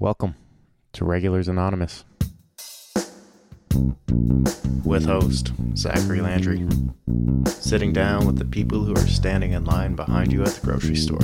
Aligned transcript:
Welcome 0.00 0.34
to 0.94 1.04
Regulars 1.04 1.46
Anonymous 1.46 2.04
with 4.82 5.04
host 5.04 5.52
Zachary 5.76 6.22
Landry, 6.22 6.66
sitting 7.46 7.92
down 7.92 8.26
with 8.26 8.38
the 8.38 8.46
people 8.46 8.82
who 8.82 8.94
are 8.94 9.06
standing 9.06 9.52
in 9.52 9.66
line 9.66 9.94
behind 9.96 10.32
you 10.32 10.40
at 10.40 10.48
the 10.48 10.66
grocery 10.66 10.96
store 10.96 11.20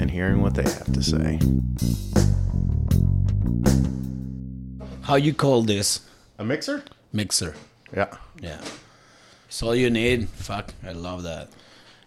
and 0.00 0.10
hearing 0.10 0.40
what 0.40 0.54
they 0.54 0.62
have 0.62 0.90
to 0.94 1.02
say. 1.02 1.38
How 5.02 5.16
you 5.16 5.34
call 5.34 5.60
this 5.60 6.00
A 6.38 6.44
mixer? 6.44 6.82
mixer? 7.12 7.54
Yeah. 7.94 8.16
Yeah, 8.40 8.62
it's 9.46 9.62
all 9.62 9.74
you 9.74 9.90
need. 9.90 10.30
Fuck, 10.30 10.72
I 10.82 10.92
love 10.92 11.22
that. 11.24 11.50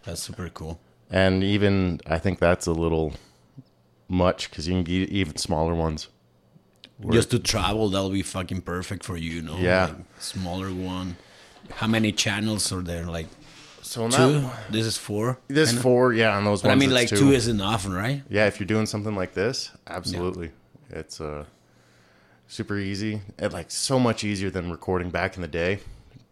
That's 0.05 0.23
super 0.23 0.50
cool. 0.50 0.80
And 1.11 1.43
even 1.43 2.02
I 2.07 2.18
think 2.18 2.39
that's 2.39 2.66
a 2.66 2.71
little 2.71 3.14
much 4.08 4.50
because 4.50 4.68
you 4.68 4.74
can 4.76 4.84
get 4.84 5.10
even 5.10 5.38
smaller 5.38 5.74
ones. 5.76 6.08
Just 7.12 7.32
to 7.32 7.40
travel, 7.40 7.90
that'll 7.90 8.12
be 8.12 8.22
fucking 8.22 8.62
perfect 8.62 9.04
for 9.04 9.18
you. 9.18 9.32
you 9.32 9.41
know? 9.41 9.58
Yeah. 9.58 9.86
Like, 9.88 9.96
smaller 10.20 10.70
one. 10.73 11.18
How 11.72 11.88
many 11.88 12.12
channels 12.12 12.72
are 12.72 12.82
there? 12.82 13.05
Like 13.05 13.27
So 13.82 14.08
two. 14.10 14.41
that, 14.41 14.72
This 14.72 14.86
is 14.86 14.98
four. 14.98 15.40
this 15.48 15.70
Kinda? 15.70 15.82
four, 15.82 16.13
yeah, 16.13 16.38
on 16.38 16.46
those 16.46 16.62
But 16.62 16.72
I 16.72 16.76
mean, 16.76 16.91
like 16.91 17.10
two 17.10 17.32
is 17.32 17.48
enough, 17.48 17.86
right? 17.88 18.24
Yeah, 18.30 18.48
if 18.48 18.60
you're 18.60 18.68
doing 18.68 18.86
something 18.86 19.16
like 19.16 19.34
this, 19.34 19.72
absolutely. 19.88 20.52
It's 20.90 21.20
uh 21.20 21.46
super 22.48 22.77
easy. 22.77 23.22
And 23.40 23.52
like 23.52 23.72
so 23.72 23.99
much 23.99 24.24
easier 24.24 24.49
than 24.49 24.72
recording 24.72 25.10
back 25.10 25.35
in 25.35 25.41
the 25.41 25.48
day. 25.48 25.80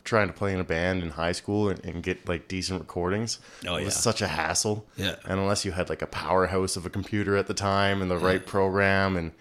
Trying 0.04 0.28
to 0.28 0.34
play 0.34 0.54
in 0.54 0.60
a 0.60 0.64
band 0.64 1.04
in 1.04 1.10
high 1.12 1.32
school 1.32 1.70
and, 1.70 1.84
and 1.86 2.02
get 2.02 2.28
like 2.28 2.48
decent 2.48 2.80
recordings. 2.80 3.40
Oh, 3.68 3.76
It 3.76 3.86
was 3.86 3.94
yeah. 3.96 4.00
such 4.02 4.22
a 4.22 4.28
hassle. 4.28 4.86
Yeah. 4.98 5.16
And 5.26 5.40
unless 5.40 5.64
you 5.66 5.72
had 5.72 5.90
like 5.90 6.02
a 6.02 6.08
powerhouse 6.08 6.76
of 6.76 6.86
a 6.86 6.90
computer 6.90 7.38
at 7.38 7.48
the 7.48 7.54
time 7.54 8.02
and 8.02 8.10
the 8.10 8.18
right 8.18 8.46
program 8.46 9.16
and 9.16 9.32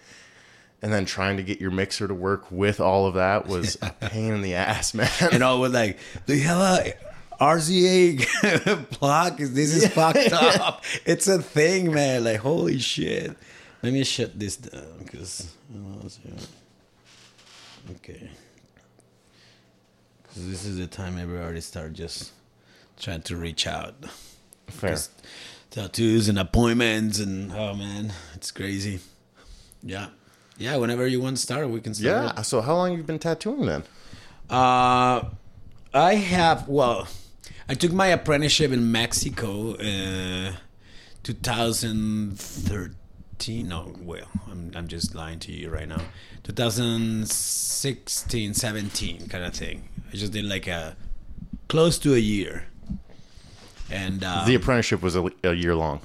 and 0.83 0.91
then 0.91 1.05
trying 1.05 1.37
to 1.37 1.43
get 1.43 1.61
your 1.61 1.69
mixer 1.71 2.07
to 2.07 2.13
work 2.13 2.51
with 2.51 2.79
all 2.79 3.05
of 3.05 3.13
that 3.15 3.47
was 3.47 3.77
a 3.81 3.89
pain 4.09 4.33
in 4.33 4.41
the 4.41 4.55
ass, 4.55 4.93
man. 4.95 5.09
And 5.31 5.43
all 5.43 5.61
with 5.61 5.73
like, 5.73 5.99
do 6.25 6.35
you 6.35 6.43
have 6.47 6.57
a 6.59 6.93
RCA 7.43 8.89
plug? 8.91 9.37
This 9.37 9.73
is 9.73 9.87
fucked 9.87 10.31
up. 10.33 10.83
It's 11.05 11.27
a 11.27 11.41
thing, 11.41 11.91
man. 11.93 12.23
Like, 12.23 12.37
holy 12.37 12.79
shit. 12.79 13.35
Let 13.83 13.93
me 13.93 14.03
shut 14.03 14.39
this 14.39 14.57
down 14.57 14.99
because. 14.99 15.51
Oh, 15.75 16.07
uh, 16.27 17.91
okay. 17.93 18.29
This 20.35 20.65
is 20.65 20.77
the 20.77 20.87
time 20.87 21.19
everybody 21.19 21.59
start 21.59 21.91
just 21.93 22.31
trying 22.97 23.21
to 23.23 23.35
reach 23.35 23.67
out. 23.67 23.95
Fair. 24.67 24.91
Just 24.91 25.11
tattoos 25.71 26.29
and 26.29 26.39
appointments 26.39 27.19
and 27.19 27.51
oh 27.51 27.73
man, 27.73 28.13
it's 28.33 28.49
crazy. 28.51 29.01
Yeah. 29.83 30.07
Yeah, 30.57 30.77
whenever 30.77 31.05
you 31.07 31.19
want 31.19 31.35
to 31.37 31.41
start, 31.41 31.67
we 31.69 31.81
can 31.81 31.93
start. 31.93 32.33
Yeah. 32.35 32.41
So 32.43 32.61
how 32.61 32.75
long 32.75 32.95
you 32.95 33.03
been 33.03 33.19
tattooing 33.19 33.65
then? 33.65 33.83
Uh, 34.49 35.23
I 35.93 36.15
have 36.15 36.69
well, 36.69 37.07
I 37.67 37.73
took 37.73 37.91
my 37.91 38.07
apprenticeship 38.07 38.71
in 38.71 38.89
Mexico, 38.91 39.73
uh, 39.75 40.53
2013. 41.23 43.67
No, 43.67 43.93
well, 44.01 44.27
I'm 44.49 44.71
I'm 44.75 44.87
just 44.87 45.13
lying 45.15 45.39
to 45.39 45.51
you 45.51 45.69
right 45.69 45.89
now. 45.89 46.01
2016, 46.43 48.53
17 48.53 49.27
kind 49.27 49.43
of 49.45 49.53
thing. 49.53 49.89
I 50.11 50.15
just 50.17 50.33
did 50.33 50.45
like 50.45 50.67
a 50.67 50.95
close 51.69 51.97
to 51.99 52.13
a 52.13 52.19
year, 52.19 52.65
and 53.89 54.23
uh, 54.23 54.43
The 54.45 54.55
apprenticeship 54.55 55.01
was 55.01 55.15
a, 55.15 55.29
a 55.43 55.53
year 55.53 55.75
long. 55.75 56.01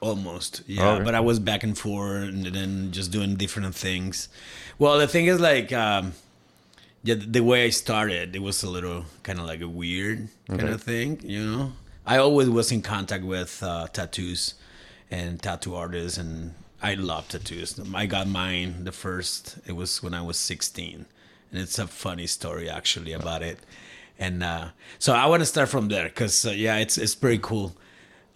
Almost, 0.00 0.62
yeah. 0.66 0.92
Okay. 0.92 1.04
But 1.04 1.14
I 1.14 1.20
was 1.20 1.38
back 1.38 1.62
and 1.62 1.76
forth, 1.76 2.28
and 2.28 2.46
then 2.46 2.90
just 2.90 3.10
doing 3.12 3.36
different 3.36 3.74
things. 3.74 4.28
Well, 4.78 4.98
the 4.98 5.06
thing 5.06 5.26
is, 5.26 5.38
like, 5.40 5.72
um, 5.74 6.14
yeah, 7.02 7.16
the 7.18 7.40
way 7.40 7.66
I 7.66 7.70
started, 7.70 8.34
it 8.34 8.38
was 8.42 8.62
a 8.62 8.70
little 8.70 9.04
kind 9.22 9.38
of 9.38 9.44
like 9.44 9.60
a 9.60 9.68
weird 9.68 10.28
kind 10.48 10.62
Okay. 10.62 10.72
of 10.72 10.82
thing, 10.82 11.20
you 11.22 11.44
know. 11.44 11.72
I 12.06 12.16
always 12.16 12.48
was 12.48 12.72
in 12.72 12.80
contact 12.80 13.24
with 13.24 13.62
uh, 13.62 13.88
tattoos 13.88 14.54
and 15.10 15.42
tattoo 15.42 15.74
artists, 15.74 16.16
and 16.16 16.54
I 16.82 16.94
love 16.94 17.28
tattoos. 17.28 17.78
I 17.94 18.06
got 18.06 18.26
mine 18.26 18.84
the 18.84 18.92
first. 18.92 19.58
It 19.66 19.72
was 19.72 20.02
when 20.02 20.14
I 20.14 20.22
was 20.22 20.38
sixteen, 20.38 21.04
and 21.50 21.60
it's 21.60 21.78
a 21.78 21.86
funny 21.86 22.26
story 22.26 22.68
actually 22.68 23.12
about 23.12 23.42
it. 23.42 23.60
And 24.18 24.42
uh, 24.42 24.70
so 24.98 25.14
I 25.14 25.26
want 25.26 25.40
to 25.40 25.46
start 25.46 25.68
from 25.68 25.88
there 25.88 26.04
because 26.04 26.46
uh, 26.46 26.50
yeah, 26.50 26.76
it's 26.76 26.98
it's 26.98 27.14
pretty 27.14 27.38
cool. 27.42 27.76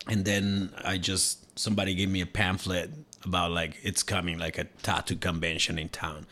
And 0.08 0.26
then 0.26 0.72
I 0.84 0.98
just 0.98 1.60
somebody 1.60 1.94
gave 1.96 2.10
me 2.10 2.22
a 2.22 2.26
pamphlet 2.26 2.92
about 3.26 3.52
like 3.52 3.78
it's 3.84 4.04
coming 4.04 4.40
like 4.40 4.58
a 4.58 4.64
tattoo 4.84 5.18
convention 5.18 5.78
in 5.78 5.90
town. 5.90 6.26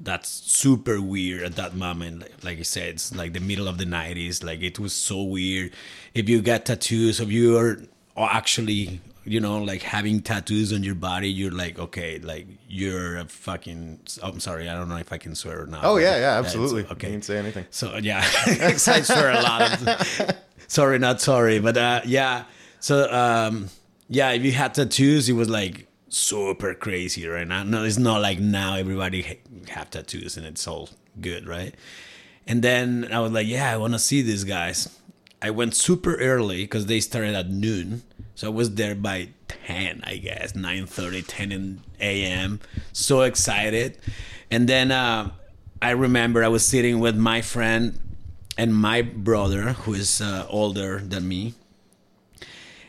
That's 0.00 0.28
super 0.28 1.00
weird 1.00 1.42
at 1.42 1.56
that 1.56 1.74
moment. 1.74 2.20
Like, 2.20 2.44
like 2.44 2.58
I 2.58 2.62
said, 2.62 2.88
it's 2.88 3.14
like 3.14 3.32
the 3.34 3.40
middle 3.40 3.68
of 3.68 3.78
the 3.78 3.84
90s. 3.84 4.42
Like 4.42 4.62
it 4.62 4.78
was 4.78 4.92
so 4.92 5.22
weird. 5.22 5.72
If 6.14 6.28
you 6.28 6.40
got 6.40 6.64
tattoos, 6.66 7.20
if 7.20 7.30
you 7.30 7.58
are 7.58 7.78
actually, 8.16 9.00
you 9.24 9.40
know, 9.40 9.58
like 9.62 9.82
having 9.82 10.20
tattoos 10.22 10.72
on 10.72 10.82
your 10.82 10.94
body, 10.94 11.30
you're 11.30 11.50
like, 11.52 11.78
okay, 11.78 12.18
like 12.18 12.46
you're 12.68 13.18
a 13.18 13.24
fucking. 13.26 14.00
I'm 14.22 14.40
sorry, 14.40 14.68
I 14.68 14.74
don't 14.74 14.88
know 14.88 14.96
if 14.96 15.12
I 15.12 15.18
can 15.18 15.34
swear 15.34 15.62
or 15.62 15.66
not. 15.66 15.84
Oh 15.84 15.98
yeah, 15.98 16.16
yeah, 16.16 16.38
absolutely. 16.38 16.86
okay. 16.92 17.08
You 17.08 17.14
can 17.14 17.22
say 17.22 17.38
anything. 17.38 17.66
So 17.70 17.96
yeah, 17.98 18.24
I 18.46 18.74
swear 18.76 19.32
a 19.32 19.42
lot 19.42 19.72
of. 19.72 20.36
sorry, 20.66 20.98
not 20.98 21.20
sorry, 21.20 21.58
but 21.58 21.76
uh, 21.76 22.00
yeah. 22.06 22.44
So 22.80 23.10
um, 23.12 23.68
yeah, 24.08 24.30
if 24.32 24.42
you 24.44 24.52
had 24.52 24.74
tattoos, 24.74 25.28
it 25.28 25.34
was 25.34 25.50
like 25.50 25.86
super 26.10 26.74
crazy 26.74 27.26
right 27.26 27.46
now. 27.46 27.62
No, 27.62 27.84
it's 27.84 27.96
not 27.96 28.20
like 28.20 28.38
now 28.38 28.74
everybody 28.74 29.22
ha- 29.22 29.70
have 29.70 29.90
tattoos 29.90 30.36
and 30.36 30.44
it's 30.44 30.66
all 30.66 30.90
good, 31.20 31.48
right? 31.48 31.74
And 32.46 32.62
then 32.62 33.08
I 33.12 33.20
was 33.20 33.32
like, 33.32 33.46
yeah, 33.46 33.72
I 33.72 33.76
want 33.76 33.94
to 33.94 33.98
see 33.98 34.22
these 34.22 34.44
guys. 34.44 35.00
I 35.40 35.50
went 35.50 35.74
super 35.74 36.16
early 36.16 36.64
because 36.64 36.86
they 36.86 37.00
started 37.00 37.34
at 37.34 37.48
noon. 37.48 38.02
So 38.34 38.48
I 38.48 38.50
was 38.50 38.74
there 38.74 38.94
by 38.94 39.28
10, 39.48 40.02
I 40.04 40.16
guess, 40.16 40.52
9.30, 40.52 41.24
10 41.26 41.52
in 41.52 41.80
a.m. 42.00 42.60
So 42.92 43.22
excited. 43.22 43.98
And 44.50 44.68
then 44.68 44.90
uh, 44.90 45.30
I 45.80 45.90
remember 45.90 46.44
I 46.44 46.48
was 46.48 46.64
sitting 46.64 46.98
with 47.00 47.16
my 47.16 47.40
friend 47.40 47.98
and 48.58 48.74
my 48.74 49.02
brother, 49.02 49.72
who 49.72 49.94
is 49.94 50.20
uh, 50.20 50.46
older 50.50 50.98
than 50.98 51.28
me. 51.28 51.54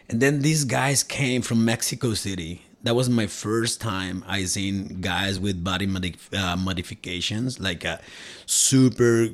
And 0.09 0.19
then 0.19 0.41
these 0.41 0.65
guys 0.65 1.03
came 1.03 1.41
from 1.41 1.63
Mexico 1.63 2.13
City. 2.13 2.63
That 2.84 2.96
was 2.96 3.09
my 3.09 3.28
first 3.28 3.80
time 3.80 4.24
I 4.28 4.46
seen 4.46 5.02
guys 5.02 5.40
with 5.40 5.64
body 5.64 5.86
modif- 5.88 6.34
uh, 6.34 6.58
modifications, 6.58 7.59
like 7.59 7.86
uh, 7.86 7.97
super 8.46 9.30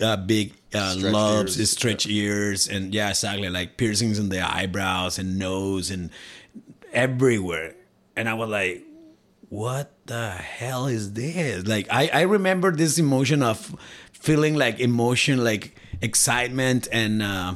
uh, 0.00 0.16
big 0.16 0.54
uh, 0.74 0.92
Stretched 0.94 1.12
lobes, 1.14 1.58
ears. 1.58 1.70
stretch 1.70 2.06
ears, 2.06 2.68
and 2.68 2.92
yeah, 2.94 3.10
exactly, 3.10 3.48
like 3.48 3.76
piercings 3.76 4.18
in 4.18 4.28
the 4.28 4.40
eyebrows 4.40 5.18
and 5.18 5.38
nose 5.38 5.90
and 5.90 6.10
everywhere. 6.92 7.74
And 8.16 8.28
I 8.28 8.34
was 8.34 8.48
like, 8.48 8.82
what 9.48 9.92
the 10.06 10.30
hell 10.30 10.86
is 10.86 11.12
this? 11.12 11.66
Like 11.66 11.86
I, 11.90 12.10
I 12.12 12.20
remember 12.22 12.72
this 12.72 12.98
emotion 12.98 13.42
of 13.42 13.74
feeling 14.12 14.54
like 14.56 14.80
emotion, 14.80 15.42
like 15.44 15.76
excitement 16.02 16.88
and 16.92 17.22
uh 17.22 17.54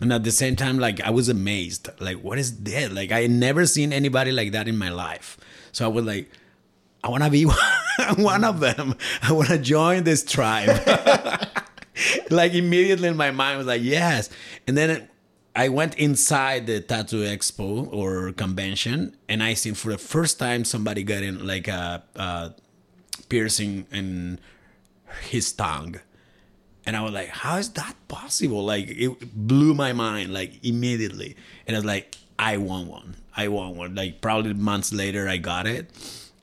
and 0.00 0.12
at 0.12 0.24
the 0.24 0.30
same 0.30 0.56
time 0.56 0.78
like 0.78 1.00
I 1.00 1.10
was 1.10 1.28
amazed. 1.28 1.88
Like 2.00 2.22
what 2.22 2.38
is 2.38 2.56
that? 2.64 2.92
Like 2.92 3.12
I 3.12 3.26
never 3.26 3.66
seen 3.66 3.92
anybody 3.92 4.32
like 4.32 4.52
that 4.52 4.68
in 4.68 4.76
my 4.76 4.90
life. 4.90 5.38
So 5.72 5.84
I 5.84 5.88
was 5.88 6.04
like, 6.04 6.30
I 7.02 7.08
wanna 7.08 7.30
be 7.30 7.44
one 8.16 8.44
of 8.44 8.60
them. 8.60 8.96
I 9.22 9.32
wanna 9.32 9.58
join 9.58 10.04
this 10.04 10.24
tribe. 10.24 10.80
like 12.30 12.54
immediately 12.54 13.08
in 13.08 13.16
my 13.16 13.30
mind 13.30 13.58
was 13.58 13.66
like, 13.66 13.82
yes. 13.82 14.28
And 14.66 14.76
then 14.76 15.08
I 15.56 15.70
went 15.70 15.94
inside 15.94 16.66
the 16.66 16.80
tattoo 16.80 17.22
expo 17.22 17.90
or 17.90 18.32
convention, 18.32 19.16
and 19.26 19.42
I 19.42 19.54
seen 19.54 19.72
for 19.72 19.90
the 19.90 19.96
first 19.96 20.38
time 20.38 20.66
somebody 20.66 21.02
got 21.02 21.22
in 21.22 21.46
like 21.46 21.66
a, 21.66 22.02
a 22.14 22.54
piercing 23.30 23.86
in 23.90 24.38
his 25.22 25.52
tongue, 25.54 25.98
and 26.86 26.96
I 26.96 27.02
was 27.02 27.12
like, 27.12 27.28
"How 27.28 27.56
is 27.58 27.70
that 27.70 27.94
possible?" 28.08 28.64
Like 28.64 28.88
it 28.88 29.34
blew 29.34 29.74
my 29.74 29.92
mind 29.92 30.32
like 30.32 30.64
immediately, 30.64 31.36
and 31.66 31.76
I 31.76 31.78
was 31.78 31.84
like, 31.84 32.16
"I 32.38 32.56
want 32.56 32.88
one. 32.88 33.16
I 33.36 33.48
want 33.48 33.76
one." 33.76 33.94
Like 33.94 34.20
probably 34.20 34.54
months 34.54 34.92
later, 34.92 35.28
I 35.28 35.36
got 35.36 35.66
it, 35.66 35.90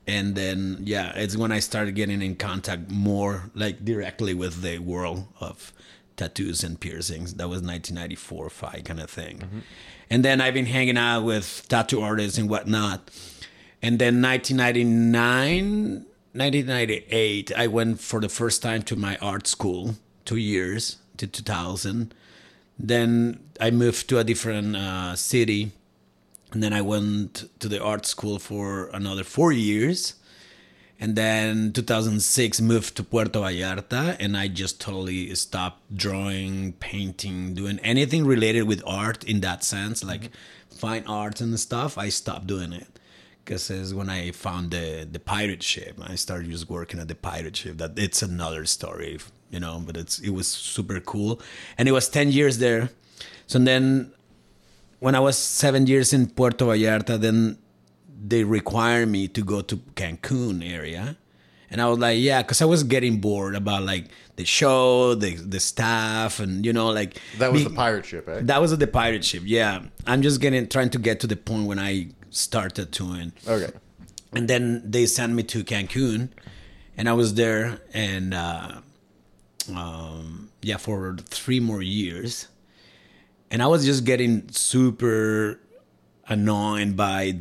and 0.06 0.34
then 0.34 0.78
yeah, 0.82 1.12
it's 1.16 1.36
when 1.36 1.50
I 1.50 1.60
started 1.60 1.94
getting 1.94 2.22
in 2.22 2.36
contact 2.36 2.90
more 2.90 3.50
like 3.54 3.84
directly 3.84 4.34
with 4.34 4.62
the 4.62 4.78
world 4.78 5.26
of 5.40 5.72
tattoos 6.16 6.62
and 6.62 6.78
piercings. 6.78 7.34
That 7.34 7.48
was 7.48 7.62
1994, 7.62 8.50
five 8.50 8.84
kind 8.84 9.00
of 9.00 9.10
thing. 9.10 9.38
Mm-hmm. 9.38 9.58
And 10.10 10.24
then 10.24 10.40
I've 10.40 10.54
been 10.54 10.66
hanging 10.66 10.98
out 10.98 11.22
with 11.22 11.66
tattoo 11.68 12.00
artists 12.00 12.38
and 12.38 12.48
whatnot. 12.48 13.10
And 13.82 13.98
then 13.98 14.22
1999, 14.22 16.06
1998, 16.32 17.52
I 17.56 17.66
went 17.66 18.00
for 18.00 18.20
the 18.20 18.28
first 18.28 18.62
time 18.62 18.82
to 18.84 18.96
my 18.96 19.16
art 19.18 19.46
school, 19.46 19.96
two 20.24 20.36
years 20.36 20.98
to 21.16 21.26
2000. 21.26 22.14
Then 22.78 23.40
I 23.60 23.70
moved 23.70 24.08
to 24.08 24.18
a 24.18 24.24
different 24.24 24.76
uh, 24.76 25.16
city, 25.16 25.72
and 26.52 26.62
then 26.62 26.72
I 26.72 26.82
went 26.82 27.48
to 27.60 27.68
the 27.68 27.82
art 27.82 28.06
school 28.06 28.38
for 28.38 28.88
another 28.92 29.24
four 29.24 29.52
years. 29.52 30.14
And 31.00 31.16
then 31.16 31.72
2006 31.72 32.60
moved 32.60 32.96
to 32.96 33.02
Puerto 33.02 33.40
Vallarta, 33.40 34.16
and 34.20 34.36
I 34.36 34.48
just 34.48 34.80
totally 34.80 35.34
stopped 35.34 35.96
drawing, 35.96 36.74
painting, 36.74 37.54
doing 37.54 37.80
anything 37.80 38.24
related 38.24 38.62
with 38.62 38.82
art 38.86 39.24
in 39.24 39.40
that 39.40 39.64
sense, 39.64 40.04
like 40.04 40.30
fine 40.70 41.04
arts 41.06 41.40
and 41.40 41.58
stuff. 41.58 41.98
I 41.98 42.08
stopped 42.10 42.46
doing 42.46 42.72
it 42.72 42.86
because 43.44 43.70
it's 43.70 43.92
when 43.92 44.08
I 44.08 44.30
found 44.30 44.70
the 44.70 45.06
the 45.10 45.20
pirate 45.20 45.62
ship. 45.62 45.98
I 46.00 46.14
started 46.14 46.50
just 46.50 46.70
working 46.70 47.00
at 47.00 47.08
the 47.08 47.14
pirate 47.14 47.56
ship. 47.56 47.78
That 47.78 47.98
it's 47.98 48.22
another 48.22 48.64
story, 48.64 49.18
you 49.54 49.60
know. 49.64 49.76
But 49.86 49.94
it's 50.02 50.16
it 50.28 50.30
was 50.38 50.46
super 50.48 50.98
cool, 51.12 51.32
and 51.78 51.88
it 51.90 51.92
was 51.98 52.06
ten 52.18 52.28
years 52.38 52.54
there. 52.58 52.82
So 53.46 53.58
then, 53.70 53.84
when 55.04 55.14
I 55.14 55.20
was 55.28 55.36
seven 55.38 55.86
years 55.92 56.12
in 56.16 56.22
Puerto 56.38 56.64
Vallarta, 56.70 57.14
then 57.26 57.38
they 58.32 58.42
required 58.58 59.08
me 59.16 59.22
to 59.36 59.40
go 59.52 59.60
to 59.70 59.76
Cancun 60.00 60.56
area. 60.78 61.16
And 61.70 61.80
I 61.82 61.86
was 61.90 61.98
like, 61.98 62.18
yeah, 62.20 62.40
because 62.42 62.62
I 62.62 62.66
was 62.74 62.84
getting 62.84 63.14
bored 63.26 63.54
about 63.62 63.82
like 63.92 64.04
the 64.36 64.44
show, 64.44 65.14
the 65.14 65.30
the 65.54 65.60
staff, 65.60 66.40
and 66.44 66.64
you 66.66 66.72
know, 66.72 66.88
like 67.00 67.10
That 67.38 67.52
was 67.52 67.62
be- 67.62 67.68
the 67.70 67.74
pirate 67.84 68.04
ship, 68.10 68.28
eh? 68.28 68.40
that 68.50 68.60
was 68.60 68.70
the 68.84 68.86
pirate 68.86 69.24
ship. 69.24 69.42
Yeah, 69.44 69.82
I'm 70.06 70.22
just 70.22 70.40
getting 70.40 70.68
trying 70.68 70.90
to 70.90 70.98
get 71.08 71.16
to 71.20 71.26
the 71.26 71.36
point 71.36 71.66
when 71.70 71.78
I 71.90 71.92
started 72.30 72.86
touring, 72.92 73.32
Okay. 73.54 73.72
and 74.36 74.44
then 74.48 74.82
they 74.94 75.04
sent 75.06 75.32
me 75.38 75.42
to 75.54 75.58
Cancun, 75.64 76.28
and 76.96 77.04
I 77.08 77.14
was 77.22 77.34
there, 77.42 77.80
and 77.92 78.34
uh, 78.34 78.80
um, 79.70 80.50
yeah, 80.62 80.76
for 80.76 81.16
three 81.28 81.60
more 81.60 81.82
years, 81.82 82.48
and 83.50 83.62
I 83.62 83.66
was 83.66 83.84
just 83.84 84.04
getting 84.04 84.48
super 84.50 85.60
annoyed 86.26 86.96
by 86.96 87.38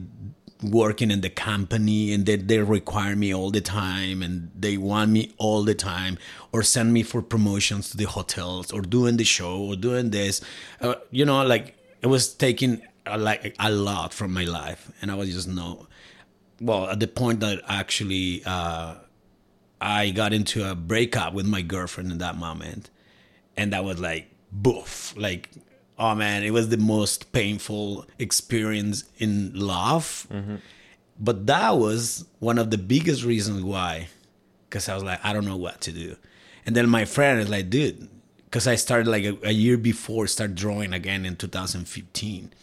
working 0.61 1.11
in 1.11 1.21
the 1.21 1.29
company 1.29 2.13
and 2.13 2.25
they, 2.25 2.37
they 2.37 2.59
require 2.59 3.15
me 3.15 3.33
all 3.33 3.51
the 3.51 3.61
time 3.61 4.21
and 4.21 4.49
they 4.57 4.77
want 4.77 5.11
me 5.11 5.33
all 5.37 5.63
the 5.63 5.75
time 5.75 6.17
or 6.53 6.63
send 6.63 6.93
me 6.93 7.03
for 7.03 7.21
promotions 7.21 7.89
to 7.89 7.97
the 7.97 8.05
hotels 8.05 8.71
or 8.71 8.81
doing 8.81 9.17
the 9.17 9.23
show 9.25 9.57
or 9.61 9.75
doing 9.75 10.11
this. 10.11 10.39
Uh, 10.79 10.95
you 11.11 11.25
know 11.25 11.43
like 11.45 11.75
it 12.01 12.07
was 12.07 12.33
taking 12.33 12.81
a, 13.05 13.17
like 13.17 13.55
a 13.59 13.69
lot 13.71 14.13
from 14.13 14.31
my 14.31 14.45
life 14.45 14.91
and 15.01 15.11
i 15.11 15.15
was 15.15 15.33
just 15.33 15.47
no 15.47 15.87
well 16.61 16.87
at 16.89 16.99
the 16.99 17.07
point 17.07 17.39
that 17.41 17.61
actually 17.67 18.41
uh, 18.45 18.95
i 19.83 20.09
got 20.09 20.33
into 20.33 20.69
a 20.69 20.75
breakup 20.75 21.33
with 21.33 21.45
my 21.45 21.61
girlfriend 21.61 22.11
in 22.11 22.17
that 22.19 22.37
moment. 22.37 22.89
And 23.55 23.73
that 23.73 23.83
was 23.83 23.99
like 23.99 24.31
boof. 24.51 25.13
Like 25.17 25.49
oh 25.99 26.15
man 26.15 26.43
it 26.43 26.51
was 26.51 26.69
the 26.69 26.77
most 26.77 27.31
painful 27.31 28.05
experience 28.17 29.03
in 29.17 29.51
love. 29.53 30.27
Mm-hmm. 30.31 30.55
But 31.19 31.45
that 31.45 31.77
was 31.77 32.25
one 32.39 32.57
of 32.57 32.71
the 32.71 32.77
biggest 32.77 33.23
reasons 33.23 33.63
why 33.63 34.07
because 34.69 34.89
i 34.89 34.95
was 34.95 35.03
like 35.03 35.23
i 35.23 35.33
don't 35.33 35.45
know 35.45 35.57
what 35.57 35.81
to 35.81 35.91
do. 35.91 36.15
And 36.65 36.75
then 36.75 36.89
my 36.89 37.05
friend 37.05 37.41
is 37.41 37.49
like 37.49 37.69
dude 37.69 38.07
because 38.45 38.67
i 38.67 38.75
started 38.75 39.07
like 39.07 39.23
a, 39.25 39.37
a 39.43 39.51
year 39.51 39.77
before 39.77 40.27
start 40.27 40.53
drawing 40.55 40.93
again 40.93 41.25
in 41.25 41.35
2015 41.35 42.53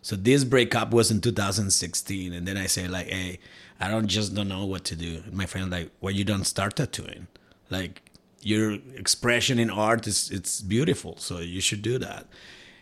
so 0.00 0.16
this 0.16 0.42
breakup 0.42 0.90
was 0.90 1.10
in 1.10 1.20
2016 1.20 2.32
and 2.32 2.48
then 2.48 2.56
i 2.56 2.66
say 2.66 2.88
like 2.88 3.08
hey 3.08 3.38
i 3.80 3.88
don't 3.88 4.06
just 4.06 4.34
don't 4.34 4.48
know 4.48 4.64
what 4.64 4.84
to 4.84 4.96
do. 4.96 5.22
And 5.24 5.34
my 5.34 5.46
friend 5.46 5.70
like 5.70 5.90
well 6.00 6.12
you 6.12 6.24
don't 6.24 6.44
start 6.44 6.76
tattooing. 6.76 7.26
Like 7.70 8.02
your 8.40 8.74
expression 8.96 9.58
in 9.58 9.70
art 9.70 10.06
is 10.06 10.30
it's 10.30 10.60
beautiful 10.60 11.16
so 11.18 11.38
you 11.38 11.60
should 11.60 11.82
do 11.82 11.98
that. 11.98 12.26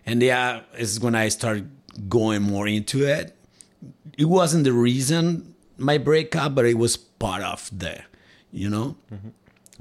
And 0.04 0.22
yeah 0.22 0.60
it's 0.74 0.98
when 1.00 1.14
i 1.14 1.28
started 1.28 1.70
going 2.08 2.42
more 2.42 2.66
into 2.66 3.04
it. 3.04 3.36
It 4.16 4.26
wasn't 4.26 4.64
the 4.64 4.72
reason 4.72 5.54
my 5.78 5.98
breakup 5.98 6.54
but 6.54 6.64
it 6.66 6.78
was 6.78 6.96
part 6.96 7.42
of 7.42 7.70
the 7.76 8.02
you 8.52 8.68
know? 8.68 8.96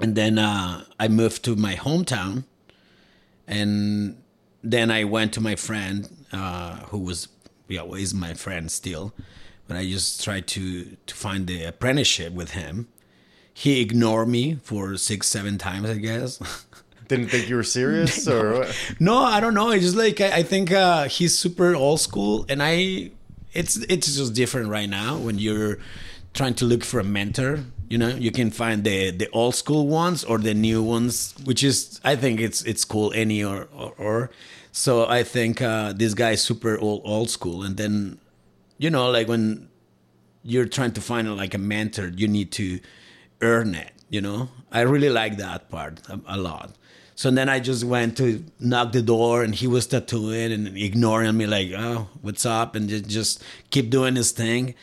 And 0.00 0.14
then 0.14 0.38
uh, 0.38 0.84
i 0.98 1.08
moved 1.08 1.44
to 1.44 1.56
my 1.56 1.74
hometown 1.74 2.44
and 3.46 4.16
then 4.62 4.90
I 4.90 5.04
went 5.04 5.32
to 5.34 5.40
my 5.40 5.56
friend, 5.56 6.08
uh, 6.32 6.76
who 6.86 6.98
was 6.98 7.28
yeah, 7.68 7.82
well, 7.82 7.94
is 7.94 8.12
my 8.12 8.34
friend 8.34 8.70
still, 8.70 9.14
but 9.72 9.78
I 9.78 9.86
just 9.86 10.22
tried 10.22 10.46
to 10.48 10.96
to 11.06 11.14
find 11.14 11.46
the 11.46 11.64
apprenticeship 11.64 12.34
with 12.34 12.50
him. 12.50 12.88
He 13.54 13.80
ignored 13.80 14.28
me 14.28 14.56
for 14.62 14.98
six, 14.98 15.28
seven 15.28 15.56
times, 15.56 15.88
I 15.88 15.94
guess. 15.94 16.38
Didn't 17.08 17.28
think 17.28 17.48
you 17.48 17.56
were 17.56 17.62
serious, 17.62 18.28
or 18.34 18.52
what? 18.58 18.94
no, 19.00 19.16
I 19.16 19.40
don't 19.40 19.54
know. 19.54 19.70
It's 19.70 19.84
just 19.84 19.96
like 19.96 20.20
I, 20.20 20.40
I 20.40 20.42
think 20.42 20.72
uh, 20.72 21.04
he's 21.08 21.38
super 21.38 21.74
old 21.74 22.00
school, 22.00 22.44
and 22.50 22.62
I 22.62 23.12
it's 23.54 23.76
it's 23.88 24.14
just 24.14 24.34
different 24.34 24.68
right 24.68 24.88
now 24.88 25.16
when 25.16 25.38
you're 25.38 25.78
trying 26.34 26.54
to 26.56 26.66
look 26.66 26.84
for 26.84 27.00
a 27.00 27.04
mentor. 27.04 27.60
You 27.88 27.96
know, 27.96 28.08
you 28.08 28.30
can 28.30 28.50
find 28.50 28.84
the 28.84 29.10
the 29.10 29.30
old 29.30 29.54
school 29.54 29.86
ones 29.86 30.22
or 30.22 30.36
the 30.38 30.52
new 30.52 30.82
ones, 30.82 31.34
which 31.44 31.64
is 31.64 31.98
I 32.04 32.16
think 32.16 32.40
it's 32.40 32.62
it's 32.64 32.84
cool 32.84 33.10
any 33.14 33.42
or 33.42 33.68
or. 33.74 33.94
or. 33.96 34.30
So 34.74 35.06
I 35.06 35.22
think 35.22 35.60
uh, 35.60 35.92
this 35.92 36.14
guy 36.14 36.30
is 36.32 36.42
super 36.42 36.78
old 36.78 37.02
old 37.04 37.28
school, 37.30 37.62
and 37.62 37.76
then 37.76 38.18
you 38.82 38.90
know 38.90 39.08
like 39.10 39.28
when 39.28 39.68
you're 40.42 40.66
trying 40.66 40.92
to 40.92 41.00
find 41.00 41.36
like 41.36 41.54
a 41.54 41.58
mentor, 41.58 42.08
you 42.08 42.26
need 42.26 42.50
to 42.52 42.80
earn 43.40 43.76
it. 43.76 43.92
You 44.10 44.20
know, 44.20 44.48
I 44.72 44.80
really 44.80 45.08
like 45.08 45.36
that 45.36 45.70
part 45.70 46.00
a, 46.08 46.20
a 46.26 46.36
lot. 46.36 46.74
So 47.14 47.30
then 47.30 47.48
I 47.48 47.60
just 47.60 47.84
went 47.84 48.16
to 48.16 48.44
knock 48.58 48.90
the 48.92 49.02
door, 49.02 49.44
and 49.44 49.54
he 49.54 49.66
was 49.68 49.86
tattooing 49.86 50.50
and 50.50 50.76
ignoring 50.76 51.36
me, 51.36 51.46
like, 51.46 51.70
"Oh, 51.76 52.08
what's 52.22 52.44
up?" 52.44 52.74
and 52.74 52.88
just, 52.88 53.42
keep 53.70 53.88
doing 53.90 54.16
his 54.16 54.32
thing. 54.32 54.74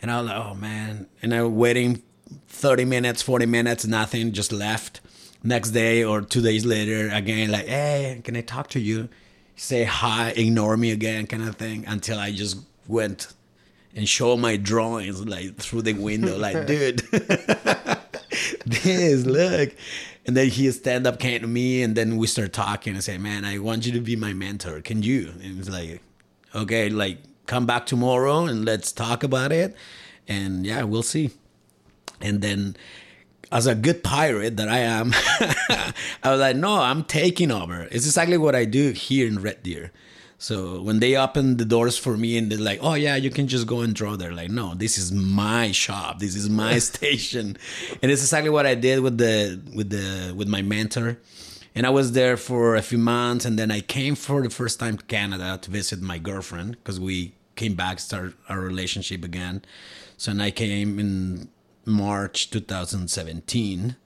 And 0.00 0.10
I 0.10 0.20
was 0.20 0.30
like, 0.30 0.46
"Oh 0.46 0.54
man!" 0.54 1.08
And 1.20 1.34
I 1.34 1.42
was 1.42 1.52
waiting 1.52 2.02
thirty 2.46 2.84
minutes, 2.84 3.22
forty 3.22 3.46
minutes, 3.46 3.84
nothing, 3.86 4.32
just 4.32 4.52
left. 4.52 5.00
Next 5.42 5.70
day 5.70 6.04
or 6.04 6.20
two 6.22 6.42
days 6.42 6.64
later, 6.64 7.08
again, 7.12 7.50
like, 7.50 7.66
"Hey, 7.66 8.20
can 8.22 8.36
I 8.36 8.42
talk 8.42 8.68
to 8.70 8.80
you?" 8.80 9.08
Say 9.56 9.82
hi, 9.82 10.30
ignore 10.36 10.76
me 10.76 10.92
again, 10.92 11.26
kind 11.26 11.42
of 11.42 11.56
thing, 11.56 11.84
until 11.88 12.18
I 12.20 12.30
just 12.30 12.58
went 12.86 13.34
and 13.94 14.08
show 14.08 14.36
my 14.36 14.56
drawings 14.56 15.24
like 15.26 15.56
through 15.56 15.82
the 15.82 15.94
window, 15.94 16.36
like, 16.38 16.66
dude, 16.66 16.98
this 18.66 19.24
look. 19.26 19.74
And 20.26 20.36
then 20.36 20.48
he 20.48 20.70
stand 20.72 21.06
up, 21.06 21.18
came 21.18 21.40
to 21.40 21.46
me, 21.46 21.82
and 21.82 21.96
then 21.96 22.18
we 22.18 22.26
start 22.26 22.52
talking 22.52 22.92
and 22.92 23.02
say, 23.02 23.16
"Man, 23.16 23.46
I 23.46 23.58
want 23.58 23.86
you 23.86 23.92
to 23.92 24.00
be 24.00 24.14
my 24.14 24.34
mentor. 24.34 24.82
Can 24.82 25.02
you?" 25.02 25.32
And 25.42 25.58
it's 25.58 25.70
like, 25.70 26.02
"Okay, 26.54 26.90
like 26.90 27.18
come 27.46 27.64
back 27.64 27.86
tomorrow 27.86 28.44
and 28.44 28.64
let's 28.64 28.92
talk 28.92 29.22
about 29.22 29.52
it." 29.52 29.74
And 30.28 30.66
yeah, 30.66 30.82
we'll 30.82 31.02
see. 31.02 31.30
And 32.20 32.42
then, 32.42 32.76
as 33.50 33.66
a 33.66 33.74
good 33.74 34.04
pirate 34.04 34.58
that 34.58 34.68
I 34.68 34.80
am, 34.80 35.12
I 36.22 36.30
was 36.30 36.40
like, 36.40 36.56
"No, 36.56 36.82
I'm 36.82 37.04
taking 37.04 37.50
over." 37.50 37.88
It's 37.90 38.04
exactly 38.04 38.36
what 38.36 38.54
I 38.54 38.66
do 38.66 38.90
here 38.90 39.26
in 39.26 39.40
Red 39.40 39.62
Deer. 39.62 39.92
So 40.40 40.80
when 40.80 41.00
they 41.00 41.16
opened 41.16 41.58
the 41.58 41.64
doors 41.64 41.98
for 41.98 42.16
me 42.16 42.38
and 42.38 42.50
they're 42.50 42.58
like, 42.58 42.78
"Oh 42.80 42.94
yeah, 42.94 43.16
you 43.16 43.28
can 43.28 43.48
just 43.48 43.66
go 43.66 43.80
and 43.80 43.92
draw," 43.92 44.14
they're 44.14 44.32
like, 44.32 44.50
"No, 44.50 44.74
this 44.74 44.96
is 44.96 45.10
my 45.10 45.72
shop. 45.72 46.20
This 46.20 46.36
is 46.36 46.48
my 46.48 46.78
station," 46.92 47.56
and 48.00 48.12
it's 48.12 48.22
exactly 48.22 48.50
what 48.50 48.64
I 48.64 48.76
did 48.76 49.00
with 49.00 49.18
the 49.18 49.60
with 49.74 49.90
the 49.90 50.32
with 50.34 50.46
my 50.46 50.62
mentor. 50.62 51.18
And 51.74 51.86
I 51.86 51.90
was 51.90 52.12
there 52.12 52.36
for 52.36 52.76
a 52.76 52.82
few 52.82 52.98
months, 52.98 53.44
and 53.44 53.58
then 53.58 53.70
I 53.72 53.80
came 53.80 54.14
for 54.14 54.42
the 54.42 54.50
first 54.50 54.78
time 54.78 54.96
to 54.98 55.04
Canada 55.06 55.58
to 55.60 55.70
visit 55.70 56.00
my 56.00 56.18
girlfriend 56.18 56.72
because 56.72 57.00
we 57.00 57.34
came 57.56 57.74
back, 57.74 57.98
start 57.98 58.34
our 58.48 58.60
relationship 58.60 59.24
again. 59.24 59.62
So 60.16 60.30
and 60.30 60.40
I 60.40 60.52
came 60.52 61.00
in 61.00 61.48
March 61.84 62.50
2017 62.50 63.96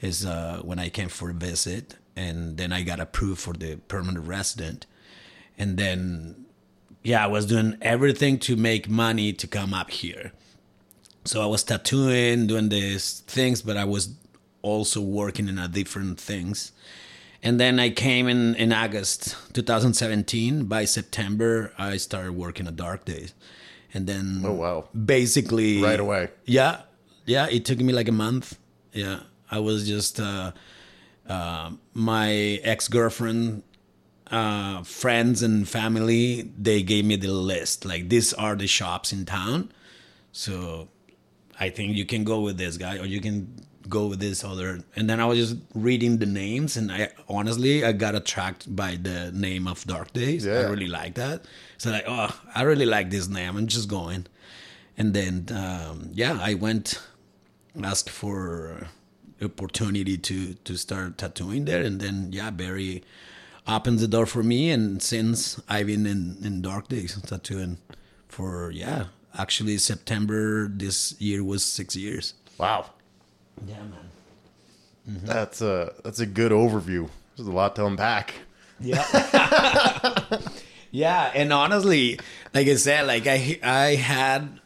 is 0.00 0.26
uh, 0.26 0.60
when 0.62 0.78
I 0.78 0.88
came 0.88 1.08
for 1.08 1.30
a 1.30 1.34
visit, 1.34 1.96
and 2.16 2.56
then 2.56 2.72
I 2.72 2.82
got 2.82 2.98
approved 2.98 3.40
for 3.40 3.54
the 3.54 3.76
permanent 3.88 4.26
resident 4.26 4.86
and 5.58 5.76
then 5.78 6.44
yeah 7.02 7.24
i 7.24 7.26
was 7.26 7.46
doing 7.46 7.76
everything 7.80 8.38
to 8.38 8.56
make 8.56 8.88
money 8.88 9.32
to 9.32 9.46
come 9.46 9.72
up 9.74 9.90
here. 9.90 10.32
So 11.24 11.42
i 11.42 11.46
was 11.46 11.62
tattooing 11.64 12.46
doing 12.46 12.68
these 12.68 13.20
things 13.26 13.62
but 13.62 13.76
i 13.76 13.84
was 13.84 14.14
also 14.62 15.00
working 15.00 15.48
in 15.48 15.58
a 15.58 15.68
different 15.68 16.18
things. 16.20 16.72
And 17.42 17.60
then 17.60 17.78
i 17.78 17.90
came 17.90 18.26
in 18.28 18.54
in 18.56 18.72
august 18.72 19.36
2017 19.52 20.64
by 20.64 20.84
september 20.84 21.72
i 21.78 21.96
started 21.96 22.32
working 22.32 22.66
at 22.66 22.76
dark 22.76 23.04
days. 23.04 23.32
And 23.94 24.06
then 24.06 24.42
Oh, 24.44 24.52
wow. 24.52 24.88
basically 24.92 25.80
Right 25.82 26.00
away. 26.00 26.28
yeah. 26.44 26.82
Yeah 27.24 27.46
it 27.48 27.64
took 27.64 27.78
me 27.78 27.92
like 27.92 28.08
a 28.08 28.12
month. 28.26 28.58
Yeah. 28.92 29.20
I 29.50 29.58
was 29.60 29.86
just 29.86 30.18
uh, 30.20 30.52
uh, 31.28 31.70
my 31.94 32.30
ex-girlfriend 32.64 33.62
uh, 34.30 34.82
friends 34.82 35.42
and 35.42 35.68
family 35.68 36.50
they 36.58 36.82
gave 36.82 37.04
me 37.04 37.16
the 37.16 37.28
list 37.28 37.84
like 37.84 38.08
these 38.08 38.32
are 38.34 38.56
the 38.56 38.66
shops 38.66 39.12
in 39.12 39.24
town 39.24 39.70
so 40.32 40.88
I 41.58 41.70
think 41.70 41.96
you 41.96 42.04
can 42.04 42.24
go 42.24 42.40
with 42.40 42.58
this 42.58 42.76
guy 42.76 42.98
or 42.98 43.06
you 43.06 43.20
can 43.20 43.66
go 43.88 44.06
with 44.06 44.20
this 44.20 44.44
other. 44.44 44.80
And 44.94 45.08
then 45.08 45.20
I 45.20 45.26
was 45.26 45.38
just 45.38 45.56
reading 45.74 46.18
the 46.18 46.26
names, 46.26 46.76
and 46.76 46.90
I 46.90 47.10
honestly 47.28 47.84
I 47.84 47.92
got 47.92 48.14
attracted 48.14 48.74
by 48.76 48.96
the 48.96 49.32
name 49.32 49.66
of 49.66 49.84
Dark 49.84 50.12
Days. 50.12 50.44
Yeah. 50.44 50.54
I 50.54 50.62
really 50.64 50.88
like 50.88 51.14
that. 51.14 51.44
So 51.78 51.90
like, 51.90 52.04
oh, 52.06 52.38
I 52.54 52.62
really 52.62 52.86
like 52.86 53.10
this 53.10 53.28
name. 53.28 53.56
I'm 53.56 53.66
just 53.66 53.88
going. 53.88 54.26
And 54.98 55.14
then 55.14 55.46
um, 55.54 56.10
yeah, 56.12 56.38
I 56.40 56.54
went 56.54 57.00
asked 57.82 58.10
for 58.10 58.88
opportunity 59.42 60.16
to 60.16 60.54
to 60.54 60.76
start 60.76 61.18
tattooing 61.18 61.66
there, 61.66 61.82
and 61.82 62.00
then 62.00 62.30
yeah, 62.32 62.50
Barry 62.50 63.04
opened 63.68 63.98
the 63.98 64.08
door 64.08 64.26
for 64.26 64.42
me, 64.42 64.70
and 64.70 65.02
since 65.02 65.60
I've 65.68 65.86
been 65.86 66.06
in 66.06 66.36
in 66.42 66.62
Dark 66.62 66.88
Days 66.88 67.20
tattooing 67.22 67.78
for 68.28 68.70
yeah, 68.70 69.06
actually 69.36 69.78
September 69.78 70.68
this 70.68 71.20
year 71.20 71.42
was 71.44 71.64
six 71.64 71.96
years. 71.96 72.34
Wow. 72.58 72.90
Yeah, 73.66 73.76
man. 73.78 74.10
That's 75.24 75.60
a 75.60 75.94
that's 76.04 76.20
a 76.20 76.26
good 76.26 76.52
overview. 76.52 77.08
There's 77.36 77.48
a 77.48 77.52
lot 77.52 77.76
to 77.76 77.86
unpack. 77.86 78.34
Yeah. 78.80 79.04
yeah, 80.90 81.30
and 81.34 81.52
honestly, 81.52 82.18
like 82.52 82.66
I 82.66 82.74
said, 82.74 83.06
like 83.06 83.26
I 83.26 83.58
I 83.62 83.94
had 83.94 84.60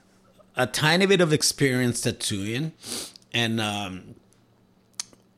a 0.56 0.66
tiny 0.66 1.06
bit 1.06 1.20
of 1.20 1.32
experience 1.32 2.00
tattooing, 2.00 2.72
and 3.32 3.60
um, 3.60 4.14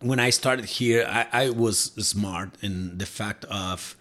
when 0.03 0.21
I 0.21 0.31
started 0.31 0.67
here, 0.67 1.07
I, 1.09 1.27
I 1.45 1.51
was 1.51 1.93
smart 2.07 2.51
in 2.63 2.99
the 2.99 3.07
fact 3.07 3.45
of 3.47 3.97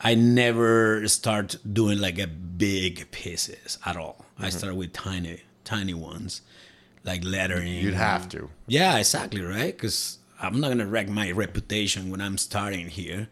I 0.00 0.14
never 0.14 1.06
start 1.08 1.56
doing 1.70 1.98
like 1.98 2.18
a 2.18 2.26
big 2.26 3.10
pieces 3.10 3.78
at 3.84 3.96
all. 3.96 4.24
I 4.38 4.50
started 4.50 4.76
with 4.76 4.92
tiny 4.92 5.42
tiny 5.64 5.94
ones, 5.94 6.42
like 7.04 7.24
lettering. 7.24 7.74
You'd 7.74 7.94
have 7.94 8.28
to. 8.30 8.50
Yeah, 8.66 8.98
exactly, 8.98 9.42
right? 9.42 9.72
Because 9.76 10.18
I'm 10.40 10.60
not 10.60 10.68
gonna 10.68 10.86
wreck 10.86 11.08
my 11.08 11.30
reputation 11.30 12.10
when 12.10 12.20
I'm 12.20 12.38
starting 12.38 12.88
here. 12.88 13.28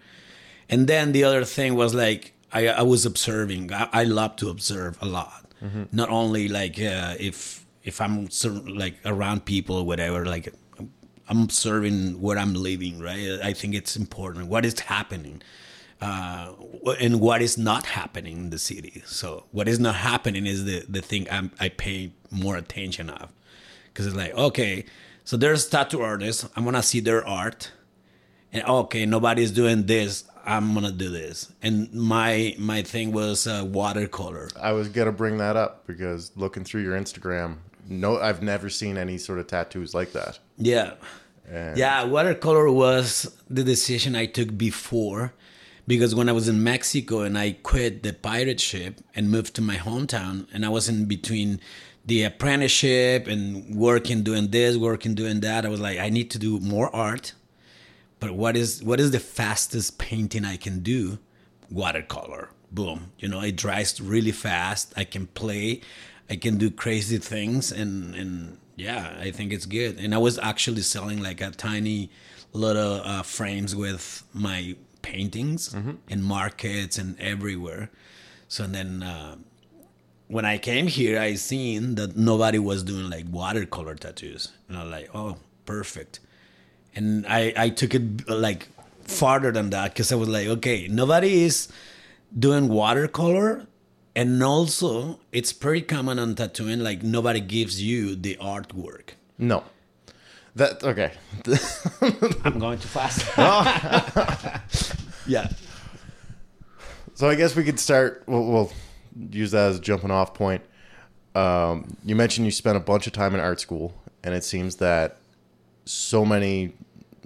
And 0.69 0.87
then 0.87 1.11
the 1.13 1.25
other 1.25 1.45
thing 1.45 1.75
was 1.75 1.95
like 1.95 2.35
I, 2.53 2.69
I 2.69 2.83
was 2.83 3.05
observing. 3.07 3.73
I, 3.73 3.89
I 3.93 4.05
love 4.05 4.37
to 4.37 4.49
observe 4.51 4.99
a 5.01 5.07
lot. 5.07 5.47
Not 5.93 6.09
only 6.09 6.49
like 6.49 6.81
uh, 6.81 7.17
if 7.21 7.67
if 7.85 8.01
I'm 8.01 8.29
like 8.67 8.95
around 9.05 9.45
people 9.45 9.77
or 9.77 9.85
whatever, 9.85 10.25
like 10.25 10.55
I'm 11.31 11.43
observing 11.43 12.21
where 12.21 12.37
I'm 12.37 12.53
living. 12.53 13.01
Right? 13.01 13.39
I 13.43 13.55
think 13.55 13.75
it's 13.75 13.97
important. 13.97 14.49
What 14.49 14.67
is 14.67 14.79
happening? 14.81 15.41
uh, 16.01 16.53
and 16.99 17.21
what 17.21 17.43
is 17.43 17.59
not 17.59 17.87
happening 17.87 18.37
in 18.39 18.51
the 18.51 18.59
city. 18.59 19.03
So 19.07 19.45
what 19.53 19.69
is 19.69 19.79
not 19.79 19.97
happening 19.97 20.47
is 20.47 20.65
the 20.65 20.85
the 20.89 21.03
thing 21.03 21.27
I'm, 21.31 21.53
I 21.61 21.69
pay 21.69 22.13
more 22.31 22.57
attention 22.57 23.11
of, 23.11 23.31
because 23.87 24.07
it's 24.07 24.17
like 24.17 24.35
okay, 24.35 24.87
so 25.25 25.37
there's 25.37 25.69
tattoo 25.69 26.01
artists. 26.01 26.49
I'm 26.57 26.65
gonna 26.65 26.83
see 26.83 27.01
their 27.01 27.27
art, 27.27 27.73
and 28.53 28.65
okay, 28.65 29.07
nobody's 29.07 29.51
doing 29.51 29.87
this. 29.87 30.25
I'm 30.45 30.73
gonna 30.73 30.93
do 30.93 31.11
this. 31.11 31.53
And 31.63 31.93
my 31.93 32.55
my 32.59 32.83
thing 32.83 33.13
was 33.13 33.47
uh, 33.47 33.65
watercolor. 33.67 34.49
I 34.59 34.73
was 34.73 34.89
gonna 34.89 35.13
bring 35.13 35.37
that 35.39 35.57
up 35.57 35.87
because 35.87 36.33
looking 36.35 36.65
through 36.65 36.83
your 36.83 36.99
Instagram, 36.99 37.59
no, 37.89 38.19
I've 38.19 38.43
never 38.43 38.71
seen 38.71 38.97
any 38.97 39.19
sort 39.19 39.39
of 39.39 39.49
tattoos 39.49 39.93
like 39.93 40.13
that. 40.13 40.39
Yeah. 40.57 40.95
And 41.51 41.77
Yeah, 41.77 42.05
watercolor 42.05 42.71
was 42.71 43.37
the 43.49 43.65
decision 43.65 44.15
I 44.15 44.27
took 44.27 44.57
before 44.57 45.35
because 45.87 46.15
when 46.15 46.29
I 46.29 46.33
was 46.33 46.49
in 46.49 46.63
Mexico 46.63 47.23
and 47.23 47.37
I 47.37 47.57
quit 47.63 48.03
the 48.05 48.13
pirate 48.13 48.61
ship 48.61 49.01
and 49.15 49.31
moved 49.31 49.55
to 49.57 49.63
my 49.63 49.77
hometown 49.77 50.47
and 50.53 50.65
I 50.65 50.69
was 50.69 50.89
in 50.89 51.07
between 51.07 51.61
the 52.07 52.23
apprenticeship 52.23 53.27
and 53.27 53.75
working 53.75 54.23
doing 54.23 54.51
this, 54.53 54.77
working 54.77 55.15
doing 55.15 55.41
that, 55.41 55.67
I 55.67 55.69
was 55.69 55.81
like 55.81 55.99
I 55.99 56.09
need 56.09 56.31
to 56.31 56.39
do 56.39 56.61
more 56.61 56.95
art. 56.95 57.35
But 58.21 58.33
what 58.33 58.57
is 58.57 58.83
what 58.85 59.01
is 59.01 59.11
the 59.11 59.19
fastest 59.19 59.99
painting 59.99 60.45
I 60.45 60.57
can 60.57 60.81
do? 60.81 61.19
Watercolor. 61.71 62.51
Boom. 62.71 63.11
You 63.19 63.29
know, 63.29 63.41
it 63.41 63.57
dries 63.57 64.01
really 64.01 64.33
fast. 64.33 64.93
I 64.97 65.05
can 65.05 65.27
play. 65.27 65.81
I 66.29 66.37
can 66.37 66.57
do 66.59 66.71
crazy 66.71 67.19
things 67.19 67.73
and 67.73 68.15
and 68.15 68.59
yeah, 68.89 69.05
I 69.27 69.31
think 69.31 69.53
it's 69.53 69.67
good. 69.67 69.99
And 70.03 70.15
I 70.15 70.19
was 70.19 70.39
actually 70.39 70.83
selling 70.95 71.21
like 71.29 71.41
a 71.41 71.51
tiny 71.51 72.11
little 72.53 72.95
uh, 73.05 73.23
frames 73.23 73.73
with 73.85 74.05
my 74.33 74.77
paintings 75.03 75.63
in 76.09 76.23
markets 76.23 76.99
and 76.99 77.19
everywhere. 77.33 77.91
So 78.49 78.67
then 78.67 79.03
uh, 79.03 79.37
when 80.29 80.45
I 80.45 80.59
came 80.59 80.87
here, 80.87 81.21
I 81.21 81.35
seen 81.35 81.95
that 81.97 82.17
nobody 82.17 82.59
was 82.59 82.83
doing 82.83 83.09
like 83.11 83.27
watercolor 83.31 83.95
tattoos, 83.95 84.53
and 84.69 84.77
I 84.77 84.83
was 84.85 84.93
like, 84.93 85.09
oh, 85.15 85.37
perfect. 85.67 86.21
And 86.97 87.27
I 87.27 87.53
I 87.57 87.69
took 87.71 87.95
it 87.95 88.29
like 88.29 88.69
farther 89.05 89.51
than 89.53 89.71
that 89.71 89.93
because 89.93 90.11
I 90.13 90.17
was 90.17 90.29
like, 90.29 90.49
okay, 90.57 90.89
nobody 90.89 91.45
is 91.45 91.69
doing 92.47 92.69
watercolor, 92.69 93.67
and 94.17 94.43
also 94.43 95.21
it's 95.33 95.53
pretty 95.53 95.83
common 95.83 96.19
on 96.19 96.35
tattooing. 96.35 96.81
Like 96.81 97.03
nobody 97.03 97.41
gives 97.41 97.83
you 97.83 98.15
the 98.17 98.37
artwork. 98.41 99.11
no, 99.39 99.65
that 100.57 100.83
okay. 100.83 101.13
I'm 102.45 102.59
going 102.59 102.79
too 102.79 102.89
fast. 102.89 103.27
yeah. 105.27 105.49
So 107.15 107.29
I 107.29 107.35
guess 107.35 107.55
we 107.55 107.65
could 107.65 107.79
start. 107.79 108.23
We'll, 108.27 108.45
we'll 108.45 108.73
use 109.31 109.51
that 109.53 109.71
as 109.71 109.77
a 109.79 109.81
jumping 109.81 110.11
off 110.11 110.35
point. 110.35 110.63
Um, 111.35 111.97
you 112.05 112.17
mentioned 112.17 112.47
you 112.47 112.51
spent 112.51 112.77
a 112.77 112.81
bunch 112.81 113.07
of 113.07 113.13
time 113.13 113.35
in 113.35 113.41
art 113.41 113.61
school, 113.61 113.95
and 114.25 114.35
it 114.35 114.43
seems 114.43 114.77
that 114.77 115.19
so 115.85 116.25
many, 116.25 116.73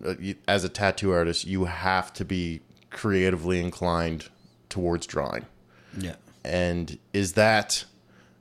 uh, 0.04 0.14
you- 0.18 0.34
as 0.48 0.64
a 0.64 0.68
tattoo 0.68 1.12
artist, 1.12 1.46
you 1.46 1.64
have 1.64 2.12
to 2.14 2.24
be 2.24 2.60
creatively 2.90 3.60
inclined 3.60 4.28
towards 4.68 5.06
drawing. 5.06 5.46
Yeah. 5.98 6.16
And 6.44 6.98
is 7.12 7.32
that 7.34 7.84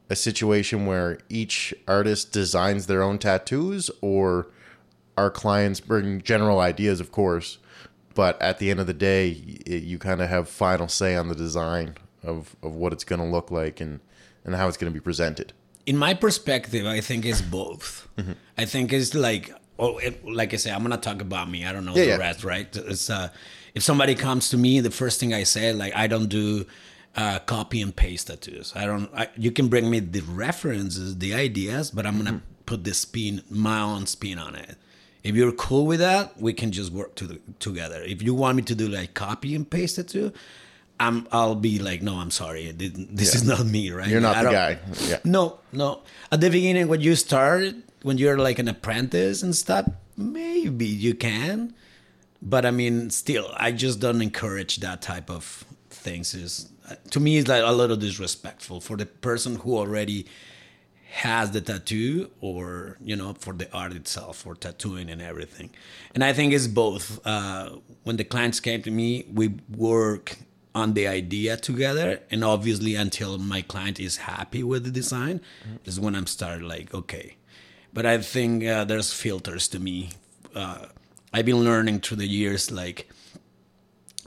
a 0.09 0.15
situation 0.15 0.85
where 0.85 1.19
each 1.29 1.73
artist 1.87 2.31
designs 2.31 2.87
their 2.87 3.01
own 3.01 3.17
tattoos, 3.19 3.89
or 4.01 4.47
our 5.17 5.29
clients 5.31 5.79
bring 5.79 6.21
general 6.21 6.59
ideas, 6.59 6.99
of 6.99 7.11
course, 7.11 7.57
but 8.13 8.39
at 8.41 8.59
the 8.59 8.69
end 8.69 8.79
of 8.79 8.87
the 8.87 8.93
day, 8.93 9.41
y- 9.67 9.75
you 9.75 9.97
kind 9.97 10.21
of 10.21 10.29
have 10.29 10.49
final 10.49 10.87
say 10.87 11.15
on 11.15 11.29
the 11.29 11.35
design 11.35 11.95
of, 12.23 12.55
of 12.61 12.75
what 12.75 12.93
it's 12.93 13.03
going 13.03 13.19
to 13.21 13.25
look 13.27 13.49
like 13.51 13.79
and, 13.79 13.99
and 14.43 14.55
how 14.55 14.67
it's 14.67 14.77
going 14.77 14.91
to 14.91 14.99
be 14.99 15.03
presented. 15.03 15.53
in 15.85 15.97
my 15.97 16.13
perspective, 16.13 16.85
I 16.85 17.01
think 17.01 17.25
it's 17.25 17.41
both. 17.41 18.07
I 18.57 18.65
think 18.65 18.93
it's 18.93 19.13
like, 19.15 19.51
oh, 19.79 19.97
it, 19.97 20.23
like 20.25 20.53
I 20.53 20.57
say, 20.57 20.71
I'm 20.71 20.81
gonna 20.83 20.97
talk 20.97 21.19
about 21.21 21.49
me. 21.49 21.65
I 21.65 21.73
don't 21.73 21.83
know 21.85 21.93
Yeah, 21.95 22.03
the 22.03 22.09
yeah. 22.11 22.17
rest, 22.17 22.43
right? 22.43 22.73
It's 22.75 23.09
uh, 23.09 23.29
if 23.75 23.83
somebody 23.83 24.15
comes 24.15 24.49
to 24.51 24.57
me, 24.57 24.79
the 24.81 24.91
first 24.91 25.19
thing 25.19 25.33
I 25.33 25.43
say, 25.43 25.73
like, 25.73 25.93
I 25.95 26.07
don't 26.07 26.27
do 26.29 26.65
uh, 27.15 27.39
copy 27.39 27.81
and 27.81 27.95
paste 27.95 28.27
tattoos. 28.27 28.73
I 28.75 28.85
don't. 28.85 29.09
I, 29.13 29.29
you 29.37 29.51
can 29.51 29.67
bring 29.67 29.89
me 29.89 29.99
the 29.99 30.21
references, 30.21 31.17
the 31.17 31.33
ideas, 31.33 31.91
but 31.91 32.05
I'm 32.05 32.17
gonna 32.17 32.41
put 32.65 32.83
the 32.83 32.93
spin, 32.93 33.41
my 33.49 33.81
own 33.81 34.05
spin 34.07 34.39
on 34.39 34.55
it. 34.55 34.77
If 35.23 35.35
you're 35.35 35.51
cool 35.53 35.85
with 35.85 35.99
that, 35.99 36.39
we 36.39 36.53
can 36.53 36.71
just 36.71 36.91
work 36.91 37.15
to 37.15 37.27
the, 37.27 37.39
together. 37.59 38.01
If 38.03 38.21
you 38.21 38.33
want 38.33 38.57
me 38.57 38.63
to 38.63 38.75
do 38.75 38.87
like 38.87 39.13
copy 39.13 39.55
and 39.55 39.69
paste 39.69 39.95
tattoo, 39.95 40.33
I'm 40.99 41.27
I'll 41.31 41.55
be 41.55 41.79
like, 41.79 42.01
no, 42.01 42.15
I'm 42.15 42.31
sorry, 42.31 42.71
this 42.71 42.91
this 42.95 43.35
is 43.35 43.43
not 43.43 43.65
me, 43.65 43.91
right? 43.91 44.07
You're 44.07 44.21
not 44.21 44.37
I 44.37 44.43
the 44.43 44.51
guy. 44.51 44.79
Yeah. 45.01 45.19
no, 45.23 45.59
no. 45.71 46.01
At 46.31 46.41
the 46.41 46.49
beginning, 46.49 46.87
when 46.87 47.01
you 47.01 47.15
started, 47.15 47.83
when 48.01 48.17
you're 48.17 48.37
like 48.37 48.59
an 48.59 48.67
apprentice 48.67 49.43
and 49.43 49.55
stuff, 49.55 49.87
maybe 50.17 50.85
you 50.85 51.13
can. 51.13 51.73
But 52.41 52.65
I 52.65 52.71
mean, 52.71 53.09
still, 53.09 53.51
I 53.55 53.71
just 53.71 53.99
don't 54.01 54.21
encourage 54.21 54.77
that 54.77 55.01
type 55.01 55.29
of 55.29 55.63
things. 55.89 56.33
Is 56.33 56.69
to 57.11 57.19
me, 57.19 57.37
it's 57.37 57.47
like 57.47 57.63
a 57.63 57.71
little 57.71 57.97
disrespectful 57.97 58.79
for 58.79 58.97
the 58.97 59.05
person 59.05 59.57
who 59.57 59.77
already 59.77 60.25
has 61.11 61.51
the 61.51 61.61
tattoo, 61.61 62.31
or 62.41 62.97
you 63.03 63.15
know, 63.15 63.33
for 63.33 63.53
the 63.53 63.71
art 63.71 63.93
itself, 63.93 64.37
for 64.37 64.55
tattooing 64.55 65.09
and 65.09 65.21
everything. 65.21 65.69
And 66.15 66.23
I 66.23 66.33
think 66.33 66.53
it's 66.53 66.67
both. 66.67 67.25
Uh, 67.25 67.77
when 68.03 68.17
the 68.17 68.23
clients 68.23 68.59
came 68.59 68.81
to 68.81 68.91
me, 68.91 69.25
we 69.31 69.55
work 69.69 70.37
on 70.75 70.93
the 70.93 71.07
idea 71.07 71.57
together. 71.57 72.19
And 72.31 72.43
obviously 72.43 72.95
until 72.95 73.37
my 73.37 73.61
client 73.61 73.99
is 73.99 74.17
happy 74.17 74.63
with 74.63 74.83
the 74.83 74.91
design 74.91 75.41
is 75.85 75.99
when 75.99 76.15
i'm 76.15 76.27
started 76.27 76.63
like 76.63 76.93
okay. 76.93 77.35
But 77.93 78.05
i 78.05 78.17
think 78.17 78.65
uh, 78.65 78.83
there's 78.85 79.13
filters 79.13 79.67
to 79.69 79.79
me. 79.79 80.09
Uh, 80.55 80.87
i've 81.33 81.45
been 81.45 81.63
learning 81.63 81.99
through 81.99 82.17
the 82.17 82.27
years 82.27 82.69
like 82.69 83.09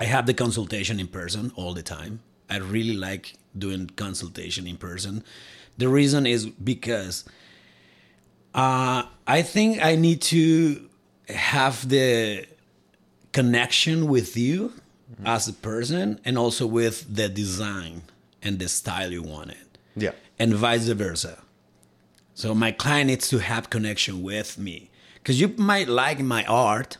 i 0.00 0.04
have 0.04 0.26
the 0.26 0.34
consultation 0.34 0.98
in 0.98 1.06
person 1.06 1.52
all 1.54 1.72
the 1.72 1.82
time 1.82 2.18
i 2.50 2.56
really 2.58 2.96
like 2.96 3.34
doing 3.56 3.88
consultation 3.96 4.66
in 4.66 4.76
person. 4.76 5.24
The 5.78 5.88
reason 5.88 6.26
is 6.26 6.46
because 6.46 7.24
uh, 8.54 9.04
i 9.26 9.42
think 9.42 9.82
i 9.84 9.96
need 9.96 10.20
to 10.22 10.88
have 11.28 11.88
the 11.88 12.46
connection 13.32 14.08
with 14.08 14.36
you 14.36 14.72
as 15.24 15.48
a 15.48 15.52
person 15.52 16.20
and 16.24 16.38
also 16.38 16.66
with 16.66 17.14
the 17.14 17.28
design 17.28 18.02
and 18.42 18.58
the 18.58 18.68
style 18.68 19.12
you 19.12 19.22
want 19.22 19.50
it. 19.50 19.78
Yeah. 19.96 20.12
and 20.38 20.54
vice 20.54 20.88
versa. 20.88 21.42
So 22.34 22.54
my 22.54 22.70
client 22.70 23.08
needs 23.08 23.28
to 23.28 23.38
have 23.38 23.70
connection 23.70 24.22
with 24.22 24.58
me. 24.58 24.90
Because 25.14 25.40
you 25.40 25.48
might 25.56 25.88
like 25.88 26.20
my 26.20 26.44
art, 26.44 26.98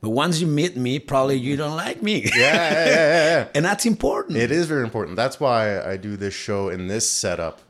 but 0.00 0.10
once 0.10 0.40
you 0.40 0.46
meet 0.46 0.76
me, 0.76 0.98
probably 0.98 1.36
you 1.36 1.56
don't 1.56 1.76
like 1.76 2.02
me. 2.02 2.22
Yeah, 2.24 2.30
yeah, 2.36 2.72
yeah, 2.72 3.24
yeah. 3.30 3.48
and 3.54 3.64
that's 3.64 3.84
important. 3.86 4.36
It 4.38 4.50
is 4.50 4.66
very 4.66 4.82
important. 4.84 5.16
That's 5.16 5.40
why 5.40 5.80
I 5.82 5.96
do 5.96 6.16
this 6.16 6.34
show 6.34 6.68
in 6.68 6.86
this 6.88 7.10
setup 7.10 7.60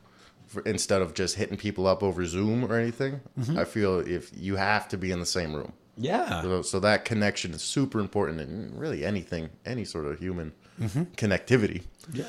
for, 0.47 0.61
instead 0.63 1.01
of 1.01 1.13
just 1.13 1.35
hitting 1.35 1.57
people 1.57 1.87
up 1.87 2.03
over 2.03 2.25
Zoom 2.25 2.63
or 2.65 2.75
anything. 2.75 3.21
Mm-hmm. 3.39 3.57
I 3.59 3.65
feel 3.65 3.99
if 3.99 4.31
you 4.35 4.55
have 4.57 4.87
to 4.89 4.97
be 4.97 5.11
in 5.11 5.19
the 5.19 5.25
same 5.25 5.53
room. 5.55 5.73
yeah. 5.97 6.41
So, 6.41 6.61
so 6.61 6.79
that 6.81 7.05
connection 7.05 7.51
is 7.53 7.61
super 7.61 7.99
important 7.99 8.39
in 8.41 8.73
really 8.75 9.03
anything, 9.05 9.49
any 9.65 9.85
sort 9.85 10.05
of 10.05 10.19
human 10.19 10.53
Mm-hmm. 10.79 11.01
connectivity. 11.17 11.83
Yeah. 12.13 12.23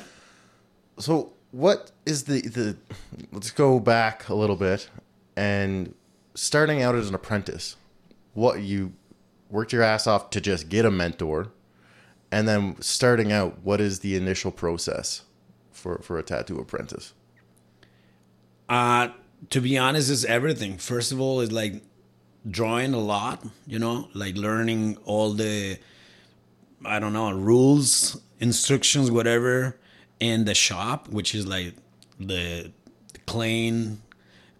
So 0.97 1.31
what 1.51 1.91
is 2.05 2.25
the 2.25 2.41
the 2.41 2.75
let's 3.31 3.49
go 3.51 3.79
back 3.79 4.27
a 4.27 4.33
little 4.35 4.57
bit 4.57 4.89
and 5.37 5.95
starting 6.35 6.81
out 6.81 6.95
as 6.95 7.07
an 7.07 7.15
apprentice, 7.15 7.77
what 8.33 8.61
you 8.61 8.91
worked 9.51 9.73
your 9.73 9.83
ass 9.83 10.07
off 10.07 10.29
to 10.31 10.41
just 10.41 10.69
get 10.69 10.85
a 10.85 10.91
mentor 10.91 11.51
and 12.31 12.47
then 12.47 12.77
starting 12.79 13.31
out, 13.31 13.59
what 13.61 13.81
is 13.81 13.99
the 13.99 14.15
initial 14.15 14.51
process 14.51 15.23
for 15.71 15.99
for 15.99 16.17
a 16.17 16.23
tattoo 16.23 16.59
apprentice? 16.59 17.13
Uh, 18.69 19.09
to 19.49 19.59
be 19.59 19.77
honest, 19.77 20.09
it's 20.09 20.23
everything. 20.23 20.77
First 20.77 21.11
of 21.11 21.19
all, 21.19 21.41
it's 21.41 21.51
like 21.51 21.83
drawing 22.49 22.93
a 22.93 22.99
lot, 22.99 23.45
you 23.67 23.79
know, 23.79 24.07
like 24.13 24.37
learning 24.37 24.97
all 25.03 25.33
the, 25.33 25.77
I 26.85 26.99
don't 26.99 27.13
know, 27.13 27.31
rules, 27.31 28.21
instructions, 28.39 29.11
whatever, 29.11 29.77
in 30.19 30.45
the 30.45 30.55
shop, 30.55 31.09
which 31.09 31.35
is 31.35 31.45
like 31.45 31.73
the 32.17 32.71
clean, 33.25 34.01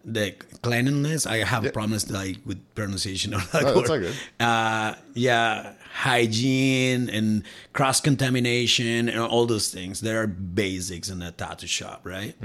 the 0.03 0.31
cleanliness. 0.61 1.25
I 1.25 1.37
have 1.43 1.71
problems 1.73 2.09
like 2.11 2.37
with 2.45 2.59
pronunciation 2.75 3.33
of 3.33 3.51
that 3.51 3.63
Oh, 3.63 3.75
that's 3.75 3.89
word. 3.89 4.05
all 4.05 4.11
good. 4.11 4.15
Uh, 4.39 4.95
yeah, 5.13 5.73
hygiene 5.93 7.09
and 7.09 7.43
cross 7.73 7.99
contamination 8.01 9.09
and 9.09 9.19
all 9.19 9.45
those 9.45 9.69
things. 9.73 10.01
There 10.01 10.21
are 10.21 10.27
basics 10.27 11.09
in 11.09 11.21
a 11.21 11.31
tattoo 11.31 11.67
shop, 11.67 12.01
right? 12.03 12.35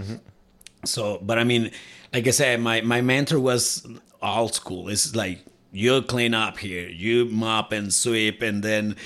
So, 0.84 1.18
but 1.22 1.38
I 1.38 1.44
mean, 1.44 1.70
like 2.12 2.26
I 2.26 2.30
said, 2.30 2.60
my 2.60 2.80
my 2.82 3.00
mentor 3.00 3.40
was 3.40 3.86
old 4.22 4.54
school. 4.54 4.88
It's 4.88 5.14
like 5.16 5.40
you 5.72 6.00
clean 6.02 6.32
up 6.34 6.58
here, 6.58 6.88
you 6.88 7.24
mop 7.26 7.72
and 7.72 7.92
sweep, 7.92 8.40
and 8.42 8.62
then 8.62 8.96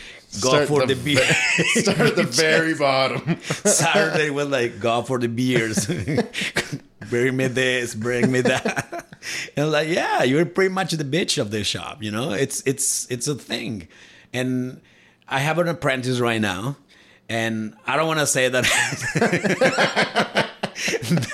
go 0.42 0.50
Start 0.50 0.68
for 0.68 0.86
the, 0.86 0.94
the 0.94 1.02
beer. 1.14 1.24
Start 1.82 2.00
at 2.00 2.16
the 2.16 2.22
very 2.24 2.74
bottom. 2.74 3.40
Saturday 3.42 4.30
was 4.30 4.48
like 4.48 4.78
go 4.80 5.02
for 5.02 5.18
the 5.18 5.28
beers. 5.28 5.88
bring 7.10 7.36
me 7.36 7.48
this, 7.48 7.94
bring 7.94 8.30
me 8.30 8.40
that. 8.42 9.06
And 9.54 9.70
like, 9.70 9.88
yeah, 9.88 10.22
you're 10.22 10.46
pretty 10.46 10.72
much 10.72 10.92
the 10.92 11.04
bitch 11.04 11.36
of 11.36 11.50
the 11.50 11.62
shop. 11.62 12.02
You 12.02 12.10
know, 12.10 12.32
it's 12.32 12.62
it's 12.64 13.06
it's 13.10 13.28
a 13.28 13.34
thing. 13.34 13.86
And 14.32 14.80
I 15.28 15.40
have 15.40 15.58
an 15.58 15.68
apprentice 15.68 16.20
right 16.20 16.40
now, 16.40 16.78
and 17.28 17.74
I 17.86 17.96
don't 17.96 18.06
want 18.06 18.20
to 18.20 18.26
say 18.26 18.48
that. 18.48 18.64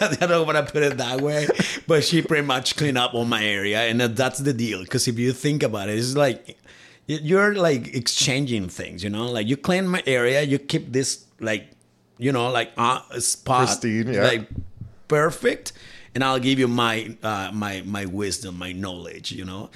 I 0.01 0.27
don't 0.27 0.47
want 0.47 0.67
to 0.67 0.73
put 0.73 0.83
it 0.83 0.99
that 0.99 1.21
way, 1.21 1.47
but 1.87 2.03
she 2.03 2.23
pretty 2.23 2.45
much 2.45 2.75
clean 2.77 2.97
up 2.97 3.15
all 3.15 3.25
my 3.25 3.45
area, 3.45 3.83
and 3.83 4.01
that's 4.01 4.41
the 4.41 4.53
deal. 4.53 4.83
Because 4.83 5.07
if 5.07 5.17
you 5.19 5.33
think 5.33 5.63
about 5.63 5.89
it, 5.89 5.97
it's 5.97 6.17
like 6.17 6.59
you're 7.07 7.55
like 7.55 7.95
exchanging 7.95 8.69
things, 8.69 9.05
you 9.05 9.11
know. 9.11 9.31
Like 9.31 9.47
you 9.47 9.57
clean 9.57 9.87
my 9.87 10.03
area, 10.07 10.43
you 10.43 10.59
keep 10.59 10.93
this 10.93 11.25
like, 11.41 11.69
you 12.19 12.33
know, 12.33 12.51
like 12.51 12.73
uh, 12.77 13.01
spot 13.21 13.67
Pristine, 13.67 14.13
yeah. 14.13 14.25
like 14.25 14.49
perfect, 15.09 15.73
and 16.15 16.25
I'll 16.25 16.39
give 16.39 16.59
you 16.59 16.69
my 16.69 17.17
uh, 17.23 17.51
my 17.53 17.83
my 17.85 18.07
wisdom, 18.07 18.59
my 18.59 18.73
knowledge, 18.73 19.33
you 19.33 19.45
know. 19.45 19.71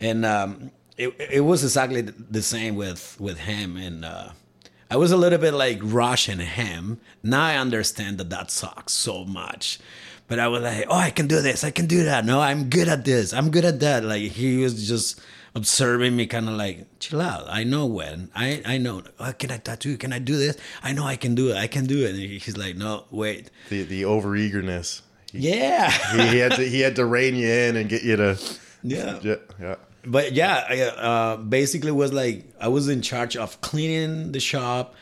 And 0.00 0.24
um, 0.24 0.70
it 0.96 1.14
it 1.18 1.40
was 1.40 1.62
exactly 1.62 2.02
the 2.02 2.42
same 2.42 2.76
with 2.76 3.16
with 3.20 3.38
him, 3.38 3.76
and 3.76 4.04
uh, 4.04 4.30
I 4.90 4.96
was 4.96 5.12
a 5.12 5.16
little 5.16 5.38
bit 5.38 5.54
like 5.54 5.80
rushing 5.82 6.38
him. 6.38 7.00
Now 7.22 7.44
I 7.44 7.56
understand 7.56 8.18
that 8.18 8.30
that 8.30 8.50
sucks 8.50 8.92
so 8.92 9.24
much. 9.24 9.78
But 10.26 10.38
I 10.38 10.48
was 10.48 10.62
like, 10.62 10.86
oh, 10.88 10.96
I 10.96 11.10
can 11.10 11.26
do 11.26 11.42
this. 11.42 11.64
I 11.64 11.70
can 11.70 11.86
do 11.86 12.04
that. 12.04 12.24
No, 12.24 12.40
I'm 12.40 12.70
good 12.70 12.88
at 12.88 13.04
this. 13.04 13.34
I'm 13.34 13.50
good 13.50 13.64
at 13.64 13.80
that. 13.80 14.04
Like 14.04 14.22
he 14.22 14.62
was 14.62 14.88
just 14.88 15.20
observing 15.54 16.16
me, 16.16 16.26
kind 16.26 16.48
of 16.48 16.54
like, 16.56 16.98
chill 16.98 17.20
out. 17.20 17.46
I 17.48 17.64
know 17.64 17.86
when. 17.86 18.30
I 18.34 18.62
I 18.64 18.78
know. 18.78 19.02
Oh, 19.20 19.32
can 19.38 19.50
I 19.50 19.58
tattoo? 19.58 19.96
Can 19.96 20.12
I 20.12 20.18
do 20.18 20.36
this? 20.36 20.56
I 20.82 20.92
know 20.92 21.04
I 21.04 21.16
can 21.16 21.34
do 21.34 21.50
it. 21.50 21.56
I 21.56 21.66
can 21.66 21.86
do 21.86 22.04
it. 22.04 22.10
And 22.10 22.18
he's 22.18 22.56
like, 22.56 22.76
no, 22.76 23.04
wait. 23.10 23.50
the 23.70 23.82
the 23.84 24.02
overeagerness. 24.02 25.02
He, 25.32 25.50
Yeah. 25.50 25.90
he, 25.90 26.28
he 26.28 26.38
had 26.38 26.52
to 26.52 26.62
he 26.68 26.80
had 26.80 26.96
to 26.96 27.04
rein 27.06 27.36
you 27.36 27.48
in 27.48 27.76
and 27.76 27.88
get 27.88 28.02
you 28.02 28.16
to 28.16 28.38
yeah. 28.82 29.18
yeah, 29.22 29.36
yeah. 29.60 29.76
but 30.04 30.32
yeah, 30.32 30.64
I, 30.68 30.80
uh, 30.82 31.36
basically 31.38 31.90
was 31.90 32.12
like 32.12 32.44
I 32.60 32.68
was 32.68 32.88
in 32.88 33.00
charge 33.02 33.36
of 33.36 33.60
cleaning 33.60 34.32
the 34.32 34.40
shop 34.40 34.94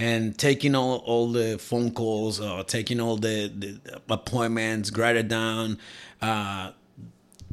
and 0.00 0.36
taking 0.38 0.74
all, 0.74 0.98
all 0.98 1.32
the 1.32 1.58
phone 1.58 1.90
calls, 1.90 2.40
or 2.40 2.62
taking 2.64 3.00
all 3.00 3.16
the, 3.16 3.48
the 3.48 4.00
appointments, 4.08 4.96
write 4.96 5.16
it 5.16 5.26
down, 5.26 5.76
uh, 6.22 6.70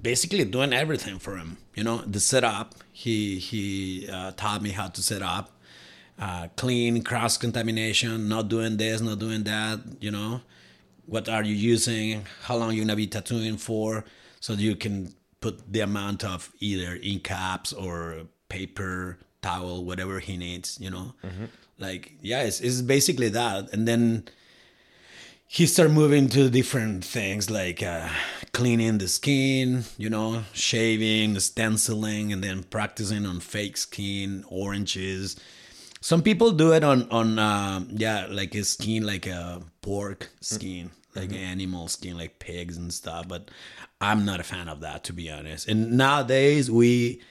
basically 0.05 0.45
doing 0.45 0.71
everything 0.71 1.17
for 1.17 1.35
him. 1.35 1.57
You 1.73 1.83
know, 1.83 1.97
the 2.05 2.19
setup. 2.19 2.75
He 2.91 3.39
he 3.39 4.07
uh, 4.17 4.31
taught 4.41 4.61
me 4.61 4.69
how 4.69 4.87
to 4.95 5.01
set 5.01 5.23
up, 5.23 5.45
uh, 6.19 6.47
clean, 6.55 7.01
cross 7.03 7.37
contamination, 7.37 8.29
not 8.29 8.47
doing 8.47 8.77
this, 8.77 9.01
not 9.01 9.17
doing 9.19 9.43
that. 9.43 9.79
You 9.99 10.11
know, 10.11 10.41
what 11.07 11.27
are 11.27 11.43
you 11.43 11.55
using? 11.55 12.25
How 12.43 12.55
long 12.55 12.73
you 12.73 12.81
gonna 12.83 12.95
be 12.95 13.07
tattooing 13.07 13.57
for? 13.57 14.05
So 14.39 14.53
you 14.53 14.75
can 14.75 15.15
put 15.41 15.55
the 15.73 15.81
amount 15.81 16.23
of 16.23 16.51
either 16.59 16.99
ink 17.01 17.23
caps 17.23 17.73
or 17.73 18.27
paper, 18.47 19.17
towel, 19.41 19.83
whatever 19.83 20.19
he 20.19 20.37
needs. 20.37 20.77
You 20.79 20.91
know, 20.91 21.07
like 21.79 22.13
yeah, 22.21 22.43
it's, 22.43 22.61
it's 22.61 22.81
basically 22.81 23.29
that. 23.29 23.73
And 23.73 23.87
then 23.87 24.29
he 25.47 25.65
started 25.65 25.93
moving 25.93 26.27
to 26.29 26.49
different 26.49 27.05
things 27.05 27.49
like 27.49 27.81
uh, 27.81 28.09
cleaning 28.55 28.97
the 28.99 29.07
skin, 29.07 29.83
you 29.97 30.09
know, 30.09 30.43
shaving, 30.53 31.37
stenciling, 31.39 32.31
and 32.31 32.41
then 32.43 32.63
practicing 32.63 33.25
on 33.25 33.39
fake 33.41 33.75
skin, 33.77 34.43
oranges. 34.47 35.35
Some 36.01 36.21
people 36.21 36.51
do 36.51 36.71
it 36.73 36.83
on 36.83 37.09
on 37.11 37.37
um, 37.37 37.87
yeah, 37.91 38.27
like 38.29 38.55
a 38.55 38.63
skin 38.63 39.05
like 39.05 39.27
a 39.27 39.61
pork 39.81 40.29
skin, 40.39 40.91
like 41.15 41.33
animal 41.33 41.87
skin, 41.87 42.17
like 42.17 42.39
pigs 42.39 42.77
and 42.77 42.93
stuff. 42.93 43.27
But 43.27 43.51
I'm 43.99 44.23
not 44.25 44.39
a 44.39 44.43
fan 44.43 44.69
of 44.69 44.79
that, 44.81 45.03
to 45.05 45.13
be 45.13 45.29
honest. 45.29 45.67
And 45.67 45.91
nowadays 45.97 46.71
we. 46.71 47.21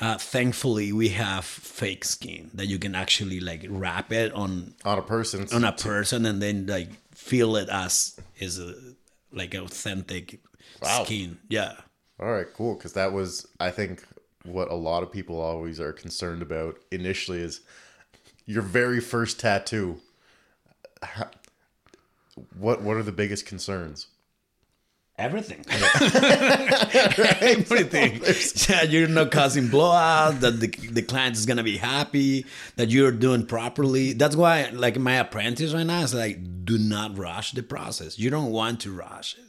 Uh, 0.00 0.18
thankfully, 0.18 0.92
we 0.92 1.10
have 1.10 1.44
fake 1.44 2.04
skin 2.04 2.50
that 2.54 2.66
you 2.66 2.76
can 2.76 2.92
actually 2.96 3.38
like 3.38 3.64
wrap 3.68 4.10
it 4.12 4.32
on 4.32 4.74
On 4.84 4.98
a 4.98 5.02
person. 5.02 5.46
on 5.52 5.62
a 5.62 5.70
person 5.70 6.26
and 6.26 6.42
then 6.42 6.66
like 6.66 6.88
feel 7.14 7.54
it 7.54 7.68
as 7.68 8.18
is 8.40 8.58
a 8.58 8.74
like 9.32 9.54
authentic 9.54 10.40
Wow. 10.82 11.04
skin. 11.04 11.38
Yeah. 11.48 11.74
All 12.20 12.30
right, 12.32 12.46
cool. 12.54 12.74
Because 12.74 12.92
that 12.94 13.12
was, 13.12 13.46
I 13.60 13.70
think, 13.70 14.04
what 14.44 14.70
a 14.70 14.74
lot 14.74 15.02
of 15.02 15.10
people 15.12 15.40
always 15.40 15.80
are 15.80 15.92
concerned 15.92 16.42
about 16.42 16.78
initially 16.90 17.40
is 17.40 17.60
your 18.46 18.62
very 18.62 19.00
first 19.00 19.38
tattoo. 19.40 20.00
How- 21.02 21.30
What 22.58 22.82
What 22.82 22.96
are 22.96 23.02
the 23.02 23.12
biggest 23.12 23.44
concerns? 23.46 24.06
Everything. 25.18 25.64
Everything. 27.40 28.20
Yeah, 28.68 28.82
you're 28.82 29.08
not 29.08 29.30
causing 29.30 29.68
blowout, 29.68 30.40
that 30.40 30.58
the, 30.60 30.68
the 30.68 31.02
client 31.02 31.36
is 31.36 31.44
gonna 31.46 31.62
be 31.62 31.76
happy, 31.76 32.46
that 32.76 32.88
you're 32.90 33.12
doing 33.12 33.44
properly. 33.46 34.12
That's 34.14 34.34
why 34.36 34.70
like 34.72 34.98
my 34.98 35.14
apprentice 35.14 35.74
right 35.74 35.84
now 35.86 36.00
is 36.02 36.14
like, 36.14 36.64
do 36.64 36.78
not 36.78 37.16
rush 37.18 37.52
the 37.52 37.62
process. 37.62 38.18
You 38.18 38.30
don't 38.30 38.50
want 38.50 38.80
to 38.80 38.92
rush 38.92 39.36
it. 39.38 39.44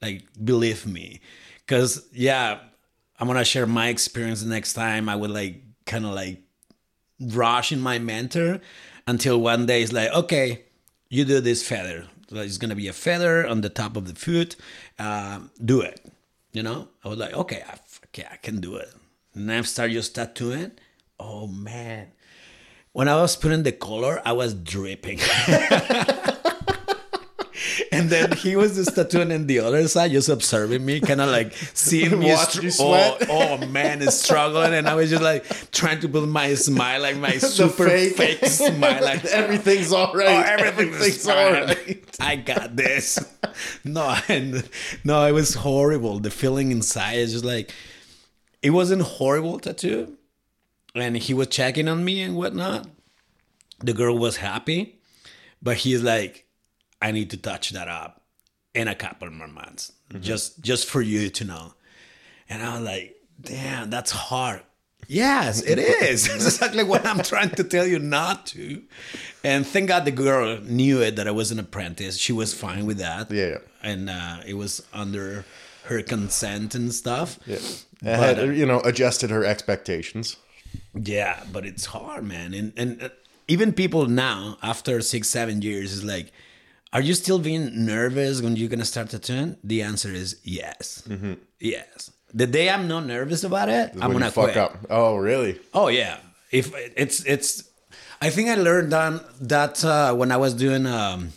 Like, 0.00 0.24
believe 0.42 0.86
me. 0.86 1.20
Cause 1.66 2.08
yeah, 2.12 2.60
I'm 3.18 3.26
gonna 3.26 3.44
share 3.44 3.66
my 3.66 3.88
experience 3.88 4.42
the 4.42 4.48
next 4.48 4.74
time. 4.74 5.08
I 5.08 5.16
would 5.16 5.30
like 5.30 5.62
kind 5.86 6.06
of 6.06 6.12
like 6.12 6.42
rush 7.20 7.72
in 7.72 7.80
my 7.80 7.98
mentor 7.98 8.60
until 9.06 9.40
one 9.40 9.66
day 9.66 9.82
it's 9.82 9.92
like, 9.92 10.12
okay, 10.12 10.64
you 11.08 11.24
do 11.24 11.40
this 11.40 11.66
feather. 11.66 12.06
It's 12.30 12.58
gonna 12.58 12.74
be 12.74 12.88
a 12.88 12.92
feather 12.92 13.46
on 13.46 13.60
the 13.60 13.68
top 13.68 13.96
of 13.96 14.06
the 14.06 14.14
foot. 14.14 14.56
Um, 14.98 15.50
do 15.62 15.80
it. 15.80 16.00
You 16.52 16.62
know, 16.62 16.88
I 17.04 17.08
was 17.08 17.18
like, 17.18 17.34
okay, 17.34 17.62
I, 17.66 17.78
okay, 18.06 18.26
I 18.30 18.36
can 18.36 18.60
do 18.60 18.76
it. 18.76 18.88
And 19.34 19.50
I 19.52 19.60
start 19.62 19.90
just 19.90 20.14
tattooing. 20.14 20.72
Oh 21.20 21.46
man, 21.46 22.08
when 22.92 23.08
I 23.08 23.16
was 23.16 23.36
putting 23.36 23.62
the 23.62 23.72
color, 23.72 24.22
I 24.24 24.32
was 24.32 24.54
dripping. 24.54 25.20
and 27.92 28.10
then 28.10 28.32
he 28.32 28.56
was 28.56 28.76
just 28.76 28.94
tattooing 28.94 29.30
in 29.30 29.46
the 29.46 29.60
other 29.60 29.86
side, 29.88 30.10
just 30.10 30.28
observing 30.28 30.84
me, 30.84 31.00
kind 31.00 31.20
of 31.20 31.28
like 31.28 31.52
seeing 31.74 32.18
me. 32.18 32.32
Oh, 32.32 32.36
sweat. 32.36 33.26
Oh, 33.28 33.58
oh 33.60 33.66
man, 33.66 34.02
is 34.02 34.18
struggling, 34.18 34.74
and 34.74 34.88
I 34.88 34.94
was 34.94 35.10
just 35.10 35.22
like 35.22 35.44
trying 35.70 36.00
to 36.00 36.08
put 36.08 36.28
my 36.28 36.54
smile, 36.54 37.02
like 37.02 37.16
my 37.16 37.32
super 37.38 37.88
fake. 37.88 38.16
fake. 38.16 38.44
smile, 38.46 39.02
like 39.02 39.24
Everything's 39.24 39.92
all 39.92 40.12
right. 40.14 40.28
Oh, 40.28 40.64
everything's 40.64 40.96
Everything's 40.96 41.28
all 41.28 41.52
right. 41.52 42.16
I 42.20 42.36
got 42.36 42.76
this. 42.76 43.18
no, 43.84 44.16
and 44.28 44.68
no, 45.04 45.24
it 45.26 45.32
was 45.32 45.54
horrible. 45.54 46.18
The 46.18 46.30
feeling 46.30 46.72
inside 46.72 47.18
is 47.18 47.32
just 47.32 47.44
like 47.44 47.72
it 48.62 48.70
wasn't 48.70 49.02
horrible 49.02 49.58
tattoo, 49.58 50.16
and 50.94 51.16
he 51.16 51.34
was 51.34 51.48
checking 51.48 51.88
on 51.88 52.04
me 52.04 52.22
and 52.22 52.36
whatnot. 52.36 52.88
The 53.80 53.92
girl 53.92 54.18
was 54.18 54.38
happy, 54.38 54.98
but 55.62 55.76
he's 55.78 56.02
like, 56.02 56.47
"I 57.00 57.12
need 57.12 57.30
to 57.30 57.36
touch 57.36 57.70
that 57.70 57.88
up 57.88 58.22
in 58.74 58.88
a 58.88 58.94
couple 58.94 59.30
more 59.30 59.48
months, 59.48 59.92
just 60.20 60.60
just 60.62 60.86
for 60.86 61.00
you 61.02 61.30
to 61.30 61.44
know." 61.44 61.74
And 62.48 62.62
I 62.62 62.74
was 62.74 62.84
like, 62.84 63.16
"Damn, 63.40 63.90
that's 63.90 64.10
hard." 64.10 64.62
Yes, 65.06 65.62
it 65.72 65.78
is. 65.78 66.28
It's 66.34 66.44
exactly 66.44 66.84
what 66.84 67.06
I'm 67.06 67.22
trying 67.22 67.50
to 67.50 67.64
tell 67.64 67.86
you 67.86 67.98
not 67.98 68.46
to. 68.46 68.82
And 69.42 69.66
thank 69.66 69.88
God 69.88 70.04
the 70.04 70.10
girl 70.10 70.60
knew 70.60 71.00
it 71.00 71.16
that 71.16 71.26
I 71.26 71.30
was 71.30 71.50
an 71.50 71.58
apprentice. 71.58 72.18
She 72.18 72.32
was 72.32 72.52
fine 72.52 72.86
with 72.86 72.98
that. 72.98 73.30
Yeah, 73.30 73.46
yeah. 73.46 73.58
And 73.82 74.10
uh, 74.10 74.38
it 74.46 74.54
was 74.54 74.82
under 74.92 75.44
her 75.84 76.02
consent 76.02 76.74
and 76.74 76.92
stuff. 76.92 77.38
Yeah. 77.46 77.58
But, 78.02 78.18
Had, 78.18 78.38
uh, 78.38 78.44
you 78.44 78.66
know, 78.66 78.80
adjusted 78.80 79.30
her 79.30 79.44
expectations. 79.44 80.36
Yeah, 80.94 81.42
but 81.50 81.64
it's 81.64 81.86
hard, 81.86 82.24
man. 82.24 82.52
And 82.54 82.72
and 82.76 83.02
uh, 83.02 83.08
even 83.48 83.72
people 83.72 84.06
now, 84.06 84.58
after 84.62 85.00
six, 85.00 85.28
seven 85.28 85.62
years, 85.62 85.92
is 85.92 86.04
like, 86.04 86.32
are 86.92 87.00
you 87.02 87.14
still 87.14 87.38
being 87.38 87.84
nervous 87.86 88.40
when 88.42 88.56
you're 88.56 88.68
gonna 88.68 88.84
start 88.84 89.10
tattooing? 89.10 89.56
The 89.64 89.82
answer 89.82 90.12
is 90.12 90.36
yes. 90.42 91.06
Yes. 91.60 92.10
The 92.34 92.46
day 92.46 92.68
I'm 92.70 92.88
not 92.88 93.06
nervous 93.06 93.44
about 93.44 93.68
it, 93.68 93.92
I'm 94.00 94.12
gonna 94.12 94.30
fuck 94.30 94.52
quit. 94.52 94.56
up. 94.56 94.76
Oh, 94.90 95.16
really? 95.16 95.60
Oh 95.74 95.88
yeah. 95.88 96.18
If 96.50 96.72
it's 96.96 97.24
it's, 97.24 97.64
I 98.20 98.30
think 98.30 98.48
I 98.48 98.54
learned 98.54 98.92
that 98.92 99.22
that 99.48 99.84
uh, 99.84 100.14
when 100.14 100.32
I 100.32 100.36
was 100.38 100.54
doing, 100.54 100.86
um, 100.86 101.30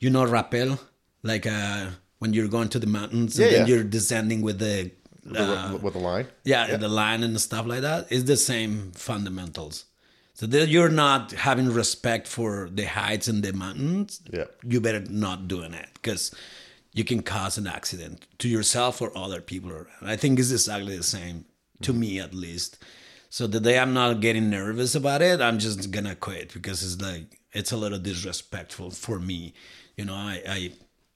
you 0.00 0.10
know, 0.10 0.24
rappel, 0.26 0.78
like 1.22 1.46
uh, 1.46 1.86
when 2.18 2.32
you're 2.34 2.48
going 2.48 2.68
to 2.70 2.78
the 2.78 2.86
mountains 2.86 3.38
and 3.38 3.44
Yeah, 3.50 3.58
then 3.58 3.66
yeah. 3.68 3.74
you're 3.74 3.84
descending 3.84 4.42
with 4.42 4.58
the. 4.58 4.90
Uh, 5.36 5.78
with, 5.80 5.92
the 5.92 5.98
line. 5.98 6.26
yeah, 6.44 6.76
the 6.76 6.88
line 6.88 7.22
and 7.22 7.38
stuff 7.40 7.66
like 7.66 7.82
that. 7.82 8.06
It's 8.10 8.24
the 8.24 8.36
same 8.38 8.92
fundamentals. 8.92 9.84
So 10.40 10.46
that 10.46 10.70
you're 10.70 10.88
not 10.88 11.32
having 11.32 11.68
respect 11.70 12.26
for 12.26 12.70
the 12.72 12.86
heights 12.86 13.28
and 13.28 13.42
the 13.42 13.52
mountains. 13.52 14.22
Yeah. 14.32 14.46
You 14.66 14.80
better 14.80 15.00
not 15.00 15.48
doing 15.48 15.74
it 15.74 15.90
because 15.92 16.34
you 16.94 17.04
can 17.04 17.20
cause 17.20 17.58
an 17.58 17.66
accident 17.66 18.26
to 18.38 18.48
yourself 18.48 19.02
or 19.02 19.12
other 19.14 19.42
people. 19.42 19.84
I 20.00 20.16
think 20.16 20.38
it's 20.38 20.50
exactly 20.50 20.96
the 20.96 21.02
same 21.02 21.44
to 21.82 21.92
me 21.92 22.20
at 22.20 22.32
least. 22.32 22.78
So 23.28 23.46
the 23.46 23.60
day 23.60 23.78
I'm 23.78 23.92
not 23.92 24.20
getting 24.20 24.48
nervous 24.48 24.94
about 24.94 25.20
it, 25.20 25.42
I'm 25.42 25.58
just 25.58 25.90
gonna 25.90 26.14
quit 26.14 26.54
because 26.54 26.82
it's 26.82 27.02
like 27.02 27.38
it's 27.52 27.72
a 27.72 27.76
little 27.76 27.98
disrespectful 27.98 28.92
for 28.92 29.20
me. 29.20 29.52
You 29.98 30.06
know, 30.06 30.14
I 30.14 30.40
I 30.48 30.72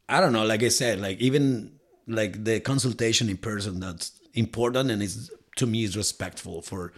I 0.07 0.21
don't 0.21 0.35
know. 0.35 0.45
Like 0.45 0.63
I 0.63 0.69
said, 0.69 1.01
like 1.01 1.19
even 1.21 1.79
like 2.07 2.45
the 2.45 2.61
consultation 2.61 3.31
in 3.31 3.39
person 3.39 3.81
that's 3.81 4.21
important 4.35 4.91
and 4.91 5.03
is 5.03 5.31
to 5.57 5.67
me 5.67 5.85
is 5.85 5.97
respectful 5.97 6.61
for 6.61 6.93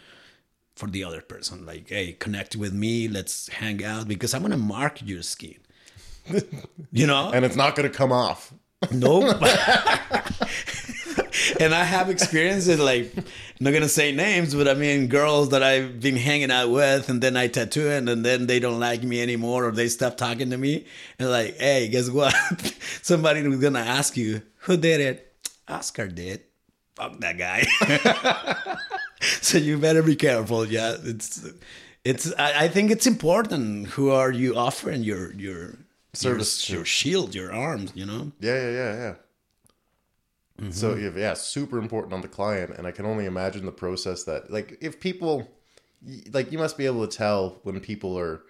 for 0.76 0.86
the 0.86 1.02
other 1.02 1.20
person. 1.20 1.66
Like, 1.66 1.88
hey, 1.88 2.12
connect 2.12 2.54
with 2.54 2.72
me, 2.72 3.08
let's 3.08 3.48
hang 3.48 3.84
out 3.84 4.06
because 4.06 4.32
I'm 4.34 4.42
gonna 4.42 4.56
mark 4.56 5.00
your 5.02 5.22
skin. 5.22 5.56
you 6.92 7.06
know? 7.06 7.30
And 7.32 7.44
it's 7.44 7.56
not 7.56 7.74
going 7.76 7.90
to 7.90 7.96
come 7.96 8.12
off. 8.12 8.52
Nope. 8.92 9.24
and 11.60 11.74
I 11.74 11.82
have 11.84 12.10
experiences 12.10 12.78
like 12.78 13.10
not 13.58 13.72
gonna 13.72 13.88
say 13.88 14.12
names, 14.12 14.54
but 14.54 14.68
I 14.68 14.74
mean 14.74 15.08
girls 15.08 15.48
that 15.50 15.62
I've 15.62 15.98
been 15.98 16.16
hanging 16.16 16.50
out 16.50 16.70
with, 16.70 17.08
and 17.08 17.22
then 17.22 17.38
I 17.38 17.48
tattoo 17.48 17.88
it, 17.88 18.06
and 18.06 18.24
then 18.24 18.46
they 18.46 18.60
don't 18.60 18.78
like 18.78 19.02
me 19.02 19.22
anymore, 19.22 19.64
or 19.64 19.72
they 19.72 19.88
stop 19.88 20.18
talking 20.18 20.50
to 20.50 20.58
me, 20.58 20.84
and 21.18 21.30
like, 21.30 21.56
hey, 21.56 21.88
guess 21.88 22.10
what? 22.10 22.34
Somebody 23.02 23.48
was 23.48 23.60
gonna 23.60 23.80
ask 23.80 24.14
you 24.16 24.42
who 24.58 24.76
did 24.76 25.00
it. 25.00 25.34
Oscar 25.66 26.06
did. 26.06 26.42
Fuck 26.94 27.18
that 27.20 27.38
guy. 27.38 27.66
so 29.40 29.58
you 29.58 29.78
better 29.78 30.02
be 30.02 30.16
careful. 30.16 30.66
Yeah, 30.66 30.96
it's 31.02 31.48
it's. 32.04 32.32
I, 32.38 32.64
I 32.64 32.68
think 32.68 32.90
it's 32.90 33.06
important. 33.06 33.88
Who 33.88 34.10
are 34.10 34.32
you 34.32 34.56
offering 34.56 35.02
your 35.02 35.32
your 35.34 35.76
Service 36.16 36.68
your, 36.68 36.78
your 36.78 36.84
shield, 36.84 37.34
your 37.34 37.52
arms? 37.52 37.92
You 37.94 38.06
know. 38.06 38.32
Yeah, 38.40 38.54
yeah, 38.54 38.70
yeah, 38.70 38.94
yeah. 38.94 39.14
Mm-hmm. 40.60 40.70
So 40.70 40.94
yeah, 40.94 41.10
yeah, 41.14 41.34
super 41.34 41.78
important 41.78 42.14
on 42.14 42.22
the 42.22 42.28
client, 42.28 42.70
and 42.76 42.86
I 42.86 42.90
can 42.90 43.04
only 43.04 43.26
imagine 43.26 43.66
the 43.66 43.72
process 43.72 44.24
that, 44.24 44.50
like, 44.50 44.78
if 44.80 44.98
people, 45.00 45.46
like, 46.32 46.50
you 46.50 46.58
must 46.58 46.78
be 46.78 46.86
able 46.86 47.06
to 47.06 47.14
tell 47.14 47.58
when 47.62 47.78
people 47.80 48.18
are 48.18 48.42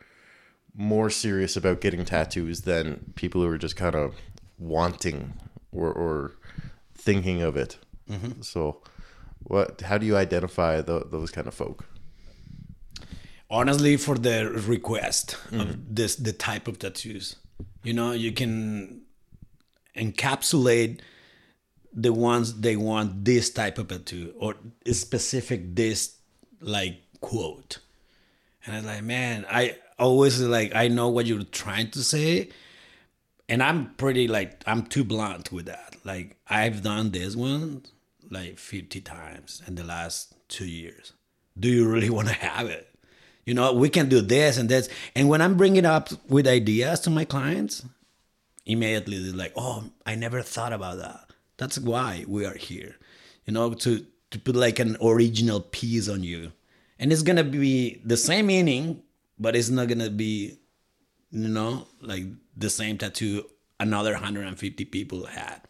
more 0.76 1.10
serious 1.10 1.56
about 1.56 1.80
getting 1.80 2.04
tattoos 2.04 2.60
than 2.60 3.12
people 3.16 3.40
who 3.40 3.48
are 3.48 3.58
just 3.58 3.76
kind 3.76 3.96
of 3.96 4.14
wanting 4.58 5.32
or 5.72 5.92
or 5.92 6.36
thinking 6.94 7.42
of 7.42 7.56
it. 7.56 7.78
Mm-hmm. 8.08 8.42
So, 8.42 8.82
what? 9.46 9.80
How 9.80 9.98
do 9.98 10.06
you 10.06 10.16
identify 10.16 10.80
tho- 10.80 11.08
those 11.10 11.30
kind 11.30 11.46
of 11.46 11.54
folk? 11.54 11.86
honestly 13.50 13.96
for 13.96 14.16
the 14.16 14.50
request 14.66 15.34
of 15.52 15.58
mm-hmm. 15.58 15.80
this 15.88 16.16
the 16.16 16.32
type 16.32 16.66
of 16.66 16.78
tattoos 16.78 17.36
you 17.82 17.92
know 17.92 18.12
you 18.12 18.32
can 18.32 19.02
encapsulate 19.96 21.00
the 21.92 22.12
ones 22.12 22.60
they 22.60 22.76
want 22.76 23.24
this 23.24 23.50
type 23.50 23.78
of 23.78 23.88
tattoo 23.88 24.34
or 24.38 24.54
specific 24.90 25.74
this 25.74 26.16
like 26.60 27.00
quote 27.20 27.78
and 28.66 28.76
i'm 28.76 28.84
like 28.84 29.02
man 29.02 29.46
i 29.48 29.76
always 29.98 30.40
like 30.40 30.74
i 30.74 30.88
know 30.88 31.08
what 31.08 31.26
you're 31.26 31.44
trying 31.44 31.90
to 31.90 32.02
say 32.02 32.48
and 33.48 33.62
i'm 33.62 33.94
pretty 33.94 34.26
like 34.26 34.60
i'm 34.66 34.84
too 34.84 35.04
blunt 35.04 35.52
with 35.52 35.66
that 35.66 35.94
like 36.04 36.36
i've 36.48 36.82
done 36.82 37.10
this 37.12 37.36
one 37.36 37.82
like 38.30 38.58
50 38.58 39.00
times 39.00 39.62
in 39.66 39.74
the 39.74 39.84
last 39.84 40.34
two 40.48 40.66
years. 40.66 41.12
Do 41.58 41.68
you 41.68 41.88
really 41.88 42.10
want 42.16 42.28
to 42.28 42.34
have 42.34 42.66
it? 42.66 42.88
You 43.44 43.54
know 43.54 43.72
we 43.72 43.88
can 43.88 44.08
do 44.08 44.20
this 44.20 44.58
and 44.58 44.68
this. 44.68 44.88
And 45.14 45.28
when 45.28 45.40
i'm 45.40 45.56
bringing 45.56 45.86
up 45.86 46.08
with 46.28 46.48
ideas 46.48 47.00
to 47.00 47.10
my 47.10 47.24
clients 47.24 47.84
immediately 48.64 49.22
they're 49.22 49.32
like 49.32 49.52
oh 49.54 49.84
i 50.04 50.16
never 50.16 50.42
thought 50.42 50.72
about 50.72 50.98
that. 50.98 51.30
That's 51.56 51.78
why 51.78 52.24
we 52.26 52.44
are 52.44 52.56
here 52.56 52.96
you 53.46 53.52
know 53.52 53.72
to 53.74 54.04
to 54.30 54.38
put 54.40 54.56
like 54.56 54.80
an 54.80 54.96
original 55.00 55.60
piece 55.60 56.08
on 56.08 56.24
you. 56.24 56.52
And 56.98 57.12
it's 57.12 57.22
gonna 57.22 57.44
be 57.44 58.00
the 58.04 58.16
same 58.16 58.46
meaning 58.46 59.02
but 59.38 59.54
it's 59.54 59.68
not 59.68 59.88
gonna 59.88 60.10
be 60.10 60.58
you 61.30 61.48
know 61.48 61.86
like 62.00 62.24
the 62.56 62.70
same 62.70 62.98
tattoo 62.98 63.44
another 63.78 64.12
150 64.12 64.84
people 64.86 65.26
had 65.26 65.60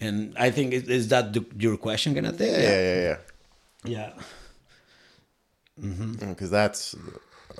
and 0.00 0.34
i 0.38 0.50
think 0.50 0.72
is 0.72 0.84
is 0.84 1.08
that 1.08 1.32
the, 1.32 1.44
your 1.58 1.76
question 1.76 2.24
of 2.26 2.36
thing 2.36 2.52
Yeah, 2.52 2.80
yeah, 2.80 3.00
yeah. 3.08 3.16
yeah 3.84 4.12
mm-hmm. 5.80 6.12
Because 6.30 6.50
that's 6.50 6.94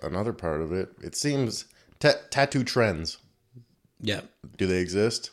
another 0.02 0.32
part 0.32 0.60
of 0.62 0.72
it. 0.72 0.88
It 1.02 1.14
seems 1.16 1.64
ta- 1.98 2.20
tattoo 2.30 2.64
trends. 2.64 3.18
yeah 4.00 4.22
Do 4.58 4.66
they 4.66 4.78
exist? 4.80 5.30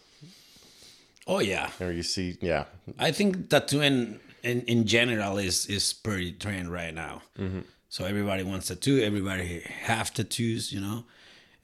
oh 1.27 1.39
yeah 1.39 1.69
Or 1.79 1.91
you 1.91 2.03
see, 2.03 2.37
yeah, 2.41 2.65
I 2.99 3.11
think 3.11 3.49
tattooing 3.49 4.19
in, 4.43 4.61
in 4.61 4.85
general 4.85 5.37
is 5.37 5.65
is 5.65 5.93
pretty 5.93 6.31
trend 6.33 6.71
right 6.71 6.93
now. 6.93 7.21
Mm-hmm. 7.37 7.61
So 7.89 8.05
everybody 8.05 8.43
wants 8.43 8.67
tattoo. 8.67 9.01
Everybody 9.01 9.61
have 9.83 10.13
tattoos, 10.13 10.71
you 10.73 10.79
know, 10.81 11.05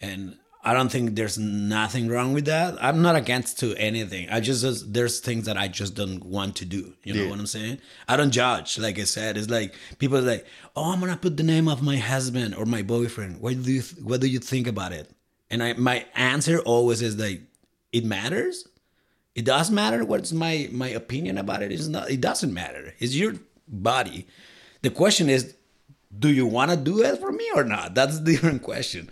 and 0.02 0.38
I 0.66 0.74
don't 0.74 0.90
think 0.90 1.16
there's 1.16 1.38
nothing 1.38 2.08
wrong 2.08 2.34
with 2.34 2.46
that. 2.46 2.82
I'm 2.82 3.02
not 3.02 3.18
against 3.18 3.60
to 3.60 3.76
anything. 3.76 4.30
I 4.30 4.40
just 4.40 4.94
there's 4.94 5.20
things 5.20 5.46
that 5.46 5.58
I 5.58 5.68
just 5.68 5.94
don't 5.94 6.24
want 6.24 6.56
to 6.58 6.66
do. 6.66 6.94
You 7.04 7.14
know 7.14 7.24
Yeah. 7.24 7.30
what 7.32 7.40
I'm 7.40 7.48
saying? 7.48 7.80
I 8.08 8.16
don't 8.16 8.32
judge. 8.32 8.80
Like 8.80 8.98
I 8.98 9.04
said, 9.04 9.38
it's 9.38 9.50
like 9.50 9.76
people 10.00 10.18
are 10.18 10.22
like, 10.22 10.46
oh, 10.76 10.94
I'm 10.94 11.00
gonna 11.02 11.18
put 11.18 11.36
the 11.38 11.44
name 11.44 11.68
of 11.68 11.82
my 11.82 11.98
husband 11.98 12.56
or 12.56 12.66
my 12.66 12.82
boyfriend. 12.82 13.42
What 13.42 13.62
do 13.62 13.72
you 13.72 13.82
what 14.02 14.22
do 14.22 14.28
you 14.28 14.40
think 14.40 14.68
about 14.68 14.94
it? 14.94 15.10
And 15.52 15.62
I 15.62 15.74
my 15.74 16.06
answer 16.16 16.60
always 16.60 17.02
is 17.02 17.18
like, 17.18 17.42
it 17.92 18.06
matters 18.06 18.68
it 19.36 19.46
does 19.46 19.72
matter 19.72 20.06
what's 20.06 20.32
my 20.32 20.70
my 20.72 20.88
opinion 20.90 21.38
about 21.40 21.62
it 21.64 21.72
is 21.72 21.90
not 21.90 22.10
it 22.10 22.22
doesn't 22.22 22.54
matter 22.54 22.94
it's 23.00 23.16
your 23.16 23.34
body 23.68 24.28
the 24.84 24.90
question 24.92 25.28
is 25.30 25.56
do 26.20 26.30
you 26.30 26.46
want 26.46 26.70
to 26.70 26.78
do 26.78 27.02
it 27.04 27.20
for 27.20 27.32
me 27.32 27.50
or 27.56 27.64
not 27.64 27.96
that's 27.96 28.20
the 28.20 28.26
different 28.32 28.62
question 28.62 29.10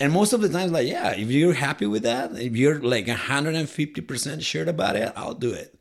and 0.00 0.12
most 0.12 0.32
of 0.32 0.40
the 0.40 0.48
times 0.48 0.72
like 0.72 0.88
yeah 0.88 1.10
if 1.12 1.30
you're 1.30 1.52
happy 1.54 1.86
with 1.86 2.02
that 2.02 2.32
if 2.36 2.56
you're 2.56 2.80
like 2.80 3.06
150% 3.06 4.42
sure 4.42 4.68
about 4.68 4.96
it 4.96 5.12
i'll 5.16 5.34
do 5.34 5.52
it 5.52 5.74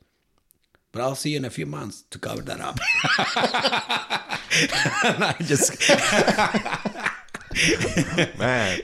but 0.91 1.01
i'll 1.01 1.15
see 1.15 1.31
you 1.31 1.37
in 1.37 1.45
a 1.45 1.49
few 1.49 1.65
months 1.65 2.03
to 2.11 2.19
cover 2.19 2.41
that 2.41 2.59
up 2.61 2.77
I 5.21 5.35
just 5.41 5.89
man. 8.39 8.79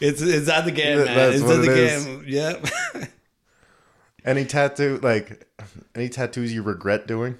It's 0.00 0.20
it's 0.20 0.48
at 0.48 0.64
the 0.64 0.72
game, 0.72 0.98
man. 0.98 1.06
that's 1.06 1.40
it's 1.40 1.50
at 1.50 1.56
the 1.62 1.70
it 1.70 1.78
is. 1.78 2.04
game. 2.04 2.24
Yeah. 2.26 3.06
Any 4.24 4.44
tattoo 4.44 4.98
like 5.02 5.46
any 5.94 6.08
tattoos 6.08 6.52
you 6.52 6.62
regret 6.62 7.06
doing? 7.06 7.38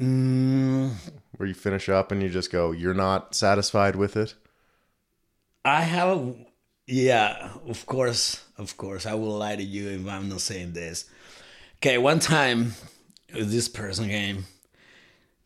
Mm, 0.00 0.92
Where 1.36 1.46
you 1.48 1.54
finish 1.54 1.88
up 1.88 2.10
and 2.12 2.22
you 2.22 2.28
just 2.28 2.50
go, 2.50 2.72
you're 2.72 2.94
not 2.94 3.34
satisfied 3.34 3.96
with 3.96 4.16
it? 4.16 4.34
I 5.64 5.82
have, 5.82 6.34
yeah, 6.86 7.50
of 7.66 7.86
course, 7.86 8.44
of 8.58 8.76
course. 8.76 9.06
I 9.06 9.14
will 9.14 9.38
lie 9.38 9.56
to 9.56 9.62
you 9.62 9.90
if 9.90 10.06
I'm 10.08 10.28
not 10.28 10.40
saying 10.40 10.72
this. 10.72 11.04
Okay, 11.76 11.98
one 11.98 12.18
time 12.18 12.74
this 13.32 13.68
person 13.68 14.08
came 14.08 14.44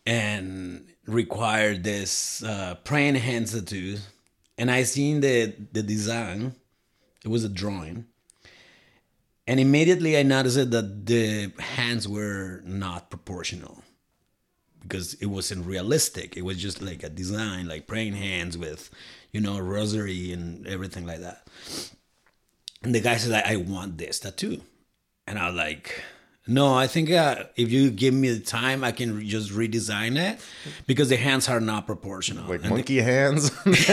and 0.07 0.87
required 1.07 1.85
this 1.85 2.43
uh, 2.43 2.77
praying 2.85 3.17
hands 3.17 3.53
tattoo, 3.53 3.99
and 4.57 4.71
I 4.71 4.85
seen 4.85 5.21
the 5.21 5.55
the 5.73 5.83
design. 5.83 6.55
It 7.25 7.29
was 7.29 7.45
a 7.45 7.49
drawing, 7.49 8.07
and 9.47 9.61
immediately 9.61 10.17
I 10.17 10.23
noticed 10.23 10.71
that 10.71 11.07
the 11.07 11.53
hands 11.59 12.09
were 12.09 12.63
not 12.65 13.11
proportional 13.11 13.83
because 14.81 15.15
it 15.15 15.27
wasn't 15.27 15.67
realistic. 15.67 16.37
It 16.37 16.43
was 16.43 16.59
just 16.59 16.81
like 16.81 17.03
a 17.03 17.09
design, 17.09 17.67
like 17.67 17.87
praying 17.87 18.15
hands 18.15 18.57
with, 18.57 18.91
you 19.37 19.43
know, 19.43 19.59
rosary 19.59 20.33
and 20.33 20.67
everything 20.67 21.05
like 21.05 21.21
that. 21.21 21.47
And 22.83 22.95
the 22.95 23.01
guy 23.01 23.19
said, 23.19 23.45
I, 23.45 23.53
I 23.53 23.57
want 23.57 23.99
this 23.99 24.19
tattoo. 24.19 24.63
And 25.27 25.39
I 25.39 25.49
was 25.49 25.57
like, 25.57 26.03
no, 26.47 26.73
I 26.73 26.87
think 26.87 27.11
uh, 27.11 27.45
if 27.55 27.71
you 27.71 27.91
give 27.91 28.15
me 28.15 28.31
the 28.31 28.41
time, 28.41 28.83
I 28.83 28.93
can 28.93 29.15
re- 29.19 29.27
just 29.27 29.51
redesign 29.51 30.17
it 30.17 30.41
because 30.87 31.11
the 31.11 31.19
hands 31.19 31.51
are 31.51 31.61
not 31.61 31.85
proportional. 31.85 32.49
Like 32.49 32.63
And 32.63 32.71
monkey 32.71 32.97
hands? 32.97 33.51
the 33.65 33.91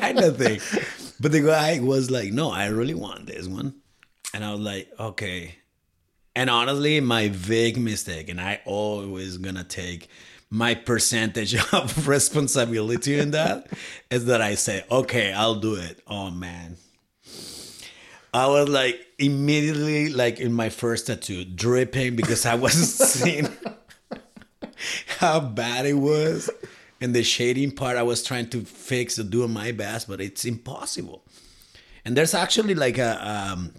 kind 0.00 0.20
of 0.20 0.38
thing. 0.38 0.60
But 1.20 1.32
the 1.32 1.42
guy 1.42 1.80
was 1.80 2.10
like, 2.10 2.32
no, 2.32 2.50
I 2.50 2.68
really 2.68 2.94
want 2.94 3.26
this 3.26 3.46
one. 3.46 3.74
And 4.32 4.42
I 4.42 4.52
was 4.52 4.60
like, 4.60 4.88
okay. 4.98 5.56
And 6.34 6.48
honestly, 6.48 6.98
my 7.00 7.28
big 7.28 7.76
mistake, 7.76 8.30
and 8.30 8.40
I 8.40 8.62
always 8.64 9.36
gonna 9.36 9.64
take 9.64 10.08
my 10.54 10.72
percentage 10.72 11.56
of 11.72 12.06
responsibility 12.06 13.18
in 13.18 13.32
that, 13.32 13.66
is 14.08 14.26
that 14.26 14.40
I 14.40 14.54
say, 14.54 14.84
okay, 14.88 15.32
I'll 15.32 15.56
do 15.56 15.74
it. 15.74 16.00
Oh 16.06 16.30
man. 16.30 16.76
I 18.32 18.46
was 18.46 18.68
like 18.68 19.04
immediately 19.18 20.10
like 20.10 20.38
in 20.38 20.52
my 20.52 20.68
first 20.68 21.08
tattoo, 21.08 21.44
dripping 21.44 22.14
because 22.14 22.46
I 22.46 22.54
wasn't 22.54 22.86
seeing 23.10 23.48
how 25.18 25.40
bad 25.40 25.86
it 25.86 25.94
was. 25.94 26.48
And 27.00 27.14
the 27.14 27.24
shading 27.24 27.72
part 27.72 27.96
I 27.96 28.02
was 28.02 28.22
trying 28.22 28.48
to 28.50 28.60
fix 28.60 29.18
or 29.18 29.24
doing 29.24 29.52
my 29.52 29.72
best, 29.72 30.08
but 30.08 30.20
it's 30.20 30.44
impossible. 30.44 31.24
And 32.04 32.16
there's 32.16 32.32
actually 32.32 32.76
like 32.76 32.98
a 32.98 33.28
um, 33.28 33.74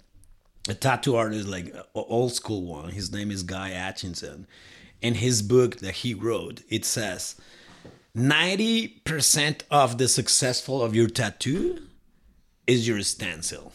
a 0.68 0.74
tattoo 0.74 1.16
artist, 1.16 1.48
like 1.48 1.74
old 1.94 2.32
school 2.32 2.62
one. 2.62 2.90
His 2.90 3.12
name 3.12 3.30
is 3.30 3.42
Guy 3.42 3.70
Aitchison. 3.70 4.44
In 5.02 5.14
his 5.14 5.42
book 5.42 5.76
that 5.78 5.96
he 5.96 6.14
wrote, 6.14 6.62
it 6.68 6.84
says 6.84 7.36
90% 8.16 9.62
of 9.70 9.98
the 9.98 10.08
successful 10.08 10.82
of 10.82 10.94
your 10.96 11.08
tattoo 11.08 11.86
is 12.66 12.88
your 12.88 13.02
stencil. 13.02 13.72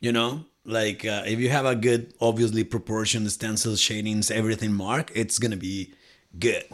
You 0.00 0.12
know, 0.12 0.44
like 0.64 1.04
uh, 1.04 1.22
if 1.26 1.38
you 1.38 1.48
have 1.48 1.66
a 1.66 1.74
good, 1.74 2.14
obviously 2.20 2.64
proportioned 2.64 3.30
stencil, 3.32 3.76
shadings, 3.76 4.30
everything 4.30 4.72
mark, 4.72 5.10
it's 5.14 5.38
gonna 5.38 5.56
be 5.56 5.94
good. 6.38 6.64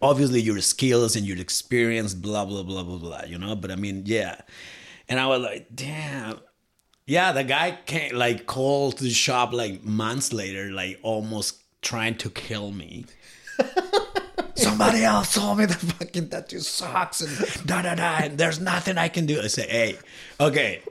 Obviously, 0.00 0.40
your 0.40 0.60
skills 0.60 1.14
and 1.14 1.26
your 1.26 1.38
experience, 1.38 2.14
blah 2.14 2.44
blah 2.44 2.62
blah 2.62 2.82
blah 2.82 2.98
blah. 2.98 3.24
You 3.24 3.38
know, 3.38 3.54
but 3.54 3.70
I 3.70 3.76
mean, 3.76 4.02
yeah. 4.06 4.40
And 5.08 5.20
I 5.20 5.26
was 5.26 5.40
like, 5.40 5.68
damn. 5.74 6.40
Yeah, 7.04 7.32
the 7.32 7.44
guy 7.44 7.78
came 7.84 8.14
like 8.14 8.46
called 8.46 8.98
the 8.98 9.10
shop 9.10 9.52
like 9.52 9.84
months 9.84 10.32
later, 10.32 10.70
like 10.70 10.98
almost 11.02 11.61
trying 11.82 12.16
to 12.16 12.30
kill 12.30 12.70
me. 12.70 13.04
Somebody 14.54 15.02
else 15.04 15.34
told 15.34 15.58
me 15.58 15.66
the 15.66 15.74
fucking 15.74 16.28
tattoo 16.28 16.60
sucks 16.60 17.20
and 17.20 17.66
da 17.66 17.82
da 17.82 17.94
da, 17.94 18.18
and 18.22 18.38
there's 18.38 18.60
nothing 18.60 18.96
I 18.96 19.08
can 19.08 19.26
do. 19.26 19.40
I 19.40 19.48
say, 19.48 19.68
hey, 19.68 19.98
okay, 20.40 20.82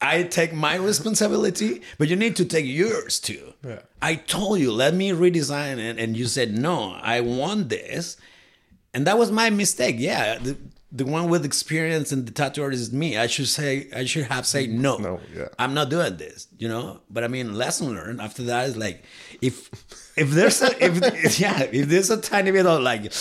I 0.00 0.22
take 0.24 0.52
my 0.52 0.76
responsibility, 0.76 1.82
but 1.98 2.08
you 2.08 2.16
need 2.16 2.36
to 2.36 2.44
take 2.44 2.66
yours 2.66 3.18
too. 3.18 3.54
Yeah. 3.64 3.80
I 4.00 4.14
told 4.14 4.60
you, 4.60 4.70
let 4.70 4.94
me 4.94 5.10
redesign 5.10 5.78
it, 5.78 5.98
and 5.98 6.16
you 6.16 6.26
said 6.26 6.56
no. 6.56 6.96
I 7.02 7.20
want 7.20 7.68
this, 7.68 8.16
and 8.94 9.06
that 9.06 9.18
was 9.18 9.32
my 9.32 9.50
mistake. 9.50 9.96
Yeah, 9.98 10.38
the, 10.38 10.56
the 10.90 11.04
one 11.04 11.28
with 11.28 11.44
experience 11.44 12.12
and 12.12 12.26
the 12.26 12.32
tattoo 12.32 12.62
artist 12.62 12.82
is 12.82 12.92
me. 12.92 13.18
I 13.18 13.26
should 13.26 13.48
say, 13.48 13.88
I 13.94 14.04
should 14.04 14.24
have 14.24 14.46
said 14.46 14.70
no. 14.70 14.96
No, 14.96 15.20
yeah. 15.34 15.48
I'm 15.58 15.74
not 15.74 15.90
doing 15.90 16.16
this. 16.16 16.48
You 16.58 16.68
know, 16.68 17.00
but 17.10 17.24
I 17.24 17.28
mean, 17.28 17.54
lesson 17.54 17.94
learned. 17.94 18.20
After 18.20 18.42
that 18.44 18.68
is 18.68 18.76
like, 18.76 19.04
if 19.42 19.70
if 20.16 20.30
there's 20.30 20.62
a 20.62 20.84
if 20.84 21.38
yeah, 21.40 21.62
if 21.62 21.88
there's 21.88 22.10
a 22.10 22.20
tiny 22.20 22.50
bit 22.50 22.66
of 22.66 22.80
like, 22.80 23.12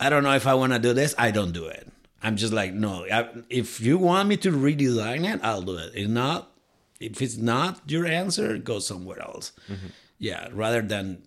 I 0.00 0.10
don't 0.10 0.24
know 0.24 0.34
if 0.34 0.46
I 0.46 0.54
want 0.54 0.72
to 0.72 0.78
do 0.78 0.92
this, 0.92 1.14
I 1.16 1.30
don't 1.30 1.52
do 1.52 1.66
it. 1.66 1.86
I'm 2.22 2.36
just 2.36 2.52
like, 2.52 2.72
no. 2.72 3.06
I, 3.10 3.28
if 3.50 3.80
you 3.80 3.98
want 3.98 4.28
me 4.28 4.36
to 4.38 4.50
redesign 4.50 5.32
it, 5.32 5.40
I'll 5.42 5.62
do 5.62 5.76
it. 5.76 5.92
If 5.94 6.08
not, 6.08 6.50
if 6.98 7.20
it's 7.20 7.36
not 7.36 7.80
your 7.86 8.06
answer, 8.06 8.56
go 8.58 8.78
somewhere 8.78 9.20
else. 9.20 9.52
Mm-hmm. 9.68 9.88
Yeah, 10.18 10.48
rather 10.52 10.80
than 10.80 11.22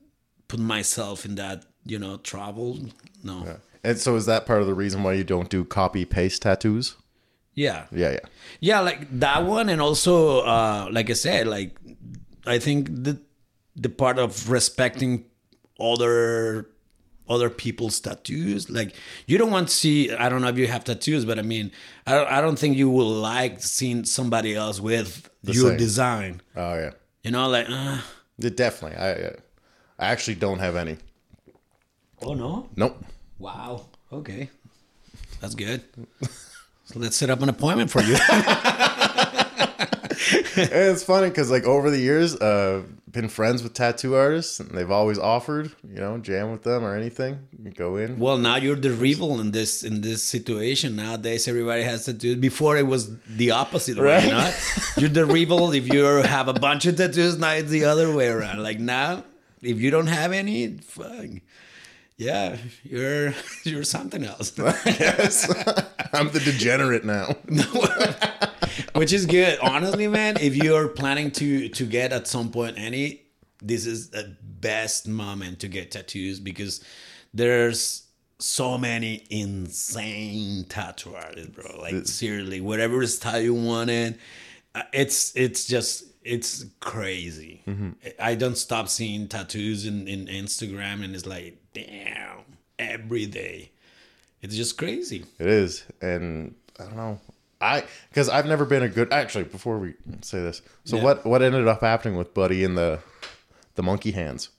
put 0.48 0.60
myself 0.60 1.24
in 1.24 1.36
that 1.36 1.66
you 1.86 2.00
know 2.00 2.18
trouble. 2.18 2.80
No. 3.24 3.58
And 3.88 3.98
so 4.00 4.16
is 4.16 4.26
that 4.26 4.46
part 4.46 4.62
of 4.62 4.68
the 4.68 4.74
reason 4.74 5.04
why 5.04 5.14
you 5.14 5.24
don't 5.24 5.50
do 5.50 5.64
copy 5.66 6.06
paste 6.06 6.42
tattoos? 6.42 6.96
Yeah. 7.54 7.86
Yeah, 7.92 8.12
yeah. 8.12 8.20
Yeah, 8.60 8.80
like 8.82 9.20
that 9.20 9.46
one, 9.46 9.70
and 9.70 9.82
also, 9.82 10.42
uh, 10.42 10.90
like 10.92 11.10
I 11.10 11.14
said, 11.14 11.48
like 11.48 11.76
I 12.46 12.60
think 12.60 12.88
the 13.04 13.20
the 13.76 13.90
part 13.90 14.18
of 14.20 14.50
respecting 14.50 15.26
other 15.80 16.70
other 17.30 17.50
people's 17.50 18.00
tattoos. 18.00 18.70
Like 18.70 18.96
you 19.26 19.38
don't 19.38 19.52
want 19.52 19.70
to 19.70 19.74
see. 19.74 20.12
I 20.12 20.30
don't 20.30 20.42
know 20.42 20.50
if 20.50 20.58
you 20.58 20.68
have 20.68 20.84
tattoos, 20.84 21.26
but 21.26 21.40
I 21.40 21.42
mean, 21.42 21.72
I 22.06 22.12
don't. 22.14 22.28
I 22.32 22.42
don't 22.42 22.60
think 22.60 22.78
you 22.78 22.90
will 22.90 23.10
like 23.10 23.62
seeing 23.62 24.06
somebody 24.06 24.56
else 24.56 24.80
with 24.80 25.30
your 25.44 25.70
same. 25.70 25.78
design. 25.78 26.42
Oh, 26.56 26.76
yeah. 26.76 26.92
You 27.24 27.32
know, 27.32 27.50
like 27.50 27.68
uh, 27.70 28.00
Yeah, 28.38 28.52
Definitely. 28.56 28.98
I 28.98 29.12
uh, 29.14 29.32
I 30.00 30.06
actually 30.14 30.36
don't 30.36 30.60
have 30.60 30.76
any. 30.76 30.98
oh 32.22 32.34
no, 32.34 32.70
Nope. 32.76 33.04
Wow, 33.40 33.86
okay, 34.12 34.50
that's 35.42 35.56
good. 35.56 35.84
So 36.86 37.00
let's 37.00 37.18
set 37.18 37.30
up 37.30 37.42
an 37.42 37.50
appointment 37.50 37.92
for 37.92 38.02
you. 38.02 38.18
And 40.58 40.72
it's 40.72 41.04
funny 41.04 41.30
because 41.30 41.52
like 41.52 41.66
over 41.66 41.92
the 41.92 42.00
years, 42.00 42.36
uh, 42.36 42.82
been 43.12 43.30
friends 43.30 43.62
with 43.62 43.74
tattoo 43.74 44.16
artists, 44.16 44.60
and 44.60 44.72
they've 44.72 44.90
always 44.90 45.20
offered, 45.20 45.72
you 45.88 46.00
know, 46.00 46.18
jam 46.18 46.52
with 46.52 46.64
them 46.64 46.84
or 46.84 46.96
anything. 46.96 47.48
You 47.64 47.72
go 47.72 47.98
in. 47.98 48.18
Well, 48.18 48.38
now 48.38 48.56
you're 48.56 48.76
the 48.76 48.92
rebel 48.92 49.40
in 49.40 49.52
this 49.52 49.84
in 49.84 50.02
this 50.02 50.24
situation. 50.24 50.96
Nowadays, 50.96 51.48
everybody 51.48 51.84
has 51.84 52.06
tattoos. 52.06 52.38
Before 52.38 52.76
it 52.76 52.88
was 52.88 53.16
the 53.28 53.52
opposite 53.52 53.98
way. 53.98 54.04
Right. 54.04 54.24
You 54.24 54.32
know? 54.32 54.52
You're 54.98 55.10
the 55.10 55.26
rebel 55.26 55.72
if 55.74 55.92
you 55.94 56.04
have 56.04 56.48
a 56.48 56.54
bunch 56.54 56.88
of 56.88 56.96
tattoos. 56.98 57.38
Now 57.38 57.52
it's 57.52 57.70
the 57.70 57.86
other 57.86 58.14
way 58.14 58.28
around. 58.28 58.64
Like 58.64 58.80
now, 58.80 59.24
if 59.62 59.80
you 59.80 59.92
don't 59.92 60.08
have 60.08 60.32
any, 60.32 60.78
fuck, 60.78 61.30
yeah, 62.18 62.58
you're 62.84 63.34
you're 63.64 63.84
something 63.84 64.24
else. 64.24 64.58
yes, 64.58 65.48
I'm 66.14 66.30
the 66.32 66.40
degenerate 66.40 67.06
now. 67.06 67.36
Which 68.96 69.14
is 69.14 69.26
good, 69.26 69.60
honestly, 69.60 70.08
man. 70.08 70.38
If 70.40 70.56
you're 70.56 70.88
planning 70.88 71.32
to 71.32 71.70
to 71.70 71.86
get 71.86 72.12
at 72.12 72.28
some 72.28 72.52
point 72.52 72.78
any, 72.78 73.22
this 73.62 73.86
is 73.86 74.10
the 74.10 74.36
best 74.42 75.08
moment 75.08 75.60
to 75.60 75.68
get 75.68 75.92
tattoos 75.92 76.40
because 76.40 76.84
there's 77.34 78.08
so 78.40 78.78
many 78.78 79.26
insane 79.30 80.66
tattoo 80.70 81.16
artists, 81.16 81.52
bro. 81.52 81.80
Like 81.80 82.08
seriously, 82.08 82.62
whatever 82.62 83.06
style 83.06 83.42
you 83.42 83.54
wanted, 83.54 84.18
uh, 84.74 84.84
it's 84.92 85.36
it's 85.36 85.66
just 85.66 86.06
it's 86.24 86.66
crazy. 86.82 87.64
I 88.20 88.36
don't 88.36 88.58
stop 88.58 88.90
seeing 88.90 89.30
tattoos 89.30 89.86
in, 89.86 90.08
in 90.08 90.26
Instagram, 90.26 91.04
and 91.04 91.16
it's 91.16 91.26
like, 91.26 91.58
damn, 91.86 92.40
every 92.80 93.26
day. 93.26 93.72
It's 94.42 94.56
just 94.56 94.78
crazy. 94.78 95.26
It 95.40 95.48
is, 95.48 95.84
and 96.02 96.56
I 96.80 96.84
don't 96.84 96.96
know. 96.96 97.20
I 97.60 97.84
because 98.10 98.30
I've 98.30 98.46
never 98.46 98.66
been 98.66 98.84
a 98.84 98.90
good. 98.90 99.12
Actually, 99.12 99.46
before 99.46 99.80
we 99.80 99.96
say 100.22 100.40
this, 100.42 100.62
so 100.86 100.98
Yeah. 100.98 101.04
what 101.04 101.26
what 101.26 101.42
ended 101.42 101.68
up 101.68 101.82
happening 101.82 102.18
with 102.18 102.34
Buddy 102.34 102.64
in 102.64 102.76
the 102.76 103.00
the 103.76 103.84
monkey 103.84 104.12
hands? 104.12 104.50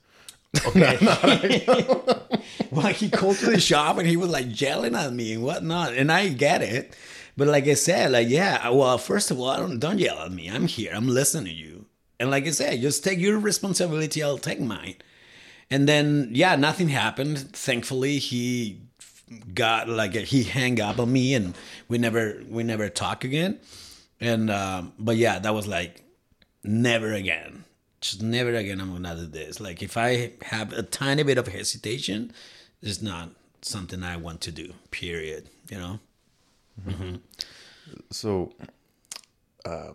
Okay. 0.65 1.63
well, 2.71 2.87
he 2.87 3.09
called 3.09 3.37
to 3.37 3.45
the 3.51 3.59
shop 3.59 3.99
and 3.99 4.07
he 4.07 4.17
was 4.17 4.29
like 4.31 4.59
yelling 4.59 4.95
at 4.95 5.13
me 5.13 5.33
and 5.33 5.43
whatnot, 5.43 5.93
and 5.93 6.11
I 6.11 6.29
get 6.29 6.61
it. 6.63 6.95
But 7.37 7.47
like 7.47 7.67
I 7.67 7.75
said, 7.75 8.11
like 8.11 8.27
yeah, 8.29 8.67
well, 8.69 8.97
first 8.97 9.29
of 9.31 9.39
all, 9.39 9.49
I 9.49 9.57
don't 9.57 9.79
don't 9.79 9.99
yell 9.99 10.19
at 10.19 10.31
me. 10.31 10.49
I'm 10.49 10.67
here. 10.67 10.91
I'm 10.93 11.07
listening 11.07 11.45
to 11.45 11.53
you. 11.53 11.85
And 12.19 12.29
like 12.31 12.45
I 12.47 12.51
said, 12.51 12.81
just 12.81 13.03
take 13.03 13.19
your 13.19 13.39
responsibility. 13.39 14.21
I'll 14.23 14.37
take 14.37 14.59
mine. 14.59 14.95
And 15.71 15.87
then 15.87 16.29
yeah, 16.31 16.55
nothing 16.55 16.89
happened. 16.89 17.37
Thankfully, 17.53 18.19
he 18.19 18.81
got 19.53 19.87
like 19.87 20.13
he 20.13 20.43
hang 20.43 20.81
up 20.81 20.99
on 20.99 21.13
me 21.13 21.35
and 21.35 21.55
we 21.87 21.97
never 21.97 22.41
we 22.49 22.63
never 22.63 22.89
talk 22.89 23.23
again. 23.23 23.59
And 24.19 24.49
um 24.49 24.93
but 24.97 25.17
yeah 25.17 25.39
that 25.39 25.53
was 25.53 25.67
like 25.67 26.03
never 26.63 27.13
again. 27.13 27.65
Just 28.01 28.23
never 28.23 28.53
again 28.55 28.79
i'm 28.79 28.93
gonna 28.93 29.13
do 29.13 29.25
this 29.25 29.59
like 29.59 29.83
if 29.83 29.97
i 29.97 30.31
have 30.43 30.71
a 30.71 30.83
tiny 30.83 31.21
bit 31.21 31.37
of 31.37 31.49
hesitation 31.49 32.31
it's 32.81 33.01
not 33.01 33.31
something 33.61 34.03
i 34.03 34.15
want 34.15 34.39
to 34.39 34.53
do 34.53 34.73
period 34.89 35.49
you 35.69 35.77
know? 35.77 35.99
So, 38.11 38.53
um, 39.65 39.93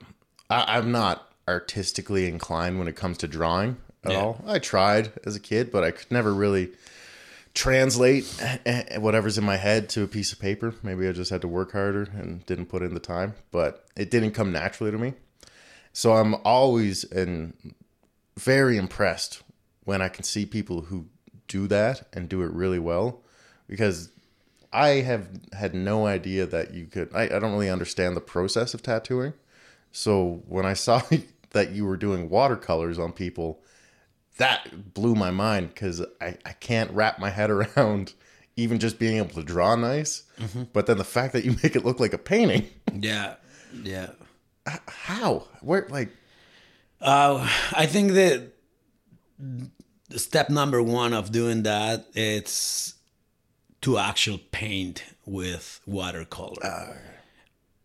I, 0.51 0.77
I'm 0.77 0.93
not 0.93 1.33
artistically 1.49 2.27
inclined 2.27 2.79
when 2.79 2.89
it 2.89 2.97
comes 2.97 3.19
to 3.19 3.29
drawing 3.29 3.77
at 4.05 4.13
Yeah. 4.13 4.19
all. 4.19 4.43
I 4.47 4.59
tried 4.59 5.13
as 5.25 5.35
a 5.37 5.41
kid, 5.41 5.71
but 5.73 5.85
I 5.85 5.91
could 5.91 6.11
never 6.11 6.33
really 6.35 6.71
translate 7.55 8.25
whatever's 8.99 9.39
in 9.39 9.45
my 9.45 9.57
head 9.57 9.89
to 9.91 10.03
a 10.03 10.09
piece 10.09 10.33
of 10.33 10.41
paper. 10.41 10.75
Maybe 10.83 11.09
I 11.09 11.13
just 11.13 11.31
had 11.31 11.41
to 11.43 11.49
work 11.49 11.73
harder 11.73 12.03
and 12.17 12.45
didn't 12.47 12.67
put 12.67 12.83
in 12.83 12.95
the 12.95 13.01
time, 13.01 13.35
but 13.53 13.87
it 13.97 14.11
didn't 14.11 14.33
come 14.33 14.53
naturally 14.53 14.91
to 14.91 14.99
me. 14.99 15.15
So 15.93 16.15
I'm 16.15 16.35
always 16.45 17.05
and 17.05 17.55
very 18.37 18.77
impressed 18.77 19.43
when 19.85 20.03
I 20.03 20.09
can 20.09 20.25
see 20.25 20.45
people 20.47 20.83
who 20.83 21.07
do 21.47 21.67
that 21.69 22.09
and 22.13 22.29
do 22.29 22.43
it 22.43 22.51
really 22.53 22.79
well 22.81 23.21
because 23.69 24.11
I 24.73 24.89
have 25.03 25.29
had 25.53 25.73
no 25.75 26.07
idea 26.07 26.47
that 26.47 26.75
you 26.75 26.87
could. 26.87 27.11
I, 27.15 27.25
I 27.25 27.39
don't 27.39 27.53
really 27.53 27.71
understand 27.71 28.17
the 28.17 28.21
process 28.21 28.75
of 28.75 28.83
tattooing. 28.83 29.35
So 29.93 30.43
when 30.49 30.67
I 30.67 30.73
saw 30.73 31.01
that 31.51 31.71
you 31.71 31.85
were 31.87 31.97
doing 31.97 32.29
watercolors 32.29 32.99
on 32.99 33.13
people, 33.13 33.61
that 34.39 34.95
blew 34.95 35.15
my 35.15 35.31
mind 35.31 35.69
because 35.69 36.03
I, 36.21 36.37
I 36.45 36.53
can't 36.53 36.91
wrap 36.91 37.19
my 37.19 37.31
head 37.31 37.51
around 37.57 38.15
even 38.57 38.79
just 38.79 38.99
being 38.99 39.17
able 39.17 39.31
to 39.31 39.43
draw 39.43 39.75
nice. 39.75 40.23
But 40.73 40.87
then 40.87 40.99
the 40.99 41.05
fact 41.05 41.33
that 41.33 41.45
you 41.45 41.53
make 41.63 41.75
it 41.77 41.85
look 41.85 42.01
like 42.01 42.13
a 42.13 42.19
painting, 42.19 42.69
yeah 42.93 43.35
yeah 43.83 44.11
how? 44.89 45.47
Where, 45.61 45.87
like, 45.91 46.11
Uh, 47.01 47.47
I 47.73 47.87
think 47.87 48.13
that 48.13 48.53
the 50.09 50.19
step 50.19 50.49
number 50.49 50.83
one 50.83 51.13
of 51.13 51.33
doing 51.33 51.65
that 51.65 52.07
it's 52.15 52.95
to 53.83 53.99
actual 53.99 54.39
paint 54.53 55.05
with 55.27 55.81
watercolor. 55.87 56.97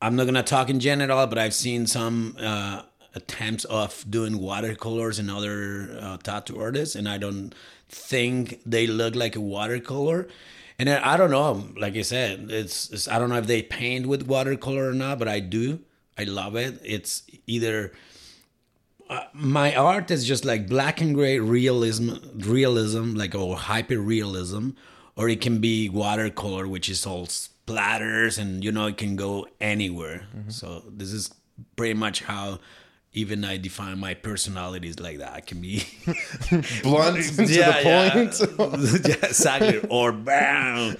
I'm 0.01 0.15
not 0.15 0.25
gonna 0.25 0.43
talk 0.43 0.69
in 0.69 0.79
general, 0.79 1.27
but 1.27 1.37
I've 1.37 1.53
seen 1.53 1.85
some 1.87 2.37
uh, 2.39 2.83
attempts 3.19 3.65
of 3.65 4.03
doing 4.09 4.39
watercolors 4.39 5.19
and 5.19 5.29
other 5.29 5.97
uh, 6.01 6.17
tattoo 6.17 6.59
artists, 6.59 6.95
and 6.95 7.07
I 7.07 7.17
don't 7.17 7.53
think 7.87 8.59
they 8.65 8.87
look 8.87 9.15
like 9.15 9.35
a 9.35 9.41
watercolor. 9.41 10.27
And 10.77 10.89
I 10.89 11.17
don't 11.17 11.31
know, 11.31 11.67
like 11.77 11.95
I 11.97 12.03
said, 12.03 12.47
it's, 12.49 12.89
it's 12.89 13.07
I 13.07 13.19
don't 13.19 13.29
know 13.29 13.37
if 13.37 13.47
they 13.47 13.61
paint 13.61 14.07
with 14.07 14.27
watercolor 14.27 14.89
or 14.89 14.93
not, 14.93 15.19
but 15.19 15.27
I 15.27 15.41
do. 15.41 15.79
I 16.17 16.23
love 16.23 16.55
it. 16.55 16.79
It's 16.83 17.23
either 17.47 17.91
my 19.33 19.75
art 19.75 20.11
is 20.11 20.25
just 20.25 20.45
like 20.45 20.67
black 20.67 21.01
and 21.01 21.15
gray 21.15 21.39
realism 21.39 22.11
realism 22.37 23.15
like 23.15 23.33
or 23.33 23.57
hyper 23.57 23.97
realism 23.97 24.69
or 25.15 25.27
it 25.29 25.41
can 25.41 25.59
be 25.59 25.89
watercolor 25.89 26.67
which 26.67 26.89
is 26.89 27.05
all 27.05 27.25
splatters 27.25 28.37
and 28.37 28.63
you 28.63 28.71
know 28.71 28.85
it 28.85 28.97
can 28.97 29.15
go 29.15 29.47
anywhere 29.59 30.27
so 30.47 30.83
this 30.87 31.11
is 31.11 31.33
pretty 31.75 31.95
much 31.95 32.21
how 32.23 32.59
even 33.13 33.43
i 33.43 33.57
define 33.57 33.97
my 33.97 34.13
personalities 34.13 34.99
like 34.99 35.17
that 35.17 35.33
I 35.33 35.41
can 35.41 35.61
be 35.61 35.83
blunt 36.83 37.23
to 37.25 37.45
the 37.45 37.79
point? 37.83 39.05
yeah, 39.07 39.15
exactly. 39.29 39.79
Or 39.89 40.11
bam, 40.11 40.97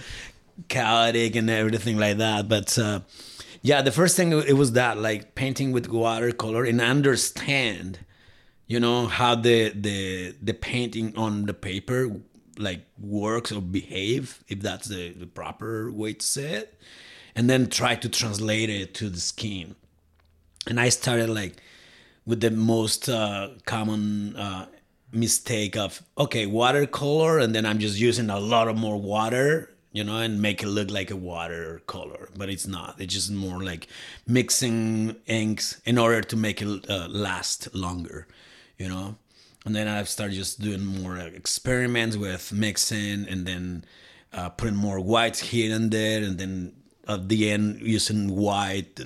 chaotic 0.68 1.36
and 1.36 1.50
everything 1.50 1.98
like 1.98 2.18
that. 2.18 2.48
But 2.48 2.78
uh, 2.78 3.02
yeah, 3.62 3.82
the 3.82 3.92
first 3.92 4.16
thing 4.16 4.32
it 4.34 4.54
was 4.54 4.74
that 4.74 4.98
like 4.98 5.36
painting 5.36 5.72
with 5.72 5.90
watercolor 5.90 6.64
and 6.64 6.82
understand, 6.82 8.00
you 8.68 8.80
know, 8.80 9.08
how 9.08 9.36
the 9.36 9.70
the 9.70 10.36
the 10.42 10.54
painting 10.54 11.16
on 11.18 11.46
the 11.46 11.54
paper 11.54 12.10
like 12.58 12.86
works 13.00 13.52
or 13.52 13.62
behave, 13.62 14.44
if 14.50 14.60
that's 14.62 14.88
the, 14.88 15.14
the 15.14 15.26
proper 15.26 15.92
way 15.92 16.14
to 16.14 16.26
say 16.26 16.54
it, 16.54 16.80
and 17.36 17.50
then 17.50 17.70
try 17.70 17.96
to 17.96 18.10
translate 18.10 18.70
it 18.70 18.94
to 18.96 19.10
the 19.10 19.20
skin. 19.20 19.76
And 20.68 20.80
I 20.80 20.90
started 20.90 21.30
like 21.30 21.62
with 22.30 22.42
the 22.42 22.52
most 22.52 23.10
uh, 23.10 23.50
common 23.66 24.36
uh, 24.36 24.66
mistake 25.12 25.76
of 25.76 26.04
okay 26.16 26.46
watercolor 26.46 27.40
and 27.40 27.56
then 27.56 27.66
i'm 27.66 27.80
just 27.80 27.98
using 28.00 28.30
a 28.30 28.40
lot 28.40 28.68
of 28.68 28.78
more 28.78 28.98
water 28.98 29.72
you 29.92 30.04
know 30.04 30.18
and 30.18 30.40
make 30.40 30.62
it 30.62 30.68
look 30.68 30.92
like 30.92 31.10
a 31.10 31.16
watercolor 31.16 32.30
but 32.38 32.48
it's 32.50 32.68
not. 32.68 32.96
It's 33.00 33.14
just 33.14 33.32
more 33.32 33.64
like 33.64 33.88
mixing 34.28 35.16
inks 35.26 35.82
in 35.84 35.98
order 35.98 36.22
to 36.22 36.36
make 36.36 36.62
it 36.62 36.90
uh, 36.90 37.08
last 37.10 37.74
longer 37.74 38.28
you 38.78 38.88
know? 38.88 39.16
And 39.66 39.76
then 39.76 39.88
i've 39.88 40.08
started 40.08 40.36
just 40.36 40.62
doing 40.62 40.86
more 40.86 41.18
experiments 41.18 42.16
with 42.16 42.54
mixing 42.54 43.28
and 43.28 43.46
then 43.46 43.84
uh, 44.32 44.50
putting 44.50 44.76
more 44.76 45.00
whites 45.00 45.40
here 45.40 45.76
and 45.76 45.92
there 45.92 46.24
and 46.24 46.38
then 46.38 46.74
at 47.08 47.28
the 47.28 47.50
end 47.50 47.82
using 47.82 48.36
white 48.36 49.00
uh, 49.00 49.04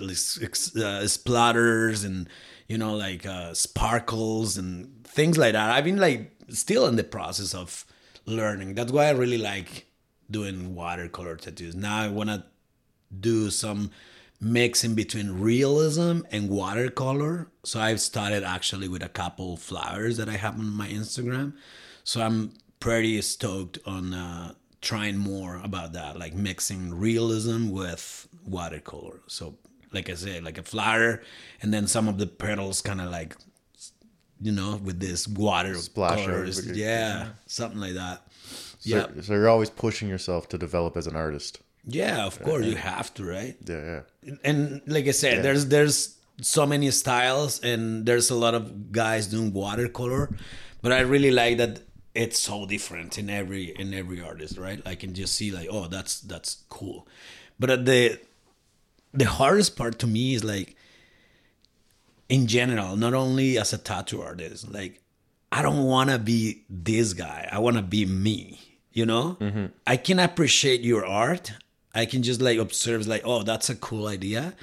splatters 1.07 2.05
and 2.05 2.27
you 2.73 2.79
know 2.79 2.95
like 2.95 3.23
uh, 3.23 3.53
sparkles 3.53 4.57
and 4.57 5.05
things 5.05 5.37
like 5.37 5.53
that. 5.53 5.69
I've 5.69 5.83
been 5.83 5.99
like 5.99 6.31
still 6.49 6.87
in 6.87 6.95
the 6.95 7.03
process 7.03 7.53
of 7.53 7.85
learning. 8.25 8.73
That's 8.73 8.91
why 8.91 9.05
i 9.05 9.11
really 9.11 9.37
like 9.37 9.85
doing 10.31 10.73
watercolor 10.73 11.35
tattoos. 11.35 11.75
Now 11.75 11.97
i 12.01 12.07
want 12.07 12.29
to 12.31 12.43
do 13.29 13.51
some 13.51 13.91
mixing 14.41 14.95
between 14.95 15.29
realism 15.39 16.21
and 16.31 16.49
watercolor. 16.49 17.51
So 17.63 17.79
i've 17.79 18.01
started 18.01 18.43
actually 18.43 18.87
with 18.87 19.03
a 19.03 19.13
couple 19.21 19.55
flowers 19.55 20.17
that 20.17 20.27
i 20.27 20.37
have 20.45 20.57
on 20.57 20.75
my 20.75 20.87
instagram. 20.87 21.53
So 22.03 22.21
i'm 22.21 22.53
pretty 22.79 23.21
stoked 23.21 23.77
on 23.85 24.15
uh, 24.15 24.53
trying 24.81 25.17
more 25.17 25.61
about 25.63 25.93
that 25.93 26.17
like 26.17 26.33
mixing 26.33 26.81
realism 27.07 27.69
with 27.69 28.27
watercolor. 28.45 29.21
So 29.27 29.59
like 29.93 30.09
i 30.09 30.13
said 30.15 30.43
like 30.43 30.57
a 30.57 30.63
flower 30.63 31.21
and 31.61 31.73
then 31.73 31.87
some 31.87 32.07
of 32.07 32.17
the 32.17 32.27
petals 32.27 32.81
kind 32.81 33.01
of 33.01 33.09
like 33.11 33.35
you 34.41 34.51
know 34.51 34.75
with 34.83 34.99
this 34.99 35.27
water 35.27 35.75
Splash 35.75 36.25
colors. 36.25 36.59
over. 36.59 36.73
yeah 36.75 37.29
something 37.45 37.79
like 37.79 37.93
that 37.93 38.21
So, 38.79 38.97
yeah 38.97 39.07
so 39.21 39.33
you're 39.33 39.49
always 39.49 39.69
pushing 39.69 40.09
yourself 40.09 40.49
to 40.49 40.57
develop 40.57 40.97
as 40.97 41.07
an 41.07 41.15
artist. 41.15 41.59
yeah 41.85 42.25
of 42.25 42.41
course 42.41 42.65
you 42.65 42.75
have 42.75 43.13
to 43.15 43.23
right 43.23 43.55
Yeah, 43.67 44.01
yeah. 44.23 44.35
and 44.43 44.81
like 44.87 45.07
I 45.07 45.11
said, 45.11 45.43
there's 45.43 45.67
there's 45.67 46.17
so 46.41 46.65
many 46.65 46.89
styles 46.91 47.61
and 47.63 48.05
there's 48.07 48.29
a 48.31 48.35
lot 48.35 48.53
of 48.55 48.91
guys 48.91 49.27
doing 49.27 49.53
watercolor, 49.53 50.23
but 50.81 50.91
I 50.91 51.01
really 51.01 51.29
like 51.31 51.57
that 51.57 51.79
it's 52.15 52.39
so 52.39 52.65
different 52.65 53.17
in 53.17 53.29
every 53.29 53.65
in 53.81 53.93
every 53.93 54.19
artist, 54.21 54.57
right? 54.57 54.81
I 54.85 54.95
can 54.95 55.13
just 55.13 55.35
see 55.35 55.51
like, 55.51 55.67
oh, 55.71 55.87
that's 55.87 56.21
that's 56.21 56.63
cool. 56.69 57.07
But 57.59 57.69
at 57.69 57.85
the 57.85 58.19
the 59.13 59.25
hardest 59.25 59.75
part 59.75 59.99
to 59.99 60.07
me 60.07 60.33
is 60.33 60.43
like 60.43 60.75
in 62.29 62.47
general, 62.47 62.95
not 62.95 63.13
only 63.13 63.57
as 63.57 63.73
a 63.73 63.77
tattoo 63.77 64.21
artist, 64.21 64.71
like 64.71 65.01
I 65.51 65.61
don't 65.61 65.83
want 65.83 66.09
to 66.09 66.17
be 66.17 66.63
this 66.69 67.13
guy. 67.13 67.47
I 67.51 67.59
want 67.59 67.77
to 67.77 67.83
be 67.83 68.05
me. 68.05 68.59
You 68.91 69.07
know, 69.07 69.37
mm-hmm. 69.39 69.65
I 69.87 69.97
can 69.97 70.19
appreciate 70.19 70.81
your 70.81 71.03
art. 71.05 71.51
I 71.95 72.05
can 72.05 72.21
just 72.21 72.41
like 72.41 72.59
observe, 72.59 73.07
like, 73.07 73.23
oh, 73.25 73.41
that's 73.41 73.69
a 73.69 73.75
cool 73.75 74.07
idea, 74.07 74.53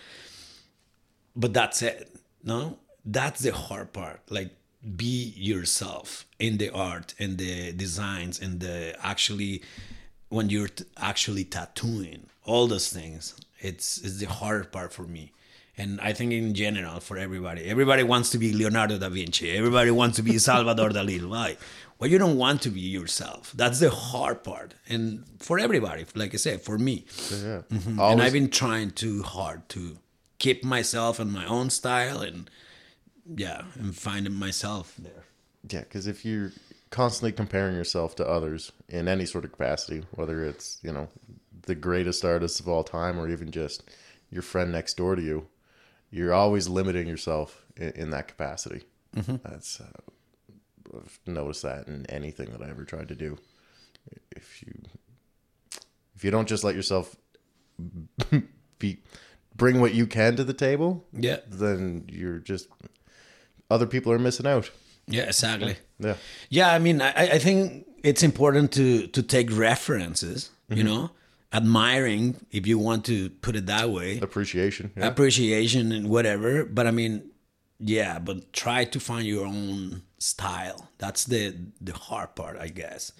but 1.34 1.52
that's 1.52 1.82
it. 1.82 2.14
No, 2.44 2.78
that's 3.04 3.40
the 3.40 3.52
hard 3.52 3.92
part. 3.92 4.20
Like, 4.30 4.50
be 4.96 5.34
yourself 5.36 6.26
in 6.38 6.58
the 6.58 6.70
art 6.70 7.14
and 7.18 7.38
the 7.38 7.72
designs 7.72 8.40
and 8.40 8.60
the 8.60 8.96
actually 9.04 9.62
when 10.28 10.48
you're 10.48 10.68
t- 10.68 10.84
actually 10.96 11.44
tattooing 11.44 12.26
all 12.44 12.66
those 12.66 12.88
things. 12.88 13.34
It's 13.60 13.98
it's 13.98 14.18
the 14.18 14.26
hard 14.26 14.72
part 14.72 14.92
for 14.92 15.02
me. 15.02 15.32
And 15.78 16.00
I 16.00 16.12
think 16.12 16.32
in 16.32 16.52
general 16.54 17.00
for 17.00 17.16
everybody, 17.16 17.64
everybody 17.64 18.02
wants 18.02 18.30
to 18.30 18.38
be 18.38 18.52
Leonardo 18.52 18.98
da 18.98 19.08
Vinci. 19.08 19.50
Everybody 19.50 19.90
wants 19.90 20.16
to 20.16 20.22
be 20.22 20.36
Salvador 20.38 20.90
Dali. 20.90 21.26
Why? 21.28 21.56
Well, 21.98 22.10
you 22.10 22.18
don't 22.18 22.36
want 22.36 22.62
to 22.62 22.70
be 22.70 22.80
yourself. 22.80 23.52
That's 23.54 23.80
the 23.80 23.90
hard 23.90 24.42
part. 24.42 24.74
And 24.88 25.24
for 25.38 25.58
everybody, 25.58 26.04
like 26.14 26.34
I 26.34 26.38
said, 26.38 26.60
for 26.62 26.76
me. 26.78 27.04
Yeah. 27.30 27.62
Mm-hmm. 27.70 27.90
And 27.90 28.00
Always, 28.00 28.26
I've 28.26 28.32
been 28.32 28.50
trying 28.50 28.90
too 28.90 29.22
hard 29.22 29.68
to 29.70 29.98
keep 30.38 30.64
myself 30.64 31.18
and 31.18 31.32
my 31.32 31.46
own 31.46 31.70
style 31.70 32.20
and 32.20 32.50
yeah, 33.36 33.62
and 33.78 33.94
finding 33.96 34.34
myself 34.34 34.94
there. 34.98 35.24
yeah, 35.70 35.80
because 35.80 36.06
if 36.06 36.24
you're 36.24 36.52
constantly 36.90 37.32
comparing 37.32 37.76
yourself 37.76 38.16
to 38.16 38.26
others 38.26 38.72
in 38.88 39.06
any 39.08 39.24
sort 39.24 39.44
of 39.44 39.52
capacity, 39.52 40.02
whether 40.12 40.44
it's, 40.44 40.78
you 40.82 40.92
know, 40.92 41.08
the 41.70 41.74
greatest 41.76 42.24
artists 42.24 42.58
of 42.60 42.68
all 42.68 42.82
time 42.82 43.16
or 43.18 43.28
even 43.28 43.50
just 43.52 43.84
your 44.30 44.42
friend 44.42 44.72
next 44.72 44.96
door 44.96 45.14
to 45.14 45.22
you, 45.22 45.46
you're 46.10 46.34
always 46.34 46.68
limiting 46.68 47.06
yourself 47.06 47.64
in, 47.76 47.90
in 47.92 48.10
that 48.10 48.26
capacity. 48.26 48.82
That's, 49.14 49.80
uh, 49.80 49.86
I've 50.96 51.18
noticed 51.26 51.62
that 51.62 51.86
in 51.86 52.06
anything 52.08 52.50
that 52.50 52.60
I 52.62 52.68
ever 52.70 52.84
tried 52.84 53.08
to 53.08 53.14
do. 53.14 53.38
If 54.32 54.62
you, 54.62 54.72
if 56.16 56.24
you 56.24 56.30
don't 56.32 56.48
just 56.48 56.64
let 56.64 56.74
yourself 56.74 57.14
be 58.78 58.98
bring 59.56 59.80
what 59.80 59.94
you 59.94 60.06
can 60.06 60.36
to 60.36 60.44
the 60.44 60.52
table, 60.54 61.06
Yeah. 61.12 61.38
then 61.48 62.04
you're 62.08 62.38
just 62.38 62.66
other 63.70 63.86
people 63.86 64.10
are 64.12 64.18
missing 64.18 64.46
out. 64.46 64.70
Yeah, 65.06 65.24
exactly. 65.24 65.76
Yeah. 65.98 66.16
Yeah, 66.48 66.72
I 66.72 66.78
mean, 66.78 67.00
I, 67.02 67.10
I 67.34 67.38
think 67.38 67.86
it's 68.02 68.22
important 68.22 68.72
to 68.72 69.06
to 69.08 69.22
take 69.22 69.50
references. 69.56 70.50
You 70.68 70.84
know, 70.84 71.10
admiring, 71.52 72.36
if 72.50 72.66
you 72.66 72.78
want 72.78 73.04
to 73.06 73.30
put 73.30 73.56
it 73.56 73.66
that 73.66 73.90
way, 73.90 74.18
Appreciation. 74.18 74.92
Yeah. 74.96 75.06
appreciation 75.06 75.92
and 75.92 76.08
whatever. 76.08 76.64
But 76.64 76.86
I 76.86 76.90
mean, 76.90 77.30
yeah, 77.78 78.18
but 78.18 78.52
try 78.52 78.84
to 78.84 79.00
find 79.00 79.26
your 79.26 79.46
own 79.46 80.02
style. 80.18 80.88
That's 80.98 81.24
the 81.24 81.56
the 81.80 81.92
hard 81.92 82.34
part, 82.34 82.56
I 82.58 82.68
guess. 82.68 83.12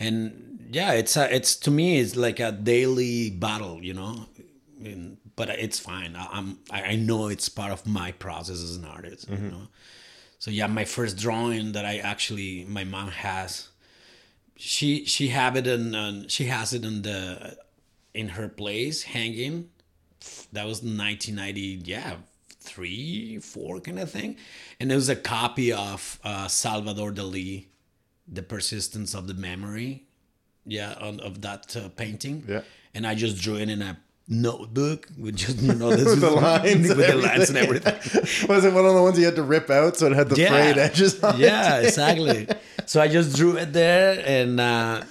And 0.00 0.68
yeah, 0.70 0.92
it's 0.92 1.16
a, 1.16 1.34
it's 1.34 1.56
to 1.56 1.70
me 1.70 1.98
it's 1.98 2.16
like 2.16 2.40
a 2.40 2.52
daily 2.52 3.30
battle, 3.30 3.82
you 3.82 3.94
know. 3.94 4.26
And, 4.82 5.18
but 5.34 5.48
it's 5.50 5.78
fine. 5.78 6.14
I, 6.16 6.26
I'm 6.32 6.58
I 6.70 6.96
know 6.96 7.28
it's 7.28 7.48
part 7.48 7.72
of 7.72 7.86
my 7.86 8.12
process 8.12 8.62
as 8.62 8.76
an 8.76 8.84
artist, 8.84 9.28
you 9.28 9.36
know. 9.36 9.68
So 10.38 10.50
yeah, 10.52 10.68
my 10.68 10.84
first 10.84 11.16
drawing 11.16 11.72
that 11.72 11.84
I 11.84 11.98
actually 11.98 12.64
my 12.68 12.84
mom 12.84 13.08
has, 13.08 13.68
she 14.56 15.04
she 15.04 15.28
have 15.28 15.56
it 15.56 15.66
in 15.66 15.94
uh, 15.94 16.24
she 16.28 16.44
has 16.46 16.72
it 16.72 16.84
in 16.84 17.02
the 17.02 17.56
in 18.18 18.30
her 18.30 18.48
place 18.48 19.04
hanging. 19.04 19.70
That 20.52 20.66
was 20.66 20.82
1990, 20.82 21.60
yeah, 21.84 22.16
three, 22.60 23.38
four 23.38 23.78
kind 23.80 24.00
of 24.00 24.10
thing, 24.10 24.36
and 24.80 24.90
it 24.90 24.94
was 24.96 25.08
a 25.08 25.14
copy 25.14 25.72
of 25.72 26.18
uh, 26.24 26.48
Salvador 26.48 27.12
Dali, 27.12 27.66
The 28.26 28.42
Persistence 28.42 29.14
of 29.14 29.28
the 29.28 29.34
Memory, 29.34 30.08
yeah, 30.66 30.94
on, 31.00 31.20
of 31.20 31.40
that 31.42 31.76
uh, 31.76 31.88
painting. 31.90 32.44
Yeah. 32.48 32.62
and 32.92 33.06
I 33.06 33.14
just 33.14 33.40
drew 33.40 33.54
it 33.56 33.68
in 33.70 33.80
a 33.82 33.96
notebook 34.26 35.08
with 35.16 35.36
just 35.36 35.58
you 35.60 35.74
know 35.74 35.90
this 35.96 36.04
With 36.04 36.20
the 36.20 36.30
lines 36.32 36.88
with 36.88 37.00
and 37.00 37.22
the 37.22 37.26
lines 37.28 37.48
and 37.50 37.58
everything. 37.58 37.94
Was 38.48 38.64
it 38.64 38.74
one 38.74 38.84
of 38.84 38.94
the 38.94 39.02
ones 39.02 39.16
you 39.18 39.24
had 39.24 39.36
to 39.36 39.44
rip 39.44 39.70
out 39.70 39.96
so 39.96 40.06
it 40.06 40.12
had 40.12 40.28
the 40.28 40.34
frayed 40.34 40.76
edges 40.76 41.22
on 41.22 41.36
it? 41.36 41.40
yeah, 41.40 41.78
exactly. 41.78 42.48
So 42.86 43.02
I 43.02 43.08
just 43.08 43.36
drew 43.36 43.58
it 43.58 43.74
there, 43.74 44.22
and 44.24 44.58
uh, 44.58 45.02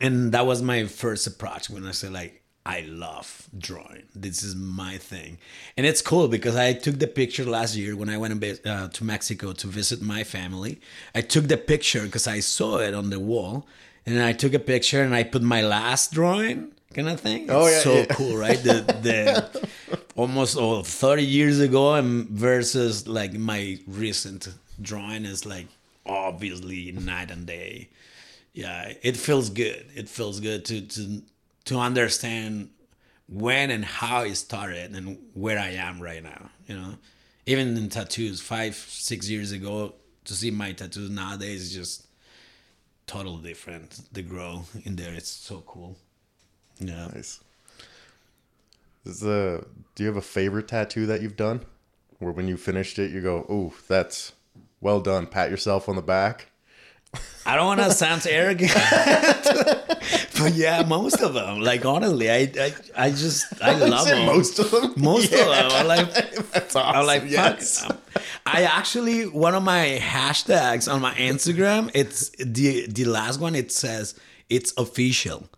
and 0.00 0.32
that 0.32 0.46
was 0.46 0.62
my 0.62 0.84
first 0.84 1.26
approach 1.26 1.70
when 1.70 1.86
I 1.86 1.92
said 1.92 2.12
like 2.12 2.42
I 2.66 2.80
love 2.80 3.48
drawing. 3.56 4.02
This 4.14 4.42
is 4.42 4.54
my 4.54 4.98
thing, 4.98 5.38
and 5.76 5.86
it's 5.86 6.02
cool 6.02 6.28
because 6.28 6.54
I 6.54 6.74
took 6.74 6.98
the 6.98 7.06
picture 7.06 7.44
last 7.44 7.76
year 7.76 7.96
when 7.96 8.10
I 8.10 8.18
went 8.18 8.44
uh, 8.66 8.88
to 8.88 9.04
Mexico 9.04 9.52
to 9.54 9.66
visit 9.66 10.02
my 10.02 10.22
family. 10.22 10.80
I 11.14 11.22
took 11.22 11.48
the 11.48 11.56
picture 11.56 12.02
because 12.02 12.26
I 12.26 12.40
saw 12.40 12.78
it 12.78 12.92
on 12.92 13.08
the 13.08 13.18
wall, 13.18 13.66
and 14.04 14.22
I 14.22 14.32
took 14.32 14.52
a 14.52 14.58
picture 14.58 15.02
and 15.02 15.14
I 15.14 15.22
put 15.22 15.42
my 15.42 15.62
last 15.62 16.12
drawing. 16.12 16.72
Kind 16.94 17.08
of 17.08 17.20
thing. 17.20 17.50
Oh, 17.50 17.68
yeah, 17.68 17.80
so 17.80 17.94
yeah. 17.94 18.06
cool, 18.06 18.36
right? 18.36 18.62
The 18.62 18.84
the 19.02 19.98
almost 20.16 20.56
oh, 20.58 20.82
30 20.82 21.24
years 21.24 21.60
ago 21.60 21.94
and 21.94 22.28
versus 22.28 23.06
like 23.06 23.32
my 23.32 23.78
recent 23.86 24.48
drawing 24.80 25.24
is 25.24 25.46
like 25.46 25.66
obviously 26.04 26.92
night 26.92 27.30
and 27.30 27.46
day 27.46 27.88
yeah 28.58 28.92
it 29.02 29.16
feels 29.16 29.50
good 29.50 29.86
it 29.94 30.08
feels 30.08 30.40
good 30.40 30.64
to 30.64 30.80
to 30.80 31.22
to 31.64 31.78
understand 31.78 32.70
when 33.28 33.70
and 33.70 33.84
how 33.84 34.22
it 34.22 34.34
started 34.34 34.94
and 34.96 35.16
where 35.34 35.58
i 35.58 35.68
am 35.68 36.00
right 36.00 36.24
now 36.24 36.50
you 36.66 36.74
know 36.74 36.94
even 37.46 37.76
in 37.76 37.88
tattoos 37.88 38.40
five 38.40 38.74
six 38.74 39.28
years 39.28 39.52
ago 39.52 39.94
to 40.24 40.34
see 40.34 40.50
my 40.50 40.72
tattoos 40.72 41.08
nowadays 41.08 41.62
is 41.62 41.72
just 41.72 42.06
totally 43.06 43.42
different 43.48 44.00
the 44.12 44.22
grow 44.22 44.64
in 44.84 44.96
there 44.96 45.14
it's 45.14 45.30
so 45.30 45.62
cool 45.66 45.96
yeah 46.80 47.08
Nice. 47.14 47.40
Is 49.04 49.20
the 49.20 49.64
do 49.94 50.02
you 50.02 50.08
have 50.08 50.16
a 50.18 50.22
favorite 50.22 50.68
tattoo 50.68 51.06
that 51.06 51.22
you've 51.22 51.36
done? 51.36 51.64
Where 52.18 52.32
when 52.32 52.46
you 52.46 52.58
finished 52.58 52.98
it 52.98 53.10
you 53.10 53.22
go, 53.22 53.46
"Ooh, 53.50 53.72
that's 53.88 54.32
well 54.82 55.00
done." 55.00 55.26
Pat 55.26 55.50
yourself 55.50 55.88
on 55.88 55.96
the 55.96 56.02
back. 56.02 56.50
I 57.48 57.56
don't 57.56 57.64
want 57.66 57.80
to 57.80 57.90
sound 57.92 58.26
arrogant, 58.28 58.72
but 60.38 60.52
yeah, 60.54 60.82
most 60.86 61.20
of 61.22 61.32
them. 61.32 61.60
Like 61.60 61.84
honestly, 61.86 62.30
I 62.30 62.40
I, 62.60 62.74
I 62.94 63.10
just 63.10 63.46
I 63.62 63.72
love 63.94 64.06
them. 64.06 64.26
most 64.26 64.58
of 64.58 64.70
them. 64.70 64.92
Most 64.96 65.32
of 65.32 65.38
them. 65.38 65.70
I'm 65.72 65.86
like, 65.86 66.12
That's 66.52 66.76
I'm 66.76 67.06
like, 67.06 67.22
fuck. 67.22 67.30
yes. 67.30 67.84
Um, 67.90 67.96
I 68.44 68.62
actually 68.64 69.26
one 69.26 69.54
of 69.54 69.62
my 69.62 69.98
hashtags 70.00 70.92
on 70.92 71.00
my 71.00 71.14
Instagram. 71.14 71.90
It's 71.94 72.28
the 72.38 72.86
the 72.86 73.06
last 73.06 73.40
one. 73.40 73.54
It 73.54 73.72
says 73.72 74.14
it's 74.50 74.72
official, 74.76 75.48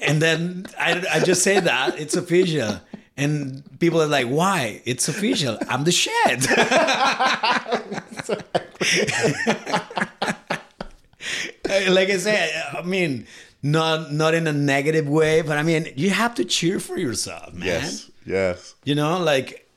and 0.00 0.22
then 0.22 0.66
I 0.78 1.04
I 1.16 1.20
just 1.20 1.42
say 1.42 1.60
that 1.60 1.98
it's 2.00 2.16
official. 2.16 2.80
And 3.18 3.62
people 3.80 4.00
are 4.00 4.06
like, 4.06 4.26
"Why? 4.26 4.80
It's 4.84 5.08
official. 5.08 5.58
I'm 5.68 5.84
the 5.84 5.92
shit." 5.92 6.48
like 11.90 12.10
I 12.10 12.16
said, 12.16 12.50
I 12.78 12.82
mean, 12.82 13.26
not 13.62 14.12
not 14.12 14.34
in 14.34 14.46
a 14.46 14.52
negative 14.52 15.08
way, 15.08 15.42
but 15.42 15.58
I 15.58 15.64
mean, 15.64 15.92
you 15.96 16.10
have 16.10 16.36
to 16.36 16.44
cheer 16.44 16.78
for 16.78 16.96
yourself, 16.96 17.52
man. 17.52 17.66
Yes. 17.66 18.10
Yes. 18.24 18.74
You 18.84 18.94
know, 18.94 19.18
like 19.18 19.68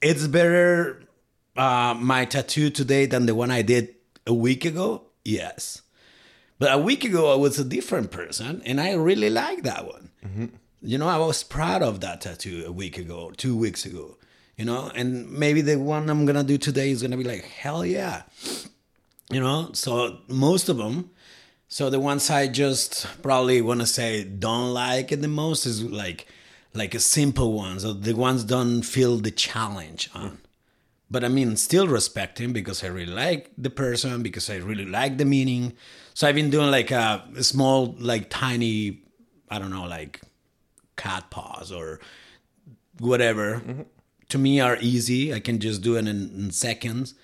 it's 0.00 0.26
better 0.26 1.02
uh, 1.56 1.94
my 1.98 2.24
tattoo 2.24 2.70
today 2.70 3.06
than 3.06 3.26
the 3.26 3.34
one 3.34 3.50
I 3.50 3.62
did 3.62 3.94
a 4.26 4.34
week 4.34 4.64
ago. 4.64 5.02
Yes, 5.24 5.82
but 6.58 6.72
a 6.72 6.78
week 6.78 7.04
ago 7.04 7.32
I 7.32 7.36
was 7.36 7.58
a 7.58 7.64
different 7.64 8.10
person, 8.10 8.62
and 8.64 8.80
I 8.80 8.94
really 8.94 9.30
like 9.30 9.62
that 9.62 9.86
one. 9.86 10.10
You 10.82 10.98
know, 10.98 11.08
I 11.08 11.18
was 11.18 11.44
proud 11.44 11.82
of 11.82 12.00
that 12.00 12.22
tattoo 12.22 12.64
a 12.66 12.72
week 12.72 12.98
ago, 12.98 13.32
two 13.36 13.56
weeks 13.56 13.86
ago. 13.86 14.16
You 14.56 14.64
know, 14.64 14.90
and 14.94 15.30
maybe 15.30 15.60
the 15.62 15.78
one 15.78 16.10
I'm 16.10 16.26
gonna 16.26 16.44
do 16.44 16.58
today 16.58 16.90
is 16.90 17.02
gonna 17.02 17.16
be 17.16 17.24
like 17.24 17.44
hell 17.44 17.86
yeah. 17.86 18.22
You 19.30 19.40
know, 19.40 19.70
so 19.72 20.18
most 20.28 20.68
of 20.68 20.76
them. 20.76 21.10
So 21.68 21.88
the 21.88 22.00
ones 22.00 22.28
I 22.28 22.48
just 22.48 23.06
probably 23.22 23.62
want 23.62 23.80
to 23.80 23.86
say 23.86 24.24
don't 24.24 24.74
like 24.74 25.10
it 25.10 25.22
the 25.22 25.28
most 25.28 25.64
is 25.64 25.82
like 25.82 26.26
like 26.74 26.94
a 26.94 27.00
simple 27.00 27.52
ones 27.52 27.84
or 27.84 27.94
the 27.94 28.14
ones 28.14 28.44
don't 28.44 28.82
feel 28.82 29.16
the 29.16 29.30
challenge 29.30 30.10
on. 30.14 30.38
But 31.10 31.24
I 31.24 31.28
mean, 31.28 31.56
still 31.56 31.86
respect 31.86 32.40
him 32.40 32.52
because 32.52 32.82
I 32.82 32.86
really 32.86 33.12
like 33.12 33.50
the 33.58 33.70
person 33.70 34.22
because 34.22 34.48
I 34.48 34.56
really 34.56 34.86
like 34.86 35.18
the 35.18 35.26
meaning. 35.26 35.74
So 36.14 36.26
I've 36.26 36.34
been 36.34 36.50
doing 36.50 36.70
like 36.70 36.90
a 36.90 37.22
small, 37.40 37.94
like 37.98 38.30
tiny, 38.30 39.02
I 39.50 39.58
don't 39.58 39.70
know, 39.70 39.84
like 39.84 40.22
cat 41.02 41.24
paws 41.30 41.70
or 41.72 42.00
whatever. 42.98 43.62
To 44.28 44.38
me, 44.38 44.60
are 44.60 44.78
easy. 44.80 45.32
I 45.34 45.40
can 45.40 45.58
just 45.58 45.82
do 45.82 45.96
it 45.96 46.00
in, 46.00 46.08
in 46.08 46.50
seconds 46.50 47.14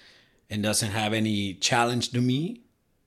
and 0.51 0.62
doesn't 0.62 0.91
have 0.91 1.12
any 1.12 1.55
challenge 1.55 2.11
to 2.11 2.20
me. 2.20 2.62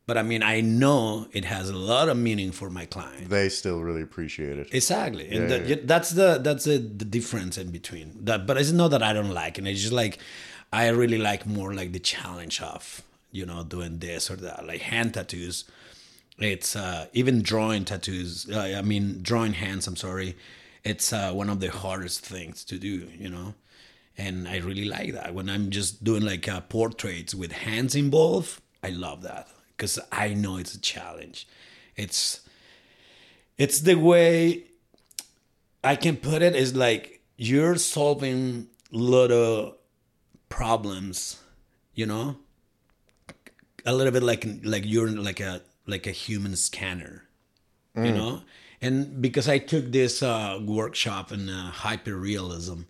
But 0.07 0.17
I 0.17 0.23
mean, 0.23 0.43
I 0.43 0.61
know 0.61 1.27
it 1.31 1.45
has 1.45 1.69
a 1.69 1.75
lot 1.75 2.09
of 2.09 2.17
meaning 2.17 2.51
for 2.51 2.69
my 2.69 2.85
client. 2.85 3.29
They 3.29 3.49
still 3.49 3.79
really 3.79 4.01
appreciate 4.01 4.57
it. 4.57 4.67
Exactly, 4.73 5.25
and 5.29 5.41
Yeah, 5.43 5.47
that- 5.57 5.67
yeah. 5.67 5.75
that's 5.83 6.09
the 6.11 6.39
that's 6.43 6.65
the, 6.65 6.77
the 6.79 7.05
difference 7.05 7.57
in 7.57 7.71
between 7.71 8.07
that. 8.25 8.45
But 8.47 8.57
it's 8.57 8.71
not 8.71 8.89
that 8.91 9.03
I 9.03 9.13
don't 9.13 9.33
like 9.43 9.57
and 9.57 9.67
It's 9.67 9.81
just 9.81 9.93
like 9.93 10.17
I 10.73 10.87
really 10.89 11.17
like 11.19 11.45
more 11.45 11.73
like 11.73 11.91
the 11.93 11.99
challenge 11.99 12.61
of 12.61 13.03
you 13.31 13.45
know 13.45 13.63
doing 13.63 13.99
this 13.99 14.29
or 14.31 14.35
that, 14.37 14.65
like 14.65 14.81
hand 14.81 15.13
tattoos. 15.13 15.65
It's 16.39 16.75
uh, 16.75 17.05
even 17.13 17.41
drawing 17.43 17.85
tattoos. 17.85 18.49
Uh, 18.49 18.75
I 18.79 18.81
mean, 18.81 19.19
drawing 19.21 19.53
hands. 19.53 19.85
I'm 19.87 19.95
sorry. 20.07 20.35
It's 20.83 21.13
uh, 21.13 21.31
one 21.33 21.49
of 21.49 21.59
the 21.59 21.69
hardest 21.69 22.25
things 22.25 22.63
to 22.65 22.77
do. 22.77 23.07
You 23.17 23.29
know, 23.29 23.53
and 24.17 24.47
I 24.47 24.57
really 24.57 24.85
like 24.85 25.13
that 25.13 25.33
when 25.33 25.49
I'm 25.49 25.69
just 25.69 26.03
doing 26.03 26.23
like 26.23 26.47
uh, 26.47 26.61
portraits 26.61 27.33
with 27.35 27.51
hands 27.51 27.95
involved. 27.95 28.61
I 28.83 28.89
love 28.89 29.21
that 29.23 29.47
because 29.69 29.99
I 30.11 30.33
know 30.33 30.57
it's 30.57 30.75
a 30.75 30.81
challenge. 30.81 31.47
It's 31.95 32.41
it's 33.57 33.81
the 33.81 33.95
way 33.95 34.65
I 35.83 35.95
can 35.95 36.17
put 36.17 36.41
it 36.41 36.55
is 36.55 36.75
like 36.75 37.21
you're 37.37 37.75
solving 37.75 38.67
little 38.91 39.77
problems, 40.49 41.41
you 41.93 42.05
know, 42.05 42.37
a 43.85 43.93
little 43.93 44.11
bit 44.11 44.23
like 44.23 44.45
like 44.63 44.83
you're 44.85 45.09
like 45.09 45.39
a 45.39 45.61
like 45.87 46.05
a 46.07 46.11
human 46.11 46.55
scanner, 46.55 47.23
you 47.95 48.11
know. 48.11 48.41
And 48.81 49.21
because 49.21 49.47
I 49.47 49.59
took 49.59 49.91
this 49.91 50.23
uh, 50.23 50.59
workshop 50.63 51.31
in 51.31 51.49
uh, 51.49 51.71
hyperrealism, 51.73 52.85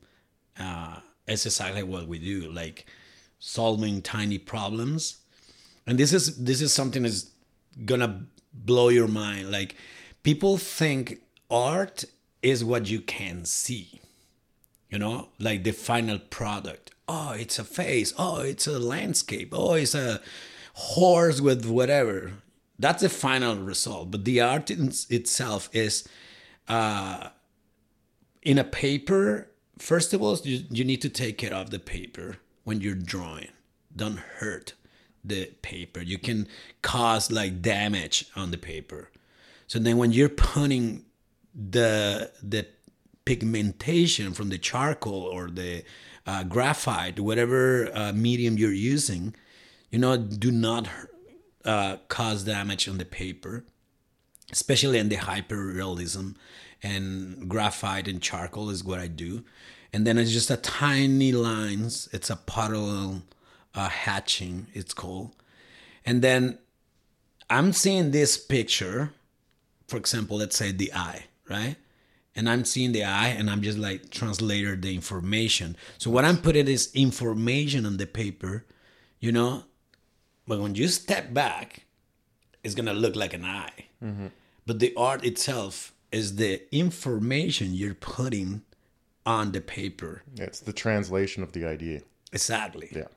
uh, 0.59 0.97
it's 1.27 1.45
exactly 1.45 1.83
what 1.83 2.07
we 2.07 2.19
do, 2.19 2.51
like 2.51 2.85
solving 3.39 4.01
tiny 4.01 4.37
problems. 4.37 5.17
And 5.85 5.97
this 5.97 6.13
is 6.13 6.43
this 6.43 6.61
is 6.61 6.73
something 6.73 7.03
that's 7.03 7.31
gonna 7.85 8.25
blow 8.53 8.89
your 8.89 9.07
mind. 9.07 9.51
Like 9.51 9.75
people 10.23 10.57
think 10.57 11.21
art 11.49 12.05
is 12.41 12.63
what 12.63 12.89
you 12.89 13.01
can 13.01 13.45
see 13.45 14.01
you 14.91 14.99
know? 14.99 15.29
Like 15.39 15.63
the 15.63 15.71
final 15.71 16.19
product. 16.19 16.91
Oh 17.07 17.31
it's 17.31 17.57
a 17.57 17.63
face. 17.63 18.13
Oh 18.17 18.41
it's 18.41 18.67
a 18.67 18.77
landscape. 18.77 19.49
Oh 19.53 19.73
it's 19.73 19.95
a 19.95 20.21
horse 20.73 21.41
with 21.41 21.65
whatever 21.65 22.33
that's 22.81 23.01
the 23.01 23.09
final 23.09 23.55
result. 23.55 24.11
But 24.11 24.25
the 24.25 24.41
art 24.41 24.71
in, 24.71 24.91
itself 25.09 25.69
is 25.73 26.07
uh, 26.67 27.29
in 28.41 28.57
a 28.57 28.63
paper. 28.63 29.49
First 29.77 30.13
of 30.13 30.21
all, 30.21 30.37
you, 30.43 30.65
you 30.69 30.83
need 30.83 31.01
to 31.01 31.09
take 31.09 31.37
care 31.37 31.53
of 31.53 31.69
the 31.69 31.79
paper 31.79 32.37
when 32.63 32.81
you're 32.81 32.95
drawing. 32.95 33.49
Don't 33.95 34.17
hurt 34.17 34.73
the 35.23 35.45
paper. 35.61 36.01
You 36.01 36.17
can 36.17 36.47
cause 36.81 37.31
like 37.31 37.61
damage 37.61 38.25
on 38.35 38.51
the 38.51 38.57
paper. 38.57 39.09
So 39.67 39.79
then 39.79 39.97
when 39.97 40.11
you're 40.11 40.29
putting 40.29 41.05
the 41.53 42.31
the 42.41 42.65
pigmentation 43.25 44.33
from 44.33 44.49
the 44.49 44.57
charcoal 44.57 45.23
or 45.23 45.49
the 45.49 45.83
uh, 46.25 46.43
graphite, 46.43 47.19
whatever 47.19 47.95
uh, 47.95 48.11
medium 48.13 48.57
you're 48.57 48.73
using, 48.73 49.35
you 49.91 49.99
know, 49.99 50.17
do 50.17 50.51
not 50.51 50.87
uh, 51.65 51.97
cause 52.07 52.43
damage 52.43 52.87
on 52.87 52.97
the 52.97 53.05
paper, 53.05 53.63
especially 54.51 54.99
in 54.99 55.09
the 55.09 55.17
hyperrealism. 55.17 56.35
And 56.83 57.47
graphite 57.47 58.07
and 58.07 58.21
charcoal 58.21 58.71
is 58.71 58.83
what 58.83 58.99
I 58.99 59.07
do. 59.07 59.43
And 59.93 60.07
then 60.07 60.17
it's 60.17 60.31
just 60.31 60.49
a 60.49 60.57
tiny 60.57 61.31
lines. 61.31 62.09
It's 62.11 62.29
a 62.29 62.35
parallel 62.35 63.21
uh, 63.75 63.89
hatching, 63.89 64.67
it's 64.73 64.93
called. 64.93 65.31
And 66.05 66.21
then 66.21 66.57
I'm 67.49 67.73
seeing 67.73 68.11
this 68.11 68.37
picture, 68.37 69.13
for 69.87 69.97
example, 69.97 70.37
let's 70.37 70.55
say 70.55 70.71
the 70.71 70.93
eye, 70.93 71.25
right? 71.49 71.75
And 72.35 72.49
I'm 72.49 72.63
seeing 72.63 72.93
the 72.93 73.03
eye 73.03 73.27
and 73.27 73.49
I'm 73.49 73.61
just 73.61 73.77
like 73.77 74.09
translator 74.09 74.75
the 74.75 74.95
information. 74.95 75.75
So 75.97 76.09
what 76.09 76.25
I'm 76.25 76.37
putting 76.37 76.67
is 76.67 76.89
information 76.93 77.85
on 77.85 77.97
the 77.97 78.07
paper, 78.07 78.65
you 79.19 79.31
know, 79.31 79.65
but 80.47 80.59
when 80.59 80.75
you 80.75 80.87
step 80.87 81.33
back, 81.33 81.85
it's 82.63 82.75
gonna 82.75 82.93
look 82.93 83.15
like 83.15 83.33
an 83.33 83.45
eye. 83.45 83.85
Mm-hmm. 84.03 84.27
But 84.65 84.79
the 84.79 84.93
art 84.95 85.25
itself 85.25 85.93
is 86.11 86.35
the 86.35 86.61
information 86.75 87.73
you're 87.73 87.93
putting 87.93 88.61
on 89.25 89.51
the 89.51 89.61
paper. 89.61 90.23
It's 90.35 90.59
the 90.59 90.73
translation 90.73 91.43
of 91.43 91.51
the 91.53 91.65
idea. 91.65 92.01
Exactly. 92.33 92.89
Yeah. 92.91 93.07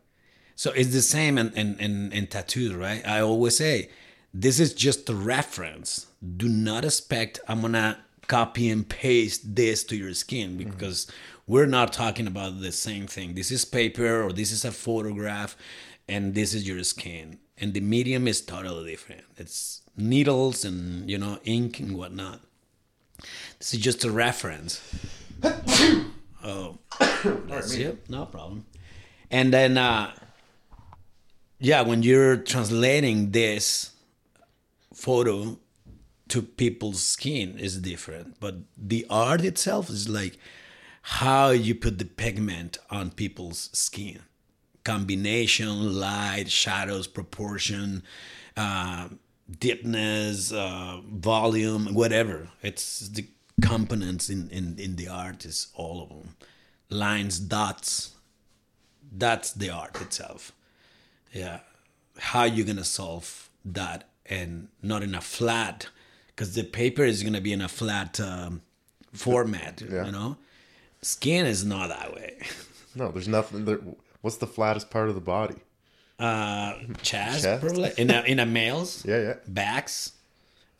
So 0.56 0.70
it's 0.72 0.92
the 0.92 1.02
same 1.02 1.38
in, 1.38 1.52
in, 1.54 1.78
in, 1.80 2.12
in 2.12 2.26
tattoos, 2.28 2.74
right? 2.74 3.06
I 3.06 3.20
always 3.20 3.56
say, 3.56 3.90
this 4.32 4.60
is 4.60 4.74
just 4.74 5.08
a 5.08 5.14
reference. 5.14 6.06
Do 6.36 6.48
not 6.48 6.84
expect 6.84 7.40
I'm 7.48 7.60
gonna 7.60 7.98
copy 8.26 8.70
and 8.70 8.88
paste 8.88 9.54
this 9.54 9.84
to 9.84 9.96
your 9.96 10.14
skin 10.14 10.56
because 10.56 11.06
mm-hmm. 11.06 11.52
we're 11.52 11.66
not 11.66 11.92
talking 11.92 12.26
about 12.26 12.60
the 12.60 12.72
same 12.72 13.06
thing. 13.06 13.34
This 13.34 13.50
is 13.50 13.64
paper 13.64 14.22
or 14.22 14.32
this 14.32 14.52
is 14.52 14.64
a 14.64 14.72
photograph 14.72 15.56
and 16.08 16.34
this 16.34 16.54
is 16.54 16.66
your 16.66 16.82
skin. 16.84 17.38
And 17.56 17.72
the 17.72 17.80
medium 17.80 18.26
is 18.26 18.40
totally 18.40 18.90
different. 18.90 19.24
It's 19.36 19.82
needles 19.96 20.64
and 20.64 21.08
you 21.08 21.18
know 21.18 21.38
ink 21.44 21.78
and 21.78 21.96
whatnot. 21.96 22.40
This 23.58 23.74
is 23.74 23.80
just 23.80 24.04
a 24.04 24.10
reference. 24.10 24.82
oh, 26.44 26.78
that's 27.00 27.74
it. 27.74 28.10
No 28.10 28.26
problem. 28.26 28.66
And 29.30 29.52
then, 29.52 29.78
uh, 29.78 30.12
yeah, 31.58 31.82
when 31.82 32.02
you're 32.02 32.36
translating 32.36 33.30
this 33.30 33.92
photo 34.92 35.58
to 36.28 36.42
people's 36.42 37.02
skin 37.02 37.58
is 37.58 37.78
different, 37.78 38.40
but 38.40 38.56
the 38.76 39.06
art 39.08 39.42
itself 39.42 39.88
is 39.88 40.08
like 40.08 40.38
how 41.02 41.50
you 41.50 41.74
put 41.74 41.98
the 41.98 42.04
pigment 42.04 42.78
on 42.90 43.10
people's 43.10 43.70
skin 43.72 44.20
combination, 44.84 45.98
light, 45.98 46.50
shadows, 46.50 47.06
proportion, 47.06 48.02
uh, 48.56 49.08
deepness, 49.58 50.52
uh, 50.52 51.00
volume, 51.10 51.94
whatever. 51.94 52.48
It's 52.62 53.08
the 53.08 53.26
components 53.62 54.28
in, 54.30 54.50
in, 54.50 54.78
in 54.78 54.96
the 54.96 55.08
art 55.08 55.44
is 55.44 55.68
all 55.74 56.02
of 56.02 56.08
them. 56.10 56.36
Lines, 56.90 57.38
dots. 57.38 58.14
That's 59.16 59.52
the 59.52 59.70
art 59.70 60.00
itself. 60.00 60.52
Yeah. 61.32 61.60
How 62.18 62.44
you 62.44 62.64
gonna 62.64 62.84
solve 62.84 63.48
that 63.64 64.08
and 64.26 64.68
not 64.82 65.02
in 65.02 65.14
a 65.14 65.20
flat, 65.20 65.88
because 66.28 66.54
the 66.54 66.64
paper 66.64 67.04
is 67.04 67.22
gonna 67.22 67.40
be 67.40 67.52
in 67.52 67.60
a 67.60 67.68
flat 67.68 68.20
um, 68.20 68.62
format. 69.12 69.82
Yeah. 69.82 70.06
You 70.06 70.12
know, 70.12 70.36
skin 71.02 71.46
is 71.46 71.64
not 71.64 71.88
that 71.88 72.14
way. 72.14 72.38
No, 72.94 73.10
there's 73.10 73.28
nothing. 73.28 73.64
There, 73.64 73.80
what's 74.24 74.38
the 74.38 74.46
flattest 74.46 74.90
part 74.90 75.10
of 75.10 75.14
the 75.14 75.20
body? 75.20 75.56
Uh, 76.18 76.78
chest, 77.02 77.42
chest? 77.42 77.60
probably 77.60 77.92
in 77.98 78.10
a 78.10 78.22
in 78.22 78.38
a 78.40 78.46
males. 78.46 79.04
yeah, 79.08 79.20
yeah. 79.20 79.34
Backs. 79.46 80.12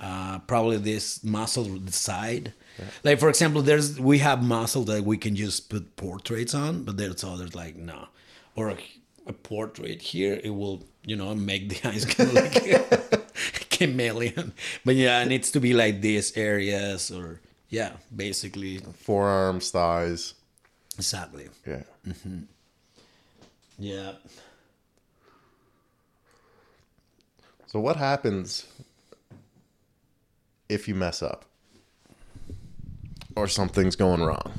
Uh, 0.01 0.39
probably 0.41 0.77
this 0.79 1.23
muscle 1.23 1.65
the 1.65 1.93
side. 1.93 2.53
Yeah. 2.79 2.85
Like 3.05 3.21
for 3.21 3.29
example, 3.29 3.63
there's 3.63 4.01
we 4.01 4.19
have 4.19 4.43
muscle 4.43 4.85
that 4.85 5.05
we 5.05 5.19
can 5.19 5.37
just 5.37 5.69
put 5.69 5.97
portraits 5.97 6.55
on, 6.55 6.85
but 6.85 6.97
there's 6.97 7.23
others 7.23 7.55
like 7.55 7.77
no, 7.77 8.09
or 8.57 8.71
a, 8.71 8.77
a 9.27 9.33
portrait 9.33 10.01
here 10.03 10.41
it 10.43 10.51
will 10.51 10.85
you 11.05 11.17
know 11.17 11.35
make 11.35 11.69
the 11.69 11.89
eyes 11.89 12.05
go 12.07 12.25
like 12.25 13.31
chameleon. 13.71 14.53
But 14.85 14.95
yeah, 14.97 15.23
it 15.23 15.29
needs 15.29 15.51
to 15.53 15.61
be 15.61 15.75
like 15.75 16.01
these 16.01 16.37
areas 16.37 17.11
or 17.11 17.41
yeah, 17.69 17.93
basically 18.15 18.79
forearms, 18.79 19.71
thighs. 19.71 20.35
Exactly. 20.97 21.49
Yeah. 21.67 21.83
Mm-hmm. 22.07 22.39
Yeah. 23.79 24.13
So 27.67 27.81
what 27.81 27.97
happens 27.97 28.67
if 30.69 30.87
you 30.87 30.95
mess 30.95 31.23
up 31.23 31.45
or 33.37 33.49
something's 33.49 33.97
going 33.97 34.23
wrong? 34.23 34.53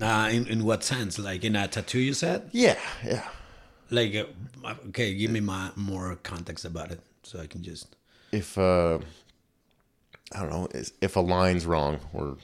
Uh, 0.00 0.28
in 0.32 0.46
in 0.46 0.64
what 0.64 0.82
sense? 0.84 1.18
Like 1.18 1.44
in 1.44 1.56
a 1.56 1.68
tattoo, 1.68 1.98
you 1.98 2.14
said? 2.14 2.48
Yeah, 2.52 2.78
yeah. 3.04 3.28
Like, 3.90 4.14
uh, 4.14 4.74
okay, 4.88 5.14
give 5.14 5.30
me 5.30 5.40
my 5.40 5.70
more 5.76 6.16
context 6.22 6.64
about 6.64 6.90
it, 6.90 7.00
so 7.22 7.40
I 7.40 7.46
can 7.46 7.62
just. 7.62 7.96
If 8.32 8.58
uh, 8.58 8.98
I 10.32 10.40
don't 10.40 10.50
know, 10.50 10.68
if 11.00 11.16
a 11.16 11.20
line's 11.20 11.64
wrong 11.64 12.00
or 12.12 12.38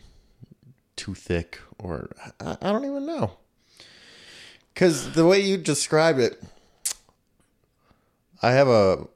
too 0.96 1.14
thick, 1.14 1.58
or 1.78 2.10
I, 2.40 2.56
I 2.62 2.72
don't 2.72 2.84
even 2.84 3.06
know. 3.06 3.32
Because 4.80 5.12
the 5.12 5.26
way 5.26 5.38
you 5.40 5.58
describe 5.58 6.18
it, 6.18 6.42
I 8.40 8.52
have 8.52 8.66
a 8.66 9.08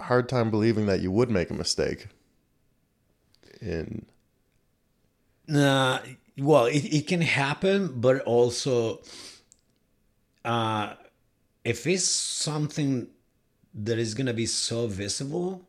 hard 0.00 0.28
time 0.28 0.50
believing 0.50 0.86
that 0.86 0.98
you 0.98 1.12
would 1.12 1.30
make 1.30 1.50
a 1.50 1.54
mistake. 1.54 2.08
In 3.60 4.06
nah, 5.46 6.00
well, 6.36 6.66
it, 6.66 6.80
it 6.80 7.06
can 7.06 7.20
happen, 7.20 8.00
but 8.00 8.22
also, 8.22 9.00
uh, 10.44 10.94
if 11.62 11.86
it's 11.86 12.04
something 12.04 13.06
that 13.72 14.00
is 14.00 14.14
gonna 14.14 14.34
be 14.34 14.46
so 14.46 14.88
visible, 14.88 15.62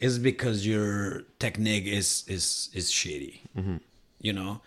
is 0.00 0.18
because 0.18 0.66
your 0.66 1.24
technique 1.38 1.84
is 1.84 2.24
is 2.28 2.70
is 2.72 2.90
shitty. 2.90 3.40
Mm-hmm. 3.58 3.76
You 4.20 4.32
know, 4.32 4.62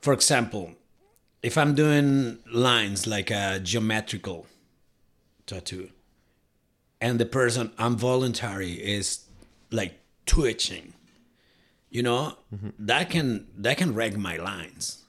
for 0.00 0.12
example, 0.12 0.74
if 1.42 1.56
I'm 1.56 1.74
doing 1.74 2.38
lines 2.52 3.06
like 3.06 3.30
a 3.30 3.60
geometrical 3.60 4.46
tattoo, 5.46 5.90
and 7.00 7.18
the 7.18 7.26
person 7.26 7.72
I'm 7.78 7.96
voluntary 7.96 8.72
is 8.72 9.24
like 9.70 9.98
twitching, 10.26 10.92
you 11.88 12.02
know, 12.02 12.36
mm-hmm. 12.54 12.70
that 12.78 13.10
can 13.10 13.46
that 13.56 13.78
can 13.78 13.94
wreck 13.94 14.16
my 14.16 14.36
lines. 14.36 15.04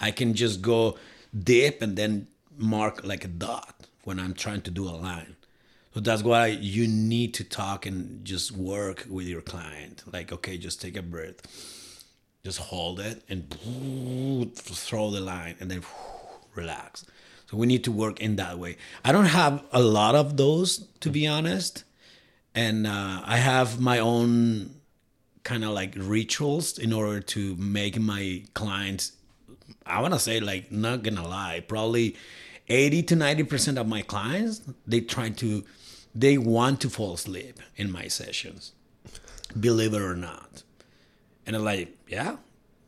I 0.00 0.10
can 0.10 0.34
just 0.34 0.62
go 0.62 0.98
deep 1.36 1.80
and 1.80 1.96
then 1.96 2.26
mark 2.58 3.04
like 3.04 3.24
a 3.24 3.28
dot 3.28 3.86
when 4.02 4.18
I'm 4.18 4.34
trying 4.34 4.62
to 4.62 4.70
do 4.70 4.88
a 4.88 4.90
line. 4.90 5.36
So 5.94 6.00
that's 6.00 6.22
why 6.22 6.46
you 6.46 6.88
need 6.88 7.34
to 7.34 7.44
talk 7.44 7.86
and 7.86 8.24
just 8.24 8.50
work 8.50 9.06
with 9.08 9.26
your 9.26 9.42
client. 9.42 10.02
Like, 10.10 10.32
okay, 10.32 10.56
just 10.56 10.80
take 10.80 10.96
a 10.96 11.02
breath 11.02 11.81
just 12.44 12.58
hold 12.58 12.98
it 12.98 13.22
and 13.28 13.48
throw 14.56 15.10
the 15.10 15.20
line 15.20 15.54
and 15.60 15.70
then 15.70 15.80
relax. 16.56 17.06
So 17.48 17.56
we 17.56 17.68
need 17.68 17.84
to 17.84 17.92
work 17.92 18.18
in 18.18 18.34
that 18.36 18.58
way. 18.58 18.78
I 19.04 19.12
don't 19.12 19.26
have 19.26 19.62
a 19.70 19.80
lot 19.80 20.16
of 20.16 20.36
those, 20.36 20.88
to 21.00 21.10
be 21.10 21.26
honest. 21.26 21.84
And 22.52 22.86
uh, 22.86 23.22
I 23.24 23.36
have 23.36 23.80
my 23.80 24.00
own 24.00 24.74
kind 25.44 25.62
of 25.62 25.70
like 25.70 25.94
rituals 25.96 26.78
in 26.78 26.92
order 26.92 27.20
to 27.20 27.54
make 27.56 28.00
my 28.00 28.42
clients, 28.54 29.12
I 29.86 30.00
want 30.00 30.14
to 30.14 30.20
say, 30.20 30.40
like, 30.40 30.72
not 30.72 31.04
gonna 31.04 31.26
lie, 31.26 31.60
probably 31.66 32.16
80 32.68 33.04
to 33.04 33.14
90% 33.14 33.80
of 33.80 33.86
my 33.86 34.02
clients, 34.02 34.62
they 34.84 35.00
try 35.00 35.30
to, 35.30 35.64
they 36.12 36.38
want 36.38 36.80
to 36.80 36.90
fall 36.90 37.14
asleep 37.14 37.60
in 37.76 37.90
my 37.90 38.08
sessions, 38.08 38.72
believe 39.58 39.94
it 39.94 40.02
or 40.02 40.16
not. 40.16 40.51
And 41.52 41.58
I'm 41.58 41.64
like, 41.64 41.94
yeah, 42.08 42.36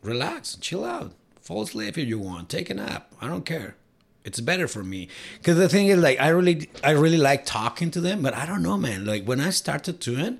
relax, 0.02 0.56
chill 0.56 0.86
out, 0.86 1.12
fall 1.42 1.62
asleep 1.62 1.98
if 1.98 2.08
you 2.08 2.18
want, 2.18 2.48
take 2.48 2.70
a 2.70 2.74
nap. 2.74 3.12
I 3.20 3.26
don't 3.26 3.44
care. 3.44 3.76
It's 4.24 4.40
better 4.40 4.66
for 4.66 4.82
me 4.82 5.08
because 5.36 5.58
the 5.58 5.68
thing 5.68 5.88
is, 5.88 5.98
like, 5.98 6.18
I 6.18 6.28
really, 6.28 6.70
I 6.82 6.92
really 6.92 7.18
like 7.18 7.44
talking 7.44 7.90
to 7.90 8.00
them, 8.00 8.22
but 8.22 8.32
I 8.32 8.46
don't 8.46 8.62
know, 8.62 8.78
man. 8.78 9.04
Like 9.04 9.26
when 9.26 9.38
I 9.38 9.50
started 9.50 10.00
doing, 10.00 10.38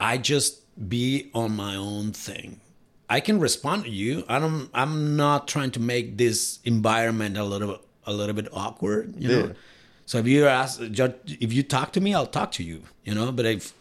I 0.00 0.16
just 0.16 0.62
be 0.88 1.30
on 1.34 1.54
my 1.54 1.76
own 1.76 2.12
thing. 2.12 2.62
I 3.10 3.20
can 3.20 3.38
respond 3.38 3.84
to 3.84 3.90
you. 3.90 4.24
I 4.26 4.38
don't. 4.38 4.70
I'm 4.72 5.16
not 5.16 5.46
trying 5.46 5.70
to 5.72 5.80
make 5.80 6.16
this 6.16 6.60
environment 6.64 7.36
a 7.36 7.44
little, 7.44 7.78
a 8.06 8.12
little 8.14 8.34
bit 8.34 8.48
awkward. 8.54 9.14
You 9.18 9.28
know. 9.28 9.46
Yeah. 9.48 9.52
So 10.06 10.16
if 10.16 10.26
you 10.26 10.46
ask, 10.46 10.80
if 10.80 11.52
you 11.52 11.62
talk 11.62 11.92
to 11.92 12.00
me, 12.00 12.14
I'll 12.14 12.26
talk 12.26 12.52
to 12.52 12.62
you. 12.64 12.84
You 13.04 13.14
know. 13.14 13.30
But 13.30 13.44
if 13.44 13.74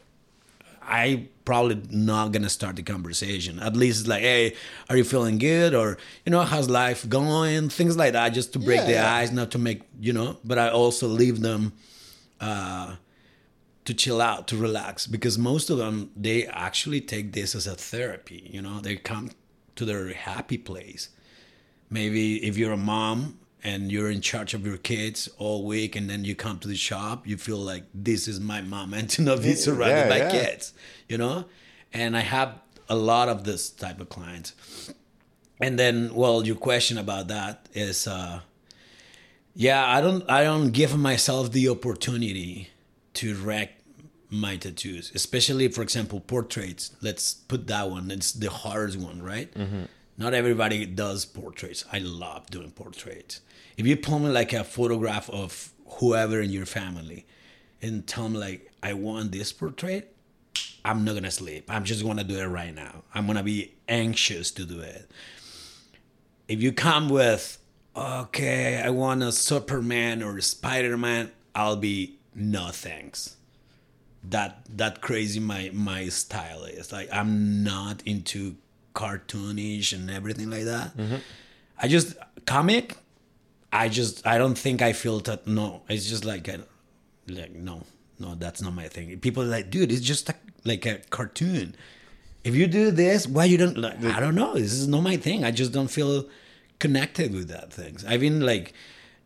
I 0.81 1.27
probably 1.45 1.81
not 1.89 2.31
gonna 2.31 2.49
start 2.49 2.75
the 2.75 2.83
conversation. 2.83 3.59
At 3.59 3.75
least 3.75 4.01
it's 4.01 4.09
like, 4.09 4.21
hey, 4.21 4.55
are 4.89 4.97
you 4.97 5.03
feeling 5.03 5.37
good? 5.37 5.73
Or 5.75 5.97
you 6.25 6.31
know, 6.31 6.41
how's 6.41 6.69
life 6.69 7.07
going? 7.07 7.69
Things 7.69 7.97
like 7.97 8.13
that, 8.13 8.29
just 8.29 8.53
to 8.53 8.59
break 8.59 8.79
Yeah, 8.81 8.85
their 8.85 9.03
yeah. 9.03 9.15
ice, 9.15 9.31
not 9.31 9.51
to 9.51 9.57
make 9.57 9.81
you 9.99 10.13
know. 10.13 10.37
But 10.43 10.57
I 10.57 10.69
also 10.69 11.07
leave 11.07 11.41
them 11.41 11.73
uh, 12.39 12.95
to 13.85 13.93
chill 13.93 14.21
out, 14.21 14.47
to 14.49 14.57
relax, 14.57 15.07
because 15.07 15.37
most 15.37 15.69
of 15.69 15.77
them 15.77 16.11
they 16.15 16.45
actually 16.47 17.01
take 17.01 17.33
this 17.33 17.55
as 17.55 17.67
a 17.67 17.75
therapy. 17.75 18.49
You 18.51 18.61
know, 18.61 18.79
they 18.79 18.95
come 18.95 19.31
to 19.75 19.85
their 19.85 20.13
happy 20.13 20.57
place. 20.57 21.09
Maybe 21.89 22.43
if 22.45 22.57
you're 22.57 22.71
a 22.73 22.77
mom 22.77 23.39
and 23.63 23.91
you're 23.91 24.11
in 24.11 24.21
charge 24.21 24.53
of 24.53 24.65
your 24.65 24.77
kids 24.77 25.29
all 25.37 25.65
week, 25.65 25.95
and 25.95 26.09
then 26.09 26.25
you 26.25 26.35
come 26.35 26.59
to 26.59 26.67
the 26.67 26.75
shop, 26.75 27.25
you 27.27 27.37
feel 27.37 27.57
like 27.57 27.83
this 27.93 28.27
is 28.27 28.39
my 28.39 28.61
mom, 28.61 28.93
and 28.93 29.09
to 29.11 29.21
not 29.21 29.41
be 29.41 29.53
surrounded 29.55 29.95
Yeah, 29.95 30.09
by 30.09 30.17
yeah. 30.17 30.31
kids, 30.31 30.73
you 31.07 31.17
know. 31.17 31.45
And 31.93 32.17
I 32.17 32.21
have 32.21 32.59
a 32.89 32.95
lot 32.95 33.29
of 33.29 33.43
this 33.43 33.69
type 33.69 33.99
of 34.01 34.09
clients. 34.09 34.53
And 35.61 35.79
then, 35.79 36.13
well, 36.13 36.45
your 36.45 36.55
question 36.57 36.97
about 36.97 37.27
that 37.29 37.69
is, 37.73 38.07
uh, 38.07 38.41
yeah, 39.55 39.85
I 39.87 40.01
don't, 40.01 40.29
I 40.29 40.43
don't 40.43 40.71
give 40.71 40.97
myself 40.97 41.51
the 41.51 41.69
opportunity 41.69 42.69
to 43.15 43.35
wreck 43.35 43.77
my 44.29 44.57
tattoos, 44.57 45.11
especially, 45.13 45.67
for 45.67 45.83
example, 45.83 46.19
portraits. 46.19 46.91
Let's 47.01 47.35
put 47.35 47.67
that 47.67 47.89
one. 47.89 48.09
It's 48.11 48.31
the 48.31 48.49
hardest 48.49 48.97
one, 48.97 49.21
right? 49.21 49.53
Not 50.17 50.33
everybody 50.33 50.85
does 50.87 51.23
portraits. 51.25 51.85
I 51.91 51.99
love 51.99 52.49
doing 52.49 52.71
portraits. 52.71 53.41
If 53.77 53.87
you 53.87 53.97
pull 53.97 54.19
me 54.19 54.29
like 54.29 54.53
a 54.53 54.63
photograph 54.63 55.29
of 55.29 55.71
whoever 55.85 56.41
in 56.41 56.51
your 56.51 56.65
family 56.65 57.25
and 57.81 58.05
tell 58.05 58.29
me 58.29 58.37
like, 58.37 58.71
I 58.81 58.93
want 58.93 59.31
this 59.31 59.51
portrait, 59.51 60.15
I'm 60.85 61.05
not 61.05 61.15
gonna 61.15 61.31
sleep. 61.31 61.65
I'm 61.69 61.83
just 61.85 62.03
gonna 62.03 62.23
do 62.23 62.37
it 62.37 62.45
right 62.45 62.73
now. 62.73 63.03
I'm 63.13 63.25
gonna 63.25 63.43
be 63.43 63.73
anxious 63.87 64.51
to 64.51 64.65
do 64.65 64.81
it. 64.81 65.09
If 66.47 66.61
you 66.61 66.73
come 66.73 67.09
with, 67.09 67.57
okay, 67.95 68.81
I 68.83 68.89
want 68.89 69.23
a 69.23 69.31
Superman 69.31 70.21
or 70.21 70.39
Spider 70.41 70.97
Man, 70.97 71.31
I'll 71.55 71.77
be 71.77 72.17
no 72.35 72.69
thanks. 72.69 73.37
That 74.25 74.65
that 74.77 75.01
crazy 75.01 75.39
my 75.39 75.71
my 75.73 76.09
style 76.09 76.63
is. 76.63 76.91
Like 76.91 77.09
I'm 77.11 77.63
not 77.63 78.01
into 78.05 78.55
cartoonish 78.93 79.93
and 79.93 80.09
everything 80.09 80.49
like 80.49 80.65
that. 80.65 80.95
Mm-hmm. 80.97 81.15
I 81.81 81.87
just 81.87 82.15
comic. 82.45 82.97
I 83.73 83.89
just 83.89 84.25
I 84.25 84.37
don't 84.37 84.57
think 84.57 84.81
I 84.81 84.93
feel 84.93 85.19
that. 85.21 85.47
No, 85.47 85.81
it's 85.89 86.07
just 86.07 86.23
like 86.25 86.47
a, 86.47 86.59
like 87.27 87.53
no 87.53 87.83
no 88.19 88.35
that's 88.35 88.61
not 88.61 88.73
my 88.73 88.87
thing. 88.87 89.19
People 89.19 89.43
are 89.43 89.47
like, 89.57 89.69
dude, 89.69 89.91
it's 89.91 90.01
just 90.01 90.29
a, 90.29 90.35
like 90.63 90.85
a 90.85 90.99
cartoon. 91.09 91.75
If 92.43 92.55
you 92.55 92.67
do 92.67 92.91
this, 92.91 93.25
why 93.27 93.45
you 93.45 93.57
don't? 93.57 93.77
Like, 93.77 94.03
I 94.03 94.19
don't 94.19 94.35
know. 94.35 94.53
This 94.53 94.73
is 94.73 94.87
not 94.87 95.01
my 95.01 95.17
thing. 95.17 95.43
I 95.43 95.51
just 95.51 95.71
don't 95.71 95.87
feel 95.89 96.27
connected 96.79 97.33
with 97.33 97.47
that 97.47 97.71
things. 97.71 98.03
I've 98.05 98.19
been 98.19 98.41
like, 98.41 98.73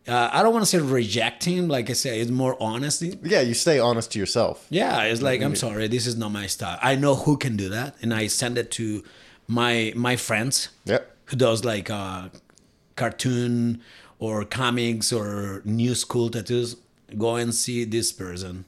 uh, 0.08 0.30
I 0.32 0.44
don't 0.44 0.54
want 0.54 0.64
to 0.64 0.70
say 0.70 0.78
rejecting. 0.78 1.68
Like 1.68 1.90
I 1.90 1.94
say, 1.94 2.20
it's 2.22 2.30
more 2.30 2.56
honesty. 2.62 3.18
Yeah, 3.24 3.42
you 3.42 3.56
stay 3.56 3.80
honest 3.80 4.12
to 4.12 4.20
yourself. 4.20 4.68
Yeah, 4.70 5.02
it's 5.04 5.22
like 5.24 5.42
I'm 5.42 5.56
sorry, 5.56 5.88
this 5.88 6.06
is 6.08 6.16
not 6.16 6.32
my 6.32 6.48
style. 6.48 6.78
I 6.82 6.94
know 6.96 7.16
who 7.16 7.38
can 7.38 7.58
do 7.58 7.70
that, 7.70 7.96
and 8.02 8.14
I 8.14 8.28
send 8.28 8.58
it 8.58 8.70
to 8.72 9.04
my 9.48 9.94
my 9.96 10.16
friends 10.16 10.70
Yep. 10.86 11.16
who 11.26 11.38
does 11.38 11.66
like 11.66 11.90
uh, 11.90 12.30
cartoon 12.96 13.82
or 14.20 14.44
comics 14.46 15.12
or 15.12 15.62
new 15.66 15.96
school 15.96 16.30
tattoos. 16.30 16.78
Go 17.18 17.36
and 17.36 17.54
see 17.54 17.86
this 17.86 18.12
person. 18.12 18.66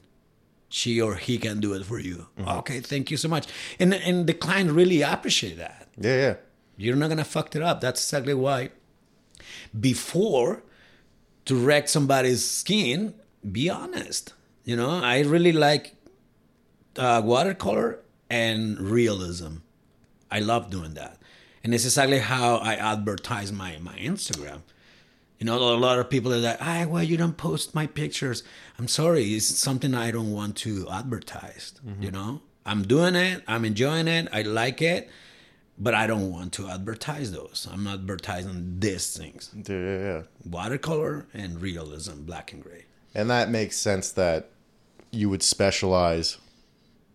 She 0.68 1.00
or 1.00 1.16
he 1.16 1.38
can 1.38 1.60
do 1.60 1.74
it 1.74 1.84
for 1.84 1.98
you. 1.98 2.28
Okay, 2.38 2.80
thank 2.80 3.10
you 3.10 3.16
so 3.16 3.28
much. 3.28 3.48
And 3.78 3.92
and 3.92 4.26
the 4.26 4.34
client 4.34 4.70
really 4.70 5.02
appreciate 5.02 5.58
that. 5.58 5.88
Yeah, 5.98 6.16
yeah. 6.16 6.34
You're 6.76 6.96
not 6.96 7.08
gonna 7.08 7.24
fuck 7.24 7.54
it 7.56 7.62
up. 7.62 7.80
That's 7.80 8.02
exactly 8.02 8.34
why. 8.34 8.70
Before 9.78 10.62
to 11.44 11.56
wreck 11.56 11.88
somebody's 11.88 12.44
skin, 12.44 13.14
be 13.50 13.68
honest. 13.68 14.34
You 14.64 14.76
know, 14.76 14.90
I 14.90 15.20
really 15.20 15.52
like 15.52 15.96
uh, 16.96 17.20
watercolor 17.24 17.98
and 18.30 18.78
realism. 18.80 19.56
I 20.30 20.38
love 20.38 20.70
doing 20.70 20.94
that, 20.94 21.18
and 21.64 21.74
it's 21.74 21.84
exactly 21.84 22.20
how 22.20 22.56
I 22.56 22.74
advertise 22.74 23.50
my 23.50 23.78
my 23.78 23.96
Instagram. 23.96 24.62
You 25.40 25.46
know, 25.46 25.56
a 25.56 25.74
lot 25.74 25.98
of 25.98 26.10
people 26.10 26.34
are 26.34 26.38
like, 26.38 26.58
"Ah, 26.60 26.84
well, 26.86 27.02
you 27.02 27.16
don't 27.16 27.36
post 27.36 27.74
my 27.74 27.86
pictures." 27.86 28.42
I'm 28.78 28.88
sorry, 28.88 29.24
it's 29.34 29.46
something 29.46 29.94
I 29.94 30.10
don't 30.10 30.32
want 30.32 30.54
to 30.58 30.86
advertise. 30.90 31.72
You 31.98 32.10
know, 32.10 32.42
I'm 32.66 32.82
doing 32.82 33.14
it, 33.16 33.42
I'm 33.48 33.64
enjoying 33.64 34.06
it, 34.06 34.28
I 34.32 34.42
like 34.42 34.82
it, 34.82 35.08
but 35.78 35.94
I 35.94 36.06
don't 36.06 36.30
want 36.30 36.52
to 36.54 36.68
advertise 36.68 37.32
those. 37.32 37.66
I'm 37.72 37.84
not 37.84 38.00
advertising 38.00 38.80
these 38.80 39.16
things: 39.16 39.50
Yeah, 39.54 39.76
yeah, 39.76 39.98
yeah. 39.98 40.22
watercolor 40.44 41.26
and 41.32 41.58
realism, 41.60 42.24
black 42.24 42.52
and 42.52 42.62
gray. 42.62 42.84
And 43.14 43.30
that 43.30 43.48
makes 43.48 43.76
sense 43.78 44.12
that 44.12 44.50
you 45.10 45.30
would 45.30 45.42
specialize 45.42 46.36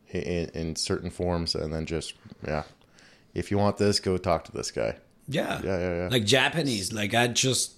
in, 0.10 0.22
in, 0.22 0.50
in 0.50 0.76
certain 0.76 1.10
forms 1.12 1.56
and 1.56 1.72
then 1.74 1.86
just, 1.86 2.16
yeah. 2.46 2.64
If 3.34 3.52
you 3.52 3.58
want 3.58 3.78
this, 3.78 4.00
go 4.00 4.18
talk 4.18 4.46
to 4.46 4.52
this 4.52 4.72
guy. 4.72 4.96
Yeah. 5.28 5.62
Yeah, 5.64 5.80
yeah, 5.80 5.96
yeah. 5.96 6.10
Like 6.12 6.26
Japanese, 6.26 6.92
like 6.92 7.14
I 7.14 7.28
just 7.28 7.74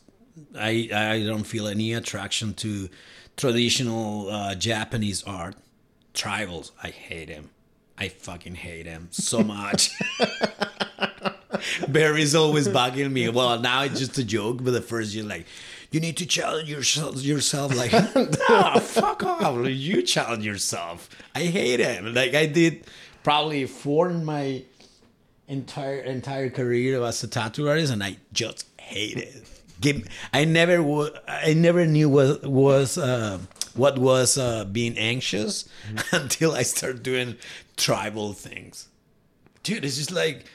I 0.58 0.90
I 0.94 1.24
don't 1.26 1.44
feel 1.44 1.68
any 1.68 1.94
attraction 1.94 2.54
to 2.56 2.90
traditional 3.36 4.30
uh, 4.30 4.56
Japanese 4.56 5.24
art. 5.24 5.56
Tribals, 6.14 6.72
I 6.82 6.88
hate 6.90 7.30
him. 7.30 7.52
I 7.98 8.10
fucking 8.10 8.56
hate 8.56 8.86
him 8.86 9.10
so 9.12 9.44
much. 9.44 9.92
Barry's 11.88 12.36
always 12.36 12.68
bugging 12.68 13.12
me. 13.12 13.30
Well, 13.30 13.60
now 13.60 13.84
it's 13.84 14.00
just 14.00 14.18
a 14.18 14.24
joke, 14.24 14.64
but 14.64 14.72
the 14.72 14.82
first 14.82 15.14
year, 15.14 15.24
like, 15.24 15.46
you 15.92 16.00
need 16.00 16.18
to 16.18 16.26
challenge 16.26 16.70
yourself. 16.70 17.22
Yourself, 17.24 17.76
like, 17.76 17.92
no, 18.50 18.80
fuck 18.80 19.24
off. 19.24 19.68
You 19.68 20.02
challenge 20.02 20.46
yourself. 20.46 21.10
I 21.34 21.42
hate 21.44 21.80
him. 21.80 22.14
Like, 22.14 22.34
I 22.34 22.46
did 22.46 22.86
probably 23.24 23.66
four 23.66 24.10
in 24.10 24.26
my 24.26 24.64
entire 25.48 26.00
entire 26.00 26.50
career 26.50 27.02
as 27.04 27.24
a 27.24 27.28
tattoo 27.28 27.70
artist, 27.70 27.94
and 27.94 28.04
I 28.04 28.18
just 28.34 28.66
hate 28.80 29.18
it. 29.18 29.57
Give, 29.80 30.08
I 30.34 30.46
never 30.46 31.10
I 31.28 31.54
never 31.54 31.86
knew 31.86 32.10
what 32.10 32.46
was 32.46 32.98
uh, 32.98 33.40
what 33.76 34.00
was 34.00 34.38
uh, 34.38 34.66
being 34.66 34.98
anxious 34.98 35.70
until 36.12 36.54
I 36.54 36.64
started 36.64 37.04
doing 37.04 37.36
tribal 37.76 38.34
things. 38.34 38.88
Dude, 39.64 39.86
it's 39.86 39.98
just 39.98 40.12
like 40.12 40.46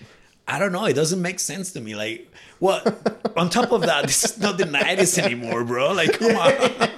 I 0.49 0.59
don't 0.59 0.73
know. 0.73 0.87
It 0.87 0.95
doesn't 0.95 1.23
make 1.23 1.39
sense 1.39 1.73
to 1.73 1.81
me. 1.81 1.95
Like, 1.95 2.29
what? 2.59 3.31
on 3.37 3.49
top 3.49 3.70
of 3.70 3.83
that, 3.83 4.07
this 4.07 4.25
is 4.25 4.39
not 4.39 4.59
the 4.59 4.64
'90s 4.64 5.18
anymore, 5.18 5.62
bro. 5.64 5.93
Like, 5.93 6.18
come 6.18 6.35
on. 6.37 6.53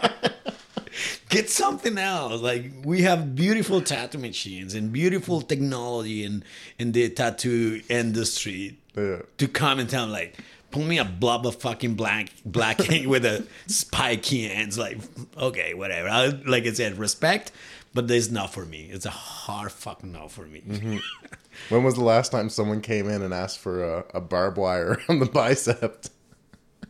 Get 1.29 1.51
something 1.51 1.99
else. 1.99 2.41
Like 2.41 2.71
we 2.85 3.03
have 3.03 3.35
beautiful 3.35 3.81
tattoo 3.81 4.19
machines 4.19 4.75
and 4.75 4.93
beautiful 4.93 5.43
technology 5.43 6.25
in 6.25 6.45
in 6.79 6.93
the 6.93 7.09
tattoo 7.11 7.83
industry 7.89 8.79
Yeah. 8.97 9.23
to 9.39 9.49
come 9.49 9.81
and 9.81 9.91
tell 9.91 10.03
them 10.03 10.13
like 10.13 10.39
pull 10.75 10.83
me 10.83 10.99
a 10.99 11.05
blob 11.05 11.47
of 11.47 11.55
fucking 11.57 11.95
black 11.95 12.31
black 12.45 12.91
ink 12.91 13.07
with 13.07 13.25
a 13.25 13.47
spiky 13.69 14.51
ends 14.51 14.77
like 14.77 14.99
okay 15.39 15.73
whatever. 15.73 16.09
I, 16.09 16.27
like 16.27 16.67
i 16.67 16.73
said 16.73 16.99
respect 16.99 17.53
but 17.95 18.11
it's 18.11 18.29
not 18.29 18.53
for 18.53 18.67
me. 18.67 18.89
It's 18.91 19.07
a 19.07 19.11
hard 19.11 19.71
fucking 19.71 20.11
no 20.11 20.27
for 20.27 20.45
me. 20.47 20.63
Mm-hmm. 20.69 20.97
When 21.69 21.85
was 21.85 21.95
the 21.95 22.03
last 22.03 22.33
time 22.33 22.49
someone 22.49 22.81
came 22.81 23.09
in 23.09 23.23
and 23.23 23.33
asked 23.33 23.61
for 23.61 23.85
a, 23.85 24.05
a 24.15 24.21
barbed 24.21 24.57
wire 24.57 25.01
on 25.09 25.21
the 25.21 25.27
bicep? 25.27 26.07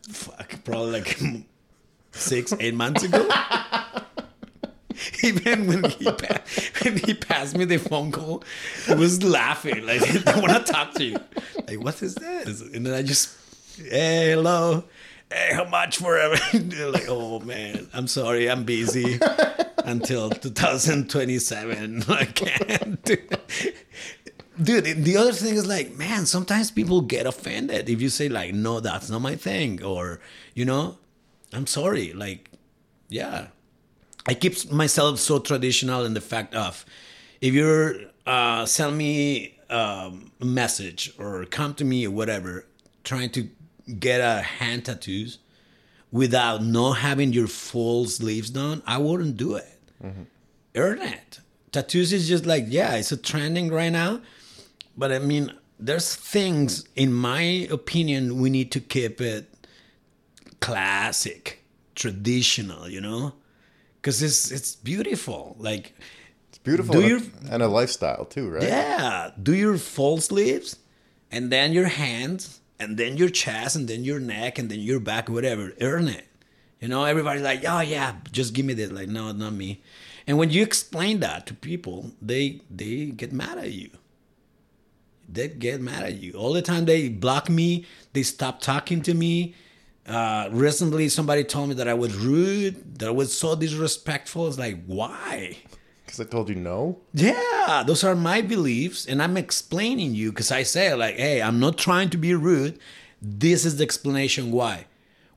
fuck 0.09 0.63
probably 0.63 0.91
like 0.91 1.19
six 2.11 2.51
eight 2.59 2.73
months 2.73 3.03
ago. 3.03 3.29
Even 5.23 5.67
when 5.67 5.83
he 5.91 6.05
pa- 6.05 6.41
when 6.81 6.97
he 6.97 7.13
passed 7.13 7.55
me 7.55 7.65
the 7.65 7.77
phone 7.77 8.11
call 8.11 8.43
he 8.87 8.95
was 8.95 9.21
laughing 9.23 9.85
like 9.85 10.01
i 10.27 10.39
want 10.39 10.65
to 10.65 10.71
talk 10.73 10.93
to 10.95 11.03
you. 11.03 11.17
Like 11.67 11.83
what 11.83 12.01
is 12.01 12.15
this? 12.15 12.61
And 12.61 12.83
then 12.83 12.95
i 12.95 13.03
just 13.03 13.44
hey 13.77 14.31
hello 14.31 14.83
hey 15.31 15.51
how 15.53 15.65
much 15.65 15.97
for 15.97 16.17
everything 16.17 16.69
like 16.91 17.05
oh 17.07 17.39
man 17.39 17.87
i'm 17.93 18.07
sorry 18.07 18.49
i'm 18.49 18.63
busy 18.63 19.19
until 19.85 20.29
2027 20.29 22.03
i 22.09 22.25
can't 22.25 23.03
do 23.03 23.17
dude 24.61 25.03
the 25.03 25.17
other 25.17 25.33
thing 25.33 25.55
is 25.55 25.67
like 25.67 25.95
man 25.95 26.25
sometimes 26.25 26.71
people 26.71 27.01
get 27.01 27.25
offended 27.25 27.89
if 27.89 28.01
you 28.01 28.09
say 28.09 28.29
like 28.29 28.53
no 28.53 28.79
that's 28.79 29.09
not 29.09 29.21
my 29.21 29.35
thing 29.35 29.83
or 29.83 30.19
you 30.53 30.65
know 30.65 30.97
I'm 31.55 31.67
sorry. 31.67 32.13
Like, 32.13 32.51
yeah. 33.09 33.47
I 34.27 34.33
keep 34.33 34.71
myself 34.71 35.19
so 35.19 35.39
traditional 35.39 36.03
in 36.05 36.13
the 36.13 36.21
fact 36.21 36.55
of 36.55 36.85
if 37.41 37.53
you're 37.53 37.95
uh, 38.25 38.65
send 38.65 38.97
me 38.97 39.57
um, 39.69 40.31
a 40.41 40.45
message 40.45 41.13
or 41.19 41.45
come 41.45 41.75
to 41.75 41.85
me 41.85 42.07
or 42.07 42.11
whatever, 42.11 42.65
trying 43.03 43.29
to 43.31 43.47
get 43.99 44.19
a 44.21 44.41
hand 44.41 44.85
tattoos 44.85 45.37
without 46.11 46.63
not 46.63 46.93
having 46.93 47.33
your 47.33 47.47
full 47.47 48.05
sleeves 48.05 48.49
done, 48.49 48.81
I 48.85 48.97
wouldn't 48.97 49.37
do 49.37 49.55
it. 49.55 49.79
Mm-hmm. 50.03 50.23
Earn 50.75 51.01
it. 51.01 51.39
Tattoos 51.71 52.13
is 52.13 52.27
just 52.27 52.45
like, 52.45 52.65
yeah, 52.67 52.95
it's 52.95 53.11
a 53.11 53.17
trending 53.17 53.69
right 53.69 53.89
now. 53.91 54.21
But 54.97 55.11
I 55.11 55.19
mean, 55.19 55.53
there's 55.79 56.15
things, 56.15 56.87
in 56.95 57.11
my 57.13 57.41
opinion, 57.69 58.39
we 58.39 58.49
need 58.49 58.71
to 58.71 58.79
keep 58.79 59.19
it 59.19 59.49
classic, 60.59 61.63
traditional, 61.95 62.87
you 62.89 63.01
know? 63.01 63.33
Because 64.01 64.21
it's 64.21 64.51
it's 64.51 64.75
beautiful. 64.75 65.55
Like, 65.59 65.93
It's 66.49 66.59
beautiful 66.59 66.93
Do 66.93 67.01
and, 67.01 67.09
you- 67.09 67.31
a, 67.49 67.53
and 67.53 67.63
a 67.63 67.67
lifestyle 67.67 68.25
too, 68.25 68.49
right? 68.49 68.63
yeah, 68.63 69.31
do 69.41 69.53
your 69.55 69.77
full 69.77 70.21
sleeves, 70.21 70.77
and 71.31 71.51
then 71.51 71.73
your 71.73 71.87
hands, 71.87 72.61
and 72.79 72.97
then 72.97 73.17
your 73.17 73.29
chest, 73.29 73.75
and 73.75 73.87
then 73.87 74.03
your 74.03 74.19
neck, 74.19 74.59
and 74.59 74.69
then 74.69 74.79
your 74.79 74.99
back, 74.99 75.29
whatever. 75.29 75.73
Earn 75.81 76.07
it. 76.07 76.25
You 76.79 76.89
know, 76.89 77.05
everybody's 77.05 77.41
like, 77.41 77.63
oh 77.67 77.79
yeah, 77.79 78.15
just 78.31 78.53
give 78.53 78.65
me 78.65 78.73
this. 78.73 78.91
Like, 78.91 79.07
no, 79.07 79.31
not 79.31 79.53
me. 79.53 79.81
And 80.27 80.37
when 80.37 80.49
you 80.49 80.61
explain 80.63 81.19
that 81.21 81.45
to 81.47 81.53
people, 81.53 82.11
they 82.21 82.61
they 82.69 83.05
get 83.05 83.31
mad 83.31 83.57
at 83.57 83.71
you. 83.71 83.89
They 85.27 85.47
get 85.47 85.81
mad 85.81 86.03
at 86.03 86.21
you 86.21 86.33
all 86.33 86.53
the 86.53 86.61
time. 86.61 86.85
They 86.85 87.09
block 87.09 87.49
me. 87.49 87.85
They 88.13 88.23
stop 88.23 88.61
talking 88.61 89.01
to 89.03 89.13
me. 89.13 89.55
Uh, 90.07 90.49
recently, 90.51 91.09
somebody 91.09 91.43
told 91.43 91.69
me 91.69 91.75
that 91.75 91.87
I 91.87 91.95
was 91.95 92.15
rude, 92.15 92.99
that 92.99 93.07
I 93.07 93.11
was 93.11 93.35
so 93.35 93.55
disrespectful. 93.55 94.47
It's 94.47 94.59
like, 94.59 94.85
why? 94.85 95.57
Because 96.15 96.27
I 96.27 96.31
told 96.31 96.49
you 96.49 96.55
no. 96.55 96.99
Yeah, 97.13 97.83
those 97.85 98.03
are 98.03 98.15
my 98.15 98.41
beliefs, 98.41 99.05
and 99.05 99.21
I'm 99.21 99.35
explaining 99.35 100.15
you 100.15 100.31
because 100.31 100.51
I 100.51 100.63
say 100.63 100.93
like, 100.93 101.17
"Hey, 101.17 101.41
I'm 101.41 101.59
not 101.59 101.77
trying 101.77 102.09
to 102.11 102.17
be 102.17 102.33
rude. 102.33 102.79
This 103.21 103.65
is 103.65 103.77
the 103.77 103.83
explanation 103.83 104.51
why." 104.51 104.85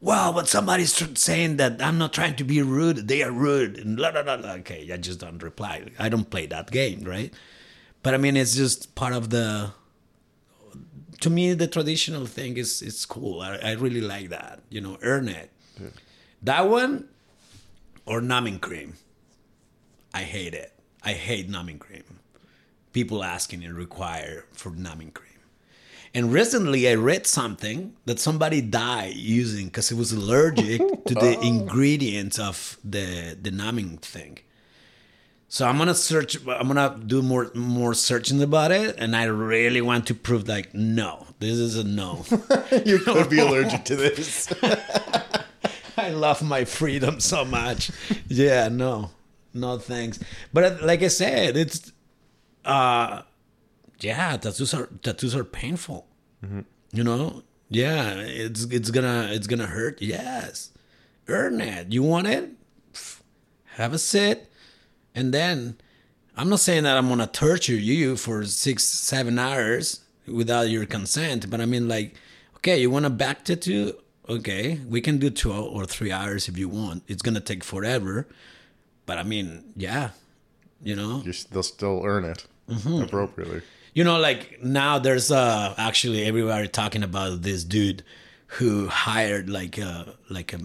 Well, 0.01 0.33
but 0.33 0.47
somebody's 0.47 0.95
saying 1.19 1.57
that 1.57 1.83
I'm 1.83 1.99
not 1.99 2.13
trying 2.13 2.37
to 2.37 2.45
be 2.45 2.63
rude. 2.63 3.09
They 3.09 3.25
are 3.25 3.33
rude, 3.33 3.77
and 3.79 3.97
blah 3.97 4.13
blah 4.13 4.23
blah. 4.23 4.53
Okay, 4.63 4.89
I 4.93 4.97
just 4.99 5.19
don't 5.19 5.43
reply. 5.43 5.91
I 5.99 6.09
don't 6.09 6.31
play 6.31 6.47
that 6.47 6.71
game, 6.71 7.03
right? 7.03 7.35
But 8.05 8.15
I 8.15 8.19
mean, 8.19 8.37
it's 8.37 8.55
just 8.55 8.95
part 8.95 9.13
of 9.15 9.31
the. 9.31 9.73
To 11.23 11.31
me, 11.31 11.53
the 11.55 11.67
traditional 11.67 12.27
thing 12.27 12.57
is 12.57 12.81
it's 12.83 13.05
cool. 13.05 13.41
I, 13.41 13.57
I 13.57 13.73
really 13.73 14.01
like 14.01 14.29
that. 14.29 14.63
You 14.71 14.81
know, 14.81 14.99
earn 15.03 15.29
it. 15.29 15.51
That 16.43 16.69
one, 16.69 17.09
or 18.07 18.21
numbing 18.21 18.61
cream. 18.61 18.95
I 20.19 20.23
hate 20.23 20.53
it. 20.53 20.73
I 21.05 21.13
hate 21.13 21.49
numbing 21.49 21.79
cream. 21.79 22.03
People 22.93 23.23
asking 23.23 23.63
and 23.63 23.77
require 23.77 24.47
for 24.51 24.71
numbing 24.71 25.13
cream. 25.13 25.39
And 26.13 26.33
recently 26.33 26.89
I 26.89 26.95
read 26.95 27.25
something 27.25 27.95
that 28.05 28.19
somebody 28.19 28.61
died 28.61 29.15
using 29.15 29.67
because 29.67 29.93
it 29.93 29.95
was 29.95 30.11
allergic 30.11 30.81
to 31.07 31.15
the 31.15 31.37
oh. 31.37 31.41
ingredients 31.41 32.37
of 32.37 32.79
the, 32.83 33.39
the 33.41 33.53
numbing 33.53 33.99
thing. 33.99 34.39
So 35.49 35.69
I'm 35.69 35.79
gonna 35.79 35.95
search. 35.95 36.37
I'm 36.47 36.67
gonna 36.67 37.01
do 37.07 37.23
more 37.23 37.51
more 37.55 37.95
searching 37.95 38.43
about 38.43 38.71
it, 38.71 38.97
and 38.99 39.17
I 39.17 39.25
really 39.25 39.81
want 39.81 40.07
to 40.09 40.15
prove 40.15 40.47
like 40.47 40.75
no, 40.75 41.27
this 41.39 41.57
is 41.57 41.75
a 41.77 41.85
no. 41.85 42.27
you 42.85 42.99
could 42.99 43.31
be 43.31 43.39
allergic 43.39 43.87
to 43.87 43.97
this. 43.97 44.53
I 45.97 46.11
love 46.11 46.43
my 46.43 46.67
freedom 46.67 47.19
so 47.19 47.47
much. 47.47 47.91
Yeah, 48.29 48.69
no, 48.69 49.11
no 49.55 49.79
thanks. 49.79 50.19
But 50.53 50.65
uh, 50.65 50.77
like 50.87 51.03
I 51.03 51.09
said, 51.09 51.57
it's 51.57 51.93
uh, 52.65 53.23
yeah, 54.01 54.37
tattoos 54.37 54.75
are 54.75 54.89
tattoos 55.03 55.35
are 55.35 55.45
painful. 55.45 56.07
You 56.93 57.05
know, 57.05 57.43
yeah, 57.69 58.15
it's 58.21 58.65
it's 58.65 58.91
gonna 58.91 59.29
it's 59.33 59.47
gonna 59.47 59.67
hurt. 59.67 60.01
Yes, 60.01 60.71
earn 61.27 61.61
it. 61.61 61.93
You 61.93 62.03
want 62.03 62.27
it? 62.29 62.51
Have 63.77 63.93
a 63.93 63.99
sit, 63.99 64.51
and 65.15 65.33
then 65.35 65.77
I'm 66.37 66.49
not 66.49 66.61
saying 66.61 66.85
that 66.85 66.97
I'm 66.97 67.09
gonna 67.09 67.27
torture 67.27 67.75
you 67.75 68.17
for 68.17 68.45
six 68.45 68.85
seven 68.85 69.39
hours 69.39 70.01
without 70.27 70.69
your 70.71 70.87
consent, 70.87 71.51
but 71.51 71.61
I 71.61 71.67
mean 71.67 71.89
like, 71.89 72.15
okay, 72.57 72.81
you 72.81 72.91
want 72.91 73.07
a 73.07 73.11
back 73.11 73.45
tattoo? 73.45 73.95
Okay, 74.29 74.79
we 74.89 75.01
can 75.01 75.19
do 75.19 75.31
two 75.31 75.53
or 75.53 75.85
three 75.87 76.13
hours 76.13 76.49
if 76.49 76.57
you 76.59 76.69
want. 76.69 77.03
It's 77.09 77.23
gonna 77.23 77.41
take 77.41 77.65
forever, 77.65 78.29
but 79.09 79.19
I 79.19 79.25
mean, 79.25 79.65
yeah, 79.75 80.11
you 80.83 80.95
know, 80.95 81.23
You're, 81.25 81.35
they'll 81.51 81.63
still 81.65 82.03
earn 82.05 82.25
it 82.25 82.47
Mm-hmm. 82.71 83.03
appropriately. 83.03 83.63
you 83.95 84.05
know, 84.05 84.19
like 84.21 84.63
now 84.63 84.99
there's 85.01 85.31
uh 85.33 85.75
actually 85.79 86.25
everybody 86.27 86.69
talking 86.69 87.03
about 87.03 87.41
this 87.43 87.65
dude 87.65 88.05
who 88.59 88.87
hired 88.89 89.49
like 89.49 89.79
uh 89.79 90.05
like 90.31 90.53
a 90.53 90.59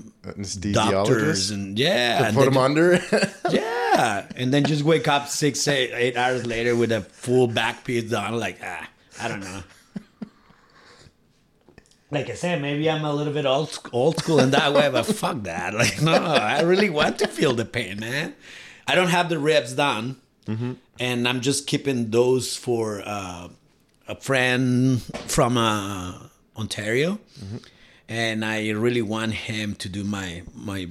doctors 0.73 1.49
and 1.51 1.77
yeah, 1.79 2.25
and 2.27 2.35
Put 2.35 2.45
them 2.45 2.57
under. 2.57 2.99
Yeah, 3.51 4.27
and 4.35 4.51
then 4.53 4.65
just 4.65 4.83
wake 4.83 5.07
up 5.07 5.27
six, 5.29 5.67
eight, 5.67 5.91
eight 5.93 6.17
hours 6.17 6.45
later 6.45 6.75
with 6.75 6.91
a 6.91 7.01
full 7.01 7.47
back 7.47 7.83
piece 7.85 8.11
on 8.13 8.37
Like, 8.39 8.59
ah, 8.63 8.89
I 9.21 9.27
don't 9.27 9.39
know. 9.41 9.61
Like 12.13 12.29
I 12.29 12.35
said, 12.35 12.61
maybe 12.61 12.89
I'm 12.89 13.03
a 13.05 13.13
little 13.13 13.33
bit 13.33 13.45
old, 13.45 13.77
old 13.91 14.17
school 14.19 14.39
in 14.39 14.51
that 14.51 14.73
way, 14.73 14.89
but 14.89 15.03
fuck 15.05 15.43
that. 15.51 15.73
Like, 15.73 16.01
no, 16.01 16.13
I 16.13 16.61
really 16.61 16.89
want 16.89 17.19
to 17.19 17.27
feel 17.27 17.53
the 17.53 17.65
pain, 17.65 17.99
man. 17.99 18.35
I 18.87 18.95
don't 18.95 19.09
have 19.09 19.29
the 19.29 19.39
ribs 19.39 19.73
done, 19.73 20.17
and 20.99 21.27
I'm 21.27 21.41
just 21.41 21.67
keeping 21.67 22.11
those 22.11 22.55
for 22.57 23.01
uh, 23.05 23.47
a 24.07 24.15
friend 24.15 25.01
from 25.27 25.57
uh, 25.57 26.19
Ontario, 26.57 27.19
and 28.09 28.43
I 28.43 28.69
really 28.71 29.01
want 29.01 29.33
him 29.33 29.75
to 29.75 29.89
do 29.89 30.03
my 30.03 30.43
my 30.53 30.89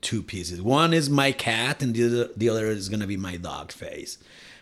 two 0.00 0.22
pieces. 0.22 0.60
One 0.60 0.92
is 0.94 1.08
my 1.10 1.32
cat, 1.32 1.82
and 1.82 1.94
the 1.94 2.04
other, 2.06 2.28
the 2.36 2.48
other 2.48 2.66
is 2.66 2.88
gonna 2.88 3.06
be 3.06 3.16
my 3.16 3.36
dog 3.36 3.72
face. 3.72 4.18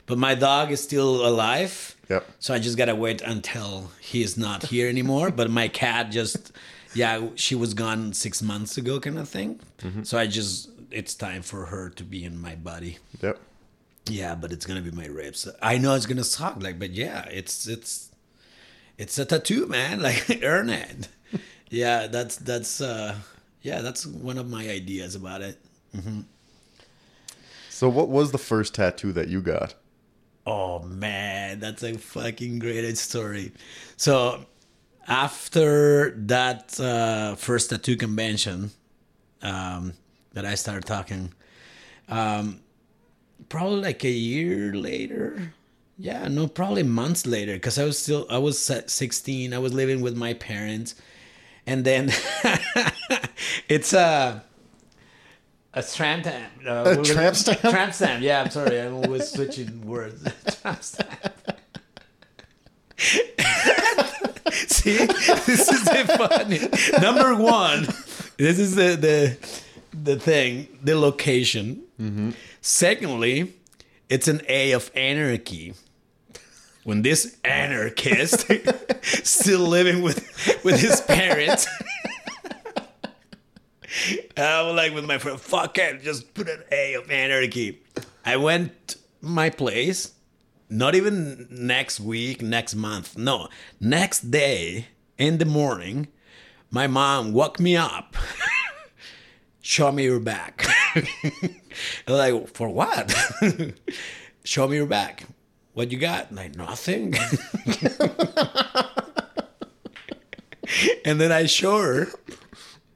But 0.06 0.18
my 0.18 0.34
dog 0.34 0.72
is 0.72 0.82
still 0.82 1.24
alive, 1.26 1.94
Yep. 2.12 2.22
so 2.38 2.52
I 2.54 2.58
just 2.58 2.76
gotta 2.76 2.94
wait 2.94 3.20
until 3.22 3.90
he 4.00 4.22
is 4.22 4.36
not 4.36 4.60
here 4.72 4.88
anymore. 4.88 5.30
but 5.30 5.50
my 5.50 5.68
cat 5.68 6.10
just, 6.10 6.52
yeah, 6.94 7.28
she 7.36 7.54
was 7.54 7.72
gone 7.74 8.12
six 8.12 8.42
months 8.42 8.76
ago, 8.80 9.00
kind 9.00 9.18
of 9.18 9.28
thing. 9.28 9.60
So 10.02 10.18
I 10.18 10.26
just, 10.26 10.70
it's 10.90 11.14
time 11.14 11.42
for 11.42 11.66
her 11.72 11.88
to 11.98 12.04
be 12.04 12.20
in 12.24 12.34
my 12.40 12.54
body. 12.54 12.98
yep. 13.22 13.38
Yeah, 14.06 14.34
but 14.34 14.50
it's 14.52 14.66
gonna 14.66 14.82
be 14.82 14.90
my 14.90 15.06
ribs. 15.06 15.48
I 15.62 15.78
know 15.78 15.94
it's 15.94 16.06
gonna 16.06 16.24
suck, 16.24 16.60
like, 16.62 16.78
but 16.78 16.90
yeah, 16.90 17.24
it's 17.30 17.68
it's 17.68 18.10
it's 18.98 19.16
a 19.18 19.24
tattoo, 19.24 19.66
man. 19.66 20.00
Like, 20.08 20.40
earn 20.42 20.68
it. 20.70 21.08
yeah, 21.70 22.08
that's 22.08 22.34
that's 22.36 22.80
uh 22.80 23.14
yeah, 23.62 23.80
that's 23.80 24.04
one 24.04 24.38
of 24.38 24.46
my 24.50 24.68
ideas 24.68 25.14
about 25.14 25.40
it. 25.40 25.56
So, 27.70 27.88
what 27.88 28.08
was 28.08 28.32
the 28.32 28.38
first 28.38 28.74
tattoo 28.74 29.12
that 29.12 29.28
you 29.28 29.40
got? 29.40 29.74
Oh 30.46 30.80
man, 30.80 31.60
that's 31.60 31.82
a 31.82 31.96
fucking 31.96 32.58
great 32.58 32.98
story. 32.98 33.52
So 33.96 34.46
after 35.06 36.10
that 36.26 36.78
uh, 36.80 37.36
first 37.36 37.70
tattoo 37.70 37.96
convention 37.96 38.72
um, 39.42 39.94
that 40.32 40.44
I 40.44 40.54
started 40.56 40.84
talking, 40.84 41.32
um, 42.08 42.60
probably 43.48 43.80
like 43.82 44.04
a 44.04 44.10
year 44.10 44.74
later. 44.74 45.52
Yeah, 45.98 46.26
no, 46.26 46.48
probably 46.48 46.82
months 46.82 47.26
later, 47.26 47.54
because 47.54 47.78
I 47.78 47.84
was 47.84 47.98
still 47.98 48.26
I 48.28 48.38
was 48.38 48.58
sixteen. 48.58 49.54
I 49.54 49.58
was 49.58 49.72
living 49.72 50.00
with 50.00 50.16
my 50.16 50.34
parents, 50.34 50.96
and 51.66 51.84
then 51.84 52.10
it's 53.68 53.92
a 53.92 54.42
a 55.74 55.82
tramp 55.82 56.24
stamp. 56.24 56.52
Uh, 56.66 56.96
A 56.98 57.02
tramp 57.02 57.36
stamp? 57.36 57.60
Tramp 57.60 57.94
stamp. 57.94 58.22
Yeah, 58.22 58.42
I'm 58.42 58.50
sorry. 58.50 58.80
I'm 58.80 58.94
always 58.94 59.28
switching 59.30 59.86
words. 59.86 60.22
tramp 60.62 60.82
stamp. 60.82 61.10
See, 64.52 64.96
this 65.06 65.68
is 65.70 65.84
the 65.84 66.14
funny. 66.18 66.58
Number 67.00 67.34
one, 67.34 67.86
this 68.36 68.58
is 68.58 68.74
the 68.74 68.96
the 68.96 69.36
the 70.02 70.18
thing, 70.18 70.68
the 70.82 70.98
location. 70.98 71.82
Secondly, 72.60 73.54
it's 74.08 74.28
an 74.28 74.42
A 74.48 74.72
of 74.72 74.90
anarchy. 74.94 75.74
When 76.84 77.02
this 77.02 77.36
anarchist 77.44 78.50
still 79.24 79.60
living 79.60 80.02
with 80.02 80.18
with 80.64 80.80
his 80.80 81.00
parents. 81.00 81.66
I 84.36 84.62
was 84.62 84.74
like 84.74 84.94
with 84.94 85.04
my 85.04 85.18
friend, 85.18 85.40
fuck 85.40 85.78
it, 85.78 86.02
just 86.02 86.34
put 86.34 86.48
an 86.48 86.62
A 86.70 86.94
of 86.94 87.10
anarchy. 87.10 87.82
I 88.24 88.36
went 88.36 88.96
my 89.20 89.50
place, 89.50 90.12
not 90.68 90.94
even 90.94 91.46
next 91.50 92.00
week, 92.00 92.42
next 92.42 92.74
month. 92.74 93.16
No, 93.16 93.48
next 93.80 94.30
day 94.30 94.86
in 95.18 95.38
the 95.38 95.44
morning, 95.44 96.08
my 96.70 96.86
mom 96.86 97.32
woke 97.32 97.60
me 97.60 97.76
up 97.76 98.16
show 99.62 99.90
me 99.92 100.04
your 100.04 100.20
back. 100.20 100.66
I'm 100.94 102.14
like, 102.14 102.48
for 102.48 102.68
what? 102.68 103.14
show 104.44 104.68
me 104.68 104.76
your 104.76 104.86
back. 104.86 105.24
What 105.72 105.90
you 105.90 105.98
got? 105.98 106.34
Like, 106.34 106.54
nothing. 106.56 107.14
and 111.04 111.20
then 111.20 111.32
I 111.32 111.46
show 111.46 111.78
her, 111.78 112.08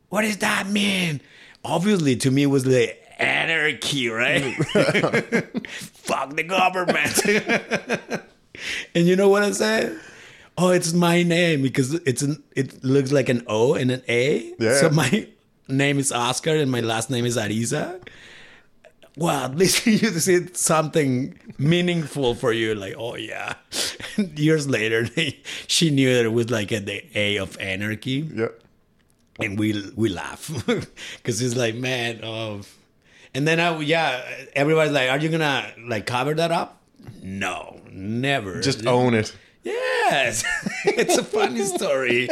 what 0.09 0.23
does 0.23 0.39
that 0.39 0.69
mean? 0.69 1.21
Obviously, 1.65 2.17
to 2.17 2.31
me, 2.31 2.45
it 2.45 2.47
was 2.47 2.67
like 2.67 3.03
anarchy, 3.19 4.09
right? 4.09 4.55
Fuck 5.69 6.37
the 6.37 6.45
government. 6.45 7.25
and 8.95 9.07
you 9.07 9.17
know 9.17 9.29
what 9.29 9.43
I 9.43 9.51
said? 9.53 9.99
Oh, 10.59 10.71
it's 10.71 10.93
my 10.93 11.23
name 11.23 11.63
because 11.63 11.95
it's 11.95 12.23
an 12.23 12.43
it 12.55 12.83
looks 12.83 13.13
like 13.13 13.29
an 13.29 13.43
O 13.47 13.75
and 13.75 13.91
an 13.91 14.03
A. 14.09 14.55
Yeah. 14.59 14.75
So 14.81 14.91
my 14.91 15.29
name 15.69 15.99
is 15.99 16.13
Oscar 16.13 16.57
and 16.57 16.71
my 16.71 16.81
last 16.81 17.11
name 17.11 17.27
is 17.27 17.37
Ariza. 17.37 18.01
Well, 19.19 19.45
at 19.45 19.57
least 19.57 19.87
you 19.87 19.99
said 19.99 20.57
something 20.57 21.39
meaningful 21.59 22.35
for 22.35 22.53
you. 22.53 22.75
Like, 22.75 22.95
oh 22.97 23.17
yeah. 23.17 23.55
Years 24.17 24.69
later, 24.69 25.05
they, 25.05 25.41
she 25.67 25.91
knew 25.91 26.15
that 26.15 26.25
it 26.25 26.33
was 26.33 26.51
like 26.51 26.73
a, 26.73 26.81
the 26.81 27.05
A 27.15 27.37
of 27.39 27.59
anarchy 27.59 28.29
Yeah. 28.35 28.49
And 29.41 29.59
we 29.59 29.91
we 29.97 30.09
laugh 30.09 30.51
because 31.17 31.41
it's 31.43 31.57
like 31.57 31.75
man 31.75 32.21
oh. 32.25 32.61
And 33.35 33.47
then 33.47 33.61
I 33.61 33.79
yeah 33.81 34.25
everybody's 34.55 34.93
like 34.93 35.11
are 35.11 35.19
you 35.19 35.29
gonna 35.29 35.73
like 35.87 36.07
cover 36.07 36.35
that 36.35 36.51
up? 36.51 36.81
No 37.23 37.81
never. 37.91 38.61
Just 38.61 38.87
own 38.87 39.15
it. 39.15 39.35
yes. 39.63 40.45
It's 40.85 41.19
a 41.19 41.25
funny 41.25 41.63
story. 41.65 42.29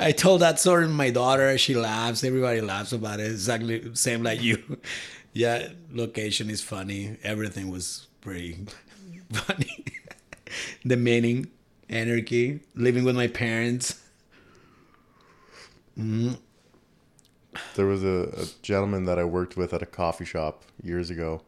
I 0.00 0.12
told 0.12 0.40
that 0.40 0.58
story 0.58 0.86
to 0.86 0.90
my 0.90 1.10
daughter. 1.10 1.56
She 1.58 1.74
laughs. 1.74 2.24
Everybody 2.24 2.60
laughs 2.60 2.92
about 2.92 3.20
it. 3.20 3.30
Exactly 3.30 3.94
same 3.94 4.22
like 4.22 4.42
you. 4.42 4.78
Yeah 5.36 5.70
location 5.92 6.48
is 6.48 6.62
funny. 6.62 7.16
Everything 7.24 7.68
was 7.70 8.06
pretty 8.20 8.66
funny. 9.32 9.84
The 10.84 10.96
meaning 10.96 11.48
anarchy 11.88 12.60
living 12.76 13.02
with 13.04 13.16
my 13.16 13.26
parents 13.26 14.00
There 15.96 17.86
was 17.86 18.02
a, 18.02 18.32
a 18.36 18.46
gentleman 18.62 19.04
that 19.04 19.18
I 19.18 19.24
worked 19.24 19.56
with 19.56 19.72
at 19.72 19.82
a 19.82 19.86
coffee 19.86 20.24
shop 20.24 20.64
years 20.82 21.10
ago, 21.10 21.42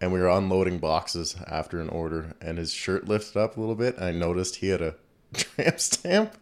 and 0.00 0.12
we 0.12 0.20
were 0.20 0.28
unloading 0.28 0.78
boxes 0.78 1.36
after 1.46 1.80
an 1.80 1.88
order, 1.88 2.34
and 2.40 2.58
his 2.58 2.72
shirt 2.72 3.08
lifted 3.08 3.38
up 3.38 3.56
a 3.56 3.60
little 3.60 3.74
bit, 3.74 3.96
and 3.96 4.04
I 4.04 4.12
noticed 4.12 4.56
he 4.56 4.68
had 4.68 4.82
a 4.82 4.94
tramp 5.34 5.80
stamp. 5.80 6.36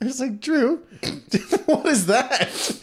I 0.00 0.04
was 0.04 0.20
like, 0.20 0.40
Drew, 0.40 0.78
what 1.66 1.86
is 1.86 2.06
that? 2.06 2.80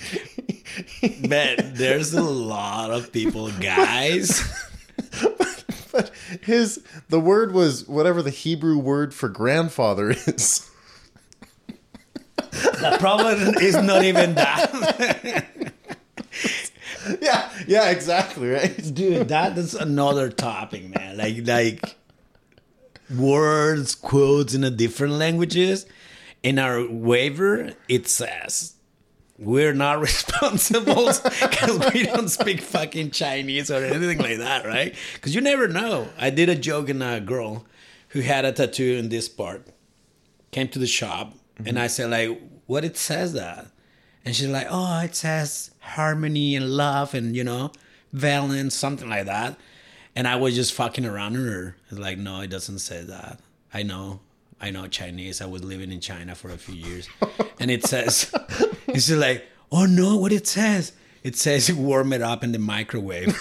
Man, 1.27 1.73
there's 1.75 2.13
a 2.13 2.21
lot 2.23 2.91
of 2.91 3.11
people, 3.11 3.51
guys. 3.51 4.41
but 5.91 6.11
his 6.41 6.83
the 7.09 7.19
word 7.19 7.53
was 7.53 7.87
whatever 7.87 8.21
the 8.21 8.29
Hebrew 8.29 8.77
word 8.77 9.13
for 9.13 9.29
grandfather 9.29 10.11
is. 10.11 10.69
The 12.91 12.97
problem 12.99 13.55
is 13.61 13.75
not 13.75 14.03
even 14.03 14.35
that. 14.35 15.45
yeah, 17.21 17.49
yeah, 17.67 17.89
exactly, 17.89 18.49
right? 18.49 18.93
Dude, 18.93 19.29
that 19.29 19.57
is 19.57 19.73
another 19.73 20.29
topic, 20.29 20.93
man. 20.93 21.17
Like 21.17 21.47
like 21.47 21.95
words, 23.09 23.95
quotes 23.95 24.53
in 24.53 24.63
a 24.63 24.69
different 24.69 25.13
languages. 25.13 25.85
In 26.41 26.59
our 26.59 26.85
waiver, 26.85 27.71
it 27.87 28.07
says 28.09 28.75
we're 29.39 29.73
not 29.73 29.99
responsible 30.11 31.05
because 31.05 31.93
we 31.93 32.03
don't 32.03 32.27
speak 32.27 32.61
fucking 32.61 33.11
Chinese 33.11 33.71
or 33.71 33.83
anything 33.83 34.17
like 34.17 34.39
that, 34.39 34.65
right? 34.65 34.93
Because 35.13 35.33
you 35.33 35.41
never 35.41 35.67
know. 35.67 36.09
I 36.17 36.29
did 36.29 36.49
a 36.49 36.55
joke 36.55 36.89
in 36.89 37.01
a 37.01 37.21
girl 37.21 37.65
who 38.09 38.19
had 38.21 38.43
a 38.45 38.51
tattoo 38.51 38.97
in 38.97 39.09
this 39.09 39.29
part 39.29 39.67
came 40.51 40.67
to 40.67 40.79
the 40.79 40.87
shop 40.87 41.33
and 41.65 41.79
I 41.79 41.87
said 41.87 42.11
like, 42.11 42.39
what 42.65 42.85
it 42.85 42.97
says 42.97 43.33
that? 43.33 43.67
And 44.25 44.35
she's 44.35 44.47
like, 44.47 44.67
oh, 44.69 45.01
it 45.01 45.15
says 45.15 45.71
harmony 45.79 46.55
and 46.55 46.69
love 46.69 47.13
and 47.13 47.35
you 47.35 47.43
know, 47.43 47.71
balance, 48.11 48.75
something 48.75 49.09
like 49.09 49.25
that. 49.25 49.57
And 50.15 50.27
I 50.27 50.35
was 50.35 50.55
just 50.55 50.73
fucking 50.73 51.05
around 51.05 51.35
her. 51.35 51.75
It's 51.89 51.99
like, 51.99 52.17
no, 52.17 52.41
it 52.41 52.49
doesn't 52.49 52.79
say 52.79 53.03
that. 53.03 53.39
I 53.73 53.83
know. 53.83 54.19
I 54.61 54.69
know 54.69 54.87
Chinese. 54.87 55.41
I 55.41 55.45
was 55.45 55.63
living 55.63 55.91
in 55.91 55.99
China 55.99 56.35
for 56.35 56.49
a 56.49 56.57
few 56.57 56.75
years. 56.75 57.09
and 57.59 57.69
it 57.69 57.85
says, 57.85 58.31
it's 58.87 59.07
just 59.07 59.19
like, 59.19 59.45
oh 59.71 59.85
no, 59.85 60.17
what 60.17 60.31
it 60.31 60.47
says? 60.47 60.93
It 61.23 61.35
says 61.35 61.71
warm 61.73 62.13
it 62.13 62.21
up 62.21 62.43
in 62.43 62.51
the 62.51 62.59
microwave. 62.59 63.27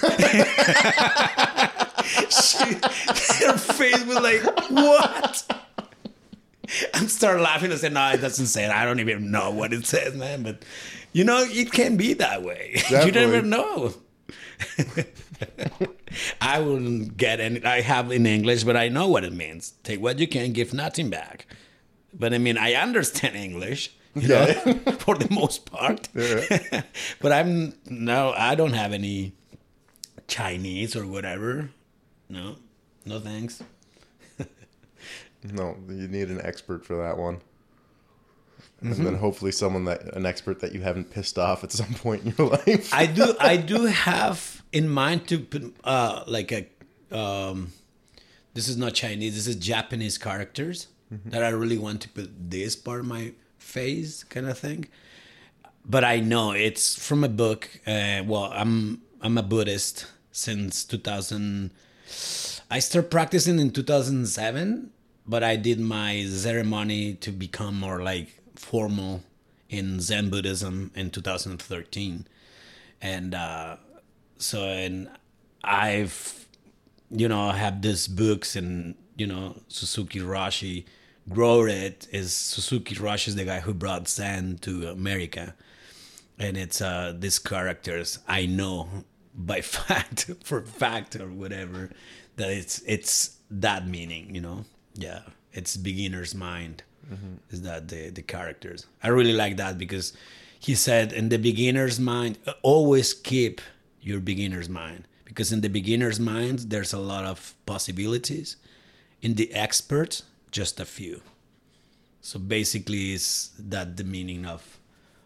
she, 2.29 2.75
her 3.45 3.59
face 3.59 4.05
was 4.05 4.21
like, 4.21 4.43
what? 4.71 5.62
I'm 6.95 7.09
start 7.09 7.41
laughing 7.41 7.71
and 7.71 7.81
say, 7.81 7.89
no, 7.89 8.11
it 8.11 8.21
doesn't 8.21 8.47
say 8.47 8.65
it. 8.65 8.71
I 8.71 8.85
don't 8.85 9.01
even 9.01 9.31
know 9.31 9.51
what 9.51 9.73
it 9.73 9.87
says, 9.87 10.15
man. 10.15 10.43
But 10.43 10.65
you 11.13 11.25
know, 11.25 11.45
it 11.47 11.73
can 11.73 11.97
be 11.97 12.15
that 12.15 12.43
way. 12.43 12.75
you 12.91 13.13
never 13.13 13.43
Definitely. 13.43 13.51
know. 13.51 13.95
I 16.41 16.61
wouldn't 16.61 17.17
get 17.17 17.41
any. 17.41 17.65
I 17.65 17.81
have 17.81 18.13
in 18.13 18.27
English, 18.27 18.65
but 18.65 18.77
I 18.77 18.89
know 18.89 19.09
what 19.09 19.25
it 19.25 19.33
means. 19.33 19.75
Take 19.83 20.01
what 20.01 20.19
you 20.19 20.29
can, 20.29 20.53
give 20.53 20.73
nothing 20.73 21.11
back. 21.11 21.47
But 22.15 22.35
I 22.35 22.39
mean, 22.39 22.59
I 22.59 22.75
understand 22.75 23.35
English, 23.37 23.91
you 24.15 24.29
know, 24.29 24.47
for 24.99 25.17
the 25.17 25.33
most 25.33 25.71
part. 25.71 26.09
but 27.21 27.33
I'm 27.33 27.75
no, 27.87 28.33
I 28.37 28.55
don't 28.55 28.75
have 28.75 28.93
any 28.93 29.33
Chinese 30.29 30.95
or 30.95 31.07
whatever. 31.07 31.71
No, 32.29 32.57
no 33.05 33.19
thanks. 33.19 33.63
No, 35.45 35.77
you 35.89 36.09
need 36.09 36.29
an 36.29 36.41
expert 36.43 36.85
for 36.85 36.97
that 36.97 37.19
one. 37.19 37.41
And 38.81 38.93
Mm-hmm. 38.95 39.05
then 39.05 39.15
hopefully 39.17 39.53
someone 39.53 39.85
that 39.85 40.03
an 40.17 40.27
expert 40.27 40.61
that 40.61 40.73
you 40.73 40.81
haven't 40.83 41.11
pissed 41.11 41.39
off 41.39 41.63
at 41.65 41.73
some 41.73 41.95
point 41.95 42.25
in 42.25 42.35
your 42.37 42.49
life. 42.51 42.93
I 42.93 43.07
do 43.07 43.35
I 43.41 43.57
do 43.57 43.87
have 43.87 44.63
in 44.73 44.89
mind 44.89 45.27
to 45.29 45.39
put 45.41 45.75
uh 45.85 46.25
like 46.27 46.53
a 46.53 46.67
um 47.17 47.73
this 48.55 48.69
is 48.69 48.77
not 48.77 48.93
Chinese, 48.95 49.35
this 49.35 49.47
is 49.47 49.57
Japanese 49.57 50.19
characters 50.19 50.89
that 51.27 51.43
I 51.43 51.49
really 51.51 51.77
want 51.79 52.01
to 52.03 52.09
put 52.09 52.31
this 52.51 52.75
part 52.75 53.01
of 53.01 53.07
my 53.07 53.33
face 53.59 54.25
kind 54.25 54.47
of 54.49 54.59
thing. 54.59 54.87
But 55.85 56.05
I 56.05 56.21
know 56.21 56.53
it's 56.53 56.95
from 56.97 57.23
a 57.25 57.29
book. 57.29 57.69
Uh, 57.87 58.23
well, 58.27 58.51
I'm 58.55 59.03
I'm 59.21 59.37
a 59.37 59.43
Buddhist 59.43 60.07
since 60.31 60.85
2000. 60.85 61.71
I 62.71 62.79
started 62.79 63.11
practicing 63.11 63.59
in 63.59 63.71
2007, 63.73 64.91
but 65.27 65.43
I 65.43 65.57
did 65.57 65.81
my 65.81 66.25
ceremony 66.29 67.15
to 67.15 67.31
become 67.31 67.79
more 67.79 68.03
like 68.03 68.41
formal 68.57 69.23
in 69.69 70.01
Zen 70.01 70.31
Buddhism 70.31 70.91
in 70.95 71.11
2013, 71.11 72.27
and 73.01 73.35
uh, 73.35 73.77
so 74.39 74.65
and 74.65 75.09
I've 75.65 76.47
you 77.11 77.29
know 77.29 77.41
I 77.43 77.57
have 77.57 77.83
these 77.83 78.09
books 78.09 78.57
and 78.57 78.95
you 79.17 79.27
know 79.27 79.57
Suzuki 79.69 80.21
Roshi 80.21 80.85
it 81.31 82.09
is 82.11 82.33
Suzuki 82.33 82.95
Roshi 82.97 83.29
is 83.29 83.37
the 83.37 83.45
guy 83.45 83.61
who 83.61 83.75
brought 83.75 84.09
Zen 84.09 84.59
to 84.63 84.89
America. 84.89 85.55
And 86.39 86.57
it's 86.57 86.81
uh 86.81 87.15
these 87.17 87.39
characters 87.39 88.19
I 88.27 88.47
know 88.47 88.89
by 89.35 89.61
fact 89.61 90.31
for 90.43 90.63
fact 90.63 91.17
or 91.17 91.29
whatever 91.29 91.91
that 92.37 92.51
it's 92.51 92.83
it's 92.87 93.37
that 93.51 93.87
meaning 93.87 94.35
you 94.35 94.41
know 94.41 94.65
yeah 94.95 95.21
it's 95.53 95.77
beginner's 95.77 96.35
mind 96.35 96.83
mm-hmm. 97.11 97.35
is 97.51 97.63
that 97.63 97.89
the 97.89 98.11
the 98.11 98.23
characters. 98.23 98.87
I 99.03 99.09
really 99.09 99.33
like 99.33 99.57
that 99.57 99.79
because 99.79 100.13
he 100.59 100.75
said 100.75 101.13
in 101.13 101.29
the 101.29 101.39
beginner's 101.39 101.99
mind 101.99 102.39
always 102.63 103.15
keep 103.15 103.61
your 104.01 104.21
beginner's 104.21 104.69
mind. 104.69 105.07
Because 105.25 105.53
in 105.53 105.61
the 105.63 105.69
beginner's 105.69 106.21
mind 106.21 106.71
there's 106.71 106.93
a 106.93 106.99
lot 106.99 107.25
of 107.25 107.55
possibilities. 107.67 108.57
In 109.21 109.35
the 109.35 109.53
expert 109.55 110.23
just 110.51 110.81
a 110.81 110.85
few. 110.85 111.23
So 112.21 112.39
basically 112.39 113.13
is 113.15 113.51
that 113.59 113.97
the 113.97 114.05
meaning 114.05 114.47
of 114.47 114.79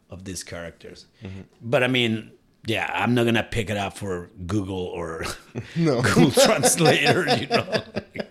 of 0.09 0.25
these 0.25 0.45
characters. 0.45 1.07
Mm-hmm. 1.23 1.43
But 1.63 1.83
i 1.83 1.89
mean 1.89 2.33
yeah 2.67 2.91
i'm 2.95 3.15
not 3.15 3.25
gonna 3.25 3.43
pick 3.43 3.71
it 3.71 3.77
up 3.77 3.97
for 3.97 4.31
google 4.47 4.87
or 4.87 5.25
no. 5.77 6.03
google 6.15 6.31
translator 6.31 7.27
you 7.37 7.47
know 7.47 7.83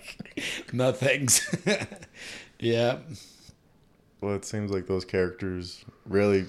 no 0.74 0.92
thanks 0.92 1.56
yeah 2.60 2.98
well, 4.26 4.34
it 4.34 4.44
seems 4.44 4.72
like 4.72 4.88
those 4.88 5.06
characters 5.06 5.86
really 6.08 6.46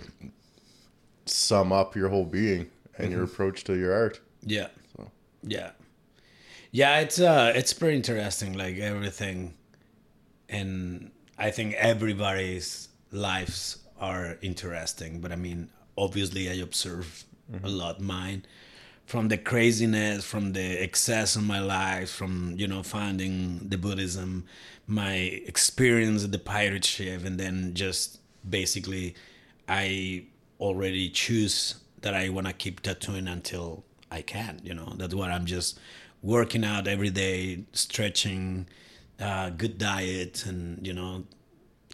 sum 1.27 1.73
up 1.73 1.95
your 1.95 2.09
whole 2.09 2.25
being 2.25 2.71
and 2.97 3.11
your 3.13 3.25
approach 3.25 3.65
to 3.65 3.77
your 3.77 3.93
art. 3.93 4.19
Yeah. 4.43 4.69
Yeah. 5.43 5.73
Yeah, 6.71 7.01
it's 7.01 7.21
uh 7.21 7.53
it's 7.55 7.75
pretty 7.75 7.97
interesting, 7.97 8.55
like 8.55 8.79
everything 8.79 9.55
and 10.49 11.11
I 11.37 11.51
think 11.51 11.75
everybody's 11.75 12.89
lives 13.11 13.79
are 14.01 14.39
interesting, 14.41 15.21
but 15.21 15.31
I 15.31 15.37
mean 15.37 15.69
obviously 15.99 16.49
I 16.49 16.55
observe 16.55 17.25
a 17.63 17.69
lot. 17.69 18.01
Mine 18.01 18.45
from 19.07 19.29
the 19.29 19.39
craziness 19.39 20.25
from 20.25 20.53
the 20.53 20.83
excess 20.83 21.37
in 21.37 21.45
my 21.45 21.61
life 21.61 22.11
from 22.11 22.55
you 22.59 22.67
know 22.67 22.83
finding 22.83 23.61
the 23.69 23.79
buddhism 23.79 24.45
my 24.89 25.15
experience 25.47 26.25
at 26.25 26.33
the 26.33 26.39
pirate 26.41 26.85
ship 26.85 27.25
and 27.25 27.39
then 27.39 27.73
just 27.73 28.19
basically 28.51 29.15
i 29.69 30.25
already 30.59 31.09
choose 31.09 31.77
that 32.01 32.15
i 32.15 32.29
want 32.29 32.49
to 32.49 32.53
keep 32.53 32.81
tattooing 32.81 33.29
until 33.29 33.85
i 34.11 34.21
can 34.21 34.61
you 34.65 34.75
know? 34.75 34.93
That's 34.97 35.15
what 35.15 35.31
i'm 35.31 35.47
just 35.47 35.79
working 36.21 36.65
out 36.65 36.89
every 36.89 37.11
day 37.11 37.65
stretching 37.73 38.67
uh, 39.21 39.51
good 39.51 39.79
diet 39.79 40.45
and 40.47 40.85
you 40.85 40.93
know 40.93 41.23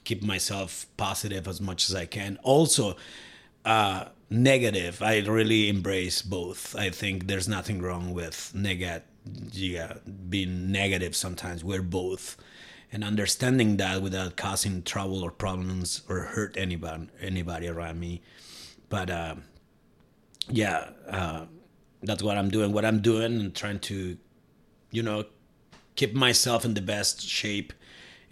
keep 0.05 0.22
myself 0.22 0.86
positive 0.96 1.46
as 1.46 1.61
much 1.61 1.88
as 1.88 1.94
I 1.94 2.07
can. 2.07 2.38
Also, 2.42 2.96
uh, 3.64 4.07
negative. 4.33 5.03
I 5.03 5.20
really 5.20 5.68
embrace 5.68 6.22
both. 6.22 6.74
I 6.74 6.91
think 6.91 7.26
there's 7.26 7.49
nothing 7.49 7.83
wrong 7.83 8.14
with 8.14 8.53
negative, 8.55 9.03
yeah, 9.53 9.95
being 10.28 10.72
negative. 10.72 11.14
Sometimes 11.14 11.62
we're 11.62 11.83
both, 11.83 12.37
and 12.91 13.05
understanding 13.05 13.76
that 13.76 14.03
without 14.03 14.37
causing 14.37 14.83
trouble 14.83 15.22
or 15.22 15.30
problems 15.30 16.03
or 16.09 16.20
hurt 16.20 16.57
anybody 16.57 17.09
anybody 17.20 17.68
around 17.68 18.01
me. 18.01 18.22
But 18.89 19.11
uh, 19.11 19.35
yeah, 20.49 20.91
uh, 21.09 21.47
that's 22.03 22.22
what 22.22 22.37
I'm 22.37 22.51
doing. 22.51 22.72
What 22.72 22.85
I'm 22.85 23.01
doing 23.01 23.41
and 23.41 23.55
trying 23.55 23.80
to, 23.80 24.16
you 24.91 25.03
know, 25.03 25.24
keep 25.95 26.14
myself 26.14 26.64
in 26.64 26.74
the 26.74 26.83
best 26.83 27.22
shape 27.22 27.72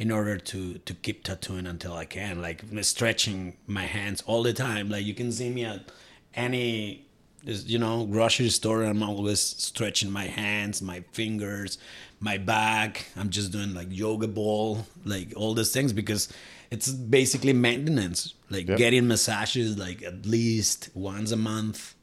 in 0.01 0.11
order 0.11 0.37
to 0.39 0.61
to 0.89 0.95
keep 1.05 1.19
tattooing 1.25 1.67
until 1.67 1.93
I 1.93 2.07
can. 2.07 2.41
Like 2.41 2.65
stretching 2.83 3.39
my 3.67 3.87
hands 3.97 4.23
all 4.27 4.43
the 4.43 4.55
time. 4.55 4.89
Like 4.95 5.05
you 5.05 5.15
can 5.15 5.31
see 5.31 5.51
me 5.51 5.65
at 5.67 5.93
any 6.35 7.05
you 7.45 7.79
know 7.79 8.07
grocery 8.07 8.49
store. 8.49 8.83
I'm 8.83 9.03
always 9.03 9.41
stretching 9.41 10.11
my 10.11 10.25
hands, 10.43 10.81
my 10.81 11.01
fingers, 11.13 11.77
my 12.19 12.39
back. 12.39 12.93
I'm 13.15 13.29
just 13.39 13.53
doing 13.53 13.75
like 13.75 13.89
yoga 13.91 14.27
ball, 14.27 14.87
like 15.05 15.29
all 15.37 15.53
these 15.55 15.73
things 15.73 15.93
because 15.93 16.23
it's 16.71 16.89
basically 16.91 17.53
maintenance. 17.53 18.35
Like 18.49 18.67
Yep. 18.69 18.79
getting 18.79 19.07
massages 19.07 19.77
like 19.79 20.03
at 20.03 20.25
least 20.27 20.89
once 20.95 21.31
a 21.31 21.37
month. 21.53 21.95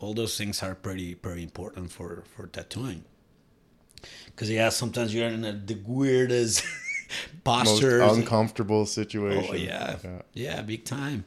All 0.00 0.14
those 0.14 0.36
things 0.36 0.62
are 0.64 0.74
pretty 0.74 1.14
pretty 1.14 1.44
important 1.44 1.92
for 1.92 2.24
for 2.34 2.48
tattooing. 2.48 3.04
Cause 4.36 4.50
yeah, 4.50 4.68
sometimes 4.70 5.14
you're 5.14 5.28
in 5.28 5.44
a, 5.44 5.52
the 5.52 5.78
weirdest 5.86 6.62
Most 7.46 7.80
postures. 7.80 8.16
uncomfortable 8.16 8.86
situation. 8.86 9.48
Oh 9.50 9.54
yeah. 9.54 9.96
yeah, 10.32 10.62
big 10.62 10.84
time. 10.84 11.24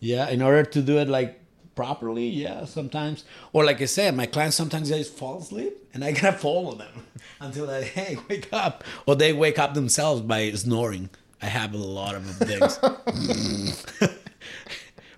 Yeah, 0.00 0.28
in 0.28 0.42
order 0.42 0.64
to 0.64 0.82
do 0.82 0.98
it 0.98 1.08
like 1.08 1.40
properly, 1.74 2.28
yeah, 2.28 2.64
sometimes. 2.64 3.24
Or 3.52 3.64
like 3.64 3.80
I 3.80 3.86
said, 3.86 4.16
my 4.16 4.26
clients 4.26 4.56
sometimes 4.56 4.88
they 4.88 4.98
just 4.98 5.14
fall 5.14 5.38
asleep, 5.38 5.74
and 5.92 6.04
I 6.04 6.12
gotta 6.18 6.36
follow 6.36 6.74
them 6.74 7.06
until 7.40 7.66
they 7.66 7.84
hey 7.84 8.18
wake 8.28 8.48
up, 8.52 8.84
or 9.06 9.16
they 9.16 9.32
wake 9.32 9.58
up 9.58 9.74
themselves 9.74 10.20
by 10.20 10.50
snoring. 10.52 11.10
I 11.42 11.46
have 11.46 11.74
a 11.74 11.78
lot 11.78 12.14
of 12.14 12.24
things. 12.36 12.78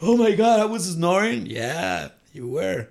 oh 0.02 0.16
my 0.16 0.32
god, 0.34 0.60
I 0.60 0.64
was 0.64 0.92
snoring. 0.92 1.46
Yeah, 1.46 2.08
you 2.32 2.48
were. 2.48 2.88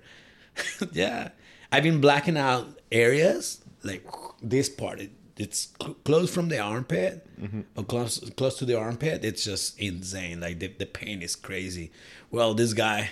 yeah, 0.93 1.30
I've 1.72 1.84
been 1.84 1.99
blacking 1.99 2.38
out 2.38 2.80
areas 2.91 3.61
like 3.84 4.05
this 4.41 4.70
part. 4.70 4.99
It, 5.01 5.11
it's 5.38 5.69
cl- 5.81 5.95
close 6.05 6.33
from 6.33 6.49
the 6.49 6.59
armpit, 6.59 7.27
or 7.75 7.83
close 7.83 8.19
close 8.38 8.57
to 8.59 8.65
the 8.65 8.77
armpit. 8.77 9.25
It's 9.25 9.43
just 9.43 9.77
insane. 9.79 10.39
Like 10.39 10.59
the, 10.59 10.67
the 10.67 10.86
pain 10.86 11.21
is 11.21 11.36
crazy. 11.36 11.91
Well, 12.31 12.53
this 12.53 12.73
guy, 12.73 13.09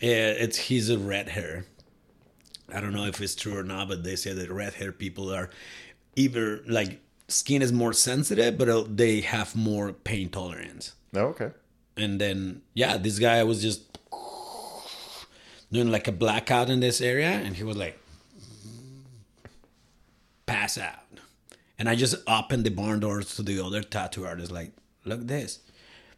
yeah, 0.00 0.28
it's 0.30 0.56
he's 0.58 0.90
a 0.90 0.98
red 0.98 1.28
hair. 1.30 1.64
I 2.74 2.80
don't 2.80 2.92
know 2.92 3.04
if 3.06 3.20
it's 3.20 3.34
true 3.34 3.56
or 3.58 3.62
not, 3.64 3.88
but 3.88 4.02
they 4.04 4.16
say 4.16 4.32
that 4.32 4.50
red 4.50 4.74
hair 4.74 4.92
people 4.92 5.32
are 5.32 5.50
either 6.16 6.62
like 6.66 7.00
skin 7.28 7.62
is 7.62 7.72
more 7.72 7.92
sensitive, 7.92 8.58
but 8.58 8.96
they 8.96 9.20
have 9.22 9.54
more 9.56 9.92
pain 9.92 10.28
tolerance 10.28 10.92
Oh, 11.14 11.26
okay. 11.28 11.50
and 11.96 12.20
then 12.20 12.62
yeah 12.74 12.96
this 12.98 13.18
guy 13.18 13.42
was 13.44 13.62
just 13.62 13.98
doing 15.70 15.90
like 15.90 16.08
a 16.08 16.12
blackout 16.12 16.68
in 16.68 16.80
this 16.80 17.00
area 17.00 17.28
and 17.30 17.56
he 17.56 17.64
was 17.64 17.76
like 17.76 17.98
pass 20.52 20.76
out. 20.76 20.98
And 21.78 21.88
i 21.88 21.94
just 21.94 22.16
opened 22.28 22.64
the 22.64 22.70
barn 22.70 23.00
doors 23.00 23.34
to 23.36 23.42
the 23.42 23.64
other 23.64 23.82
tattoo 23.82 24.26
artist 24.26 24.52
like 24.52 24.72
look 25.04 25.26
this. 25.26 25.60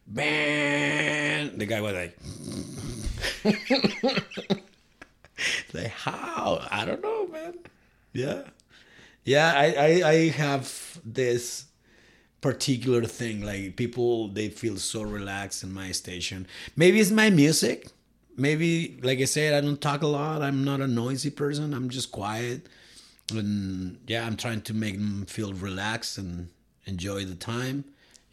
Bang! 0.05 1.57
the 1.57 1.65
guy 1.65 1.81
was 1.81 1.93
like 1.93 2.17
like 5.73 5.87
how? 5.87 6.59
I 6.69 6.85
don't 6.85 7.01
know 7.01 7.27
man. 7.27 7.53
Yeah. 8.13 8.41
Yeah 9.23 9.53
i 9.55 9.65
i, 9.87 10.09
I 10.09 10.29
have 10.29 10.99
this 11.03 11.65
particular 12.41 13.05
thing 13.05 13.41
like 13.41 13.77
people 13.77 14.27
they 14.27 14.49
feel 14.49 14.77
so 14.77 15.01
relaxed 15.01 15.63
in 15.63 15.73
my 15.73 15.91
station. 15.91 16.45
Maybe 16.75 16.99
it's 16.99 17.11
my 17.11 17.29
music. 17.29 17.87
Maybe 18.37 18.99
like 19.01 19.19
i 19.19 19.25
said 19.25 19.53
i 19.53 19.61
don't 19.61 19.81
talk 19.81 20.03
a 20.03 20.07
lot. 20.07 20.41
I'm 20.41 20.65
not 20.65 20.81
a 20.81 20.87
noisy 20.87 21.31
person. 21.31 21.73
I'm 21.73 21.89
just 21.89 22.11
quiet 22.11 22.67
and 23.31 23.97
yeah 24.07 24.25
i'm 24.25 24.37
trying 24.37 24.61
to 24.61 24.73
make 24.73 24.95
them 24.95 25.25
feel 25.25 25.53
relaxed 25.53 26.17
and 26.17 26.49
enjoy 26.85 27.25
the 27.25 27.35
time 27.35 27.83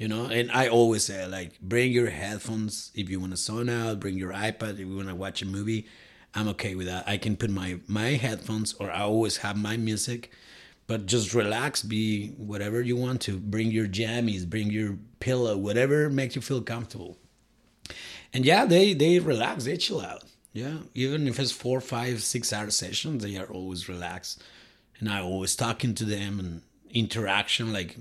you 0.02 0.08
know? 0.08 0.26
And 0.26 0.50
i 0.50 0.66
always 0.66 1.04
say 1.04 1.26
like 1.26 1.60
bring 1.60 1.92
your 1.92 2.10
headphones 2.10 2.90
if 2.94 3.08
you 3.08 3.20
want 3.20 3.32
to 3.32 3.36
zone 3.36 3.68
out 3.68 4.00
bring 4.00 4.18
your 4.18 4.32
ipad 4.32 4.72
if 4.72 4.80
you 4.80 4.96
want 4.96 5.08
to 5.08 5.14
watch 5.14 5.42
a 5.42 5.46
movie. 5.46 5.86
I'm 6.34 6.48
okay 6.48 6.74
with 6.74 6.86
that. 6.86 7.06
I 7.06 7.18
can 7.18 7.36
put 7.36 7.50
my 7.50 7.78
my 7.86 8.10
headphones 8.26 8.74
or 8.74 8.90
i 8.90 9.02
always 9.02 9.38
have 9.38 9.56
my 9.56 9.76
music 9.76 10.32
but 10.88 11.06
just 11.06 11.32
relax 11.32 11.82
be 11.82 12.30
whatever 12.30 12.82
you 12.82 12.96
want 12.96 13.20
to. 13.22 13.38
Bring 13.38 13.70
your 13.70 13.86
jammies 13.86 14.48
bring 14.48 14.70
your 14.70 14.98
pillow 15.20 15.56
whatever 15.56 16.10
makes 16.10 16.34
you 16.34 16.42
feel 16.42 16.62
comfortable. 16.62 17.16
And 18.32 18.44
yeah 18.44 18.64
they 18.64 18.94
they 18.94 19.20
relax 19.20 19.64
they 19.66 19.76
chill 19.76 20.00
out. 20.00 20.24
Yeah 20.52 20.78
even 20.94 21.28
if 21.28 21.38
it's 21.38 21.52
four 21.52 21.80
five 21.80 22.22
six 22.22 22.52
hour 22.52 22.70
sessions 22.70 23.22
they 23.22 23.36
are 23.36 23.46
always 23.46 23.88
relaxed 23.88 24.42
and 25.02 25.10
i 25.10 25.20
always 25.20 25.56
talking 25.56 25.94
to 25.94 26.04
them 26.04 26.38
and 26.38 26.62
interaction 26.90 27.72
like 27.72 27.96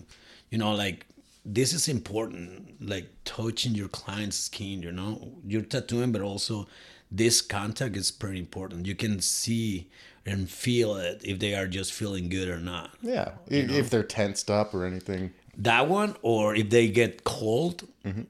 you 0.51 0.57
know 0.57 0.73
like 0.73 1.07
this 1.43 1.73
is 1.73 1.87
important 1.87 2.75
like 2.79 3.09
touching 3.25 3.73
your 3.73 3.87
client's 3.87 4.37
skin 4.37 4.83
you 4.83 4.91
know 4.91 5.33
you're 5.45 5.63
tattooing 5.63 6.11
but 6.11 6.21
also 6.21 6.67
this 7.11 7.41
contact 7.41 7.97
is 7.97 8.11
pretty 8.11 8.39
important 8.39 8.85
you 8.85 8.95
can 8.95 9.19
see 9.19 9.89
and 10.25 10.49
feel 10.49 10.95
it 10.95 11.19
if 11.25 11.39
they 11.39 11.55
are 11.55 11.65
just 11.65 11.91
feeling 11.91 12.29
good 12.29 12.47
or 12.47 12.59
not 12.59 12.91
Yeah. 13.01 13.31
If, 13.47 13.89
they're 13.89 14.03
tensed 14.03 14.51
up 14.51 14.71
or 14.75 14.85
anything. 14.85 15.31
that 15.57 15.87
one 15.87 16.15
or 16.21 16.55
if 16.55 16.69
they 16.69 16.87
get 16.89 17.23
cold 17.23 17.87
mm-hmm. 18.05 18.21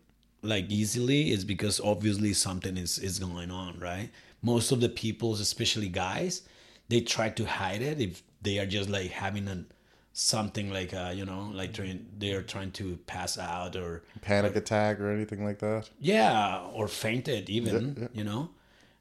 like 0.42 0.72
easily 0.72 1.32
is 1.32 1.44
because 1.44 1.82
obviously 1.82 2.34
something 2.34 2.78
is 2.78 2.98
is 2.98 3.20
going 3.20 3.52
on 3.52 3.78
right 3.80 4.10
most 4.42 4.72
of 4.72 4.80
the 4.80 4.90
people 4.90 5.34
especially 5.34 5.90
guys 5.90 6.44
they 6.88 7.02
try 7.02 7.30
to 7.30 7.46
hide 7.46 7.82
it 7.82 8.00
if 8.00 8.24
they 8.42 8.60
are 8.60 8.66
just 8.66 8.90
like 8.90 9.12
having 9.12 9.48
a 9.48 9.66
something 10.14 10.72
like 10.72 10.94
uh 10.94 11.12
you 11.16 11.26
know 11.26 11.52
like 11.54 11.74
trying 11.74 12.06
they 12.18 12.34
are 12.34 12.42
trying 12.42 12.72
to 12.72 12.98
pass 13.08 13.38
out 13.38 13.76
or 13.76 14.04
Panic 14.22 14.56
attack 14.56 15.00
or 15.00 15.10
anything 15.12 15.46
like 15.46 15.60
that. 15.60 15.90
yeah 16.00 16.66
or 16.74 16.88
fainted 16.88 17.50
even 17.50 18.10
you 18.14 18.24
know? 18.24 18.50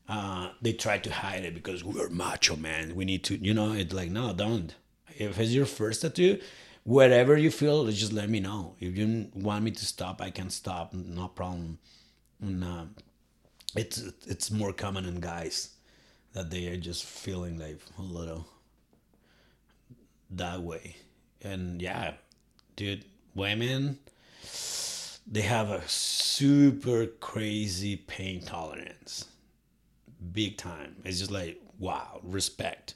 Uh 0.08 0.50
they 0.62 0.72
try 0.72 0.98
to 0.98 1.12
hide 1.12 1.44
it 1.44 1.54
because 1.54 1.82
we're 1.84 2.08
macho 2.10 2.56
man. 2.56 2.94
We 2.94 3.04
need 3.04 3.24
to 3.24 3.36
you 3.36 3.54
know 3.54 3.72
it's 3.72 3.92
like 3.94 4.10
no 4.10 4.32
don't. 4.32 4.74
If 5.18 5.38
it's 5.38 5.52
your 5.52 5.66
first 5.66 6.02
tattoo 6.02 6.40
whatever 6.84 7.36
you 7.36 7.50
feel 7.50 7.86
just 7.86 8.12
let 8.12 8.30
me 8.30 8.40
know. 8.40 8.74
If 8.78 8.96
you 8.96 9.28
want 9.34 9.64
me 9.64 9.70
to 9.72 9.84
stop 9.84 10.20
i 10.22 10.30
can 10.30 10.50
stop. 10.50 10.92
No 10.94 11.28
problem. 11.28 11.78
And 12.40 12.64
uh, 12.64 12.84
it's 13.76 14.02
it's 14.26 14.50
more 14.50 14.72
common 14.72 15.04
in 15.06 15.20
guys 15.20 15.70
that 16.32 16.50
they 16.50 16.68
are 16.68 16.76
just 16.76 17.04
feeling 17.04 17.58
like 17.58 17.80
a 17.98 18.02
little 18.02 18.46
that 20.30 20.62
way. 20.62 20.96
And 21.42 21.80
yeah 21.80 22.14
dude 22.76 23.04
women 23.34 23.98
they 25.26 25.42
have 25.42 25.70
a 25.70 25.86
super 25.86 27.06
crazy 27.06 27.96
pain 27.96 28.40
tolerance. 28.40 29.26
Big 30.32 30.56
time. 30.56 30.96
It's 31.04 31.18
just 31.18 31.30
like 31.30 31.60
wow 31.78 32.20
respect. 32.22 32.94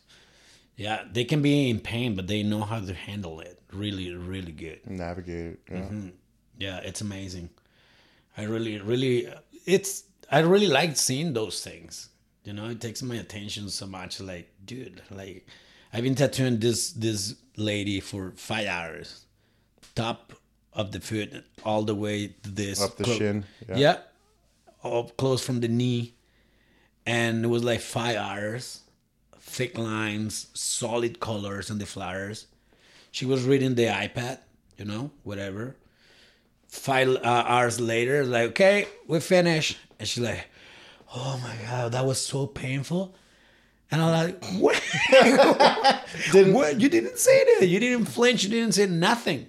Yeah 0.77 1.05
they 1.13 1.25
can 1.25 1.43
be 1.43 1.71
in 1.71 1.81
pain 1.81 2.15
but 2.15 2.27
they 2.27 2.43
know 2.43 2.63
how 2.63 2.81
to 2.81 2.95
handle 2.95 3.41
it. 3.41 3.61
Really 3.73 4.15
really 4.15 4.53
good. 4.53 4.81
Navigate 4.87 5.47
it. 5.53 5.61
Yeah. 5.71 5.77
Mm-hmm. 5.79 6.09
yeah 6.59 6.79
it's 6.79 7.01
amazing. 7.01 7.51
I 8.37 8.45
really 8.45 8.81
really 8.81 9.29
it's 9.67 10.05
i 10.31 10.41
really 10.41 10.67
like 10.67 10.97
seeing 10.97 11.33
those 11.33 11.63
things. 11.63 12.09
You 12.45 12.53
know 12.53 12.69
it 12.69 12.81
takes 12.81 13.03
my 13.03 13.17
attention 13.17 13.69
so 13.71 13.87
much 13.87 14.21
like 14.21 14.51
dude 14.65 15.03
like 15.11 15.47
i've 15.95 16.03
been 16.03 16.15
tattooing 16.15 16.59
this 16.61 16.93
this 16.93 17.35
lady 17.57 18.01
for 18.01 18.33
five 18.37 18.67
hours 18.67 19.25
top 19.95 20.33
of 20.73 20.91
the 20.93 21.01
foot 21.01 21.45
all 21.65 21.83
the 21.85 21.95
way 21.95 22.35
to 22.43 22.51
this 22.51 22.83
Up 22.83 22.97
the 22.97 23.05
clo- 23.05 23.17
shin. 23.17 23.45
yeah. 23.75 23.99
up 24.83 25.17
close 25.17 25.43
from 25.47 25.61
the 25.61 25.69
knee 25.69 26.15
and 27.07 27.45
it 27.45 27.49
was 27.49 27.63
like 27.63 27.81
five 27.81 28.17
hours, 28.17 28.81
thick 29.39 29.77
lines, 29.77 30.47
solid 30.55 31.21
colors 31.21 31.71
on 31.71 31.79
the 31.79 31.87
flowers. 31.87 32.47
She 33.11 33.27
was 33.27 33.45
reading 33.45 33.75
the 33.75 33.85
iPad, 33.87 34.39
you 34.79 34.85
know, 34.87 35.11
whatever. 35.23 35.77
Five 36.69 37.09
uh, 37.09 37.21
hours 37.47 37.79
later, 37.79 38.25
like, 38.25 38.51
okay, 38.51 38.89
we 39.07 39.21
finished. 39.21 39.79
And 39.99 40.09
she's 40.09 40.25
like, 40.25 40.47
oh 41.15 41.39
my 41.43 41.55
God, 41.69 41.93
that 41.93 42.05
was 42.05 42.21
so 42.21 42.47
painful. 42.47 43.15
And 43.95 44.03
I'm 44.03 44.11
like, 44.11 44.45
what? 44.55 44.83
what? 46.53 46.81
You 46.81 46.89
didn't 46.89 47.17
say 47.17 47.45
that. 47.61 47.69
You 47.69 47.79
didn't 47.79 48.07
flinch. 48.07 48.43
You 48.43 48.51
didn't 48.51 48.75
say 48.75 48.87
nothing. 48.87 49.47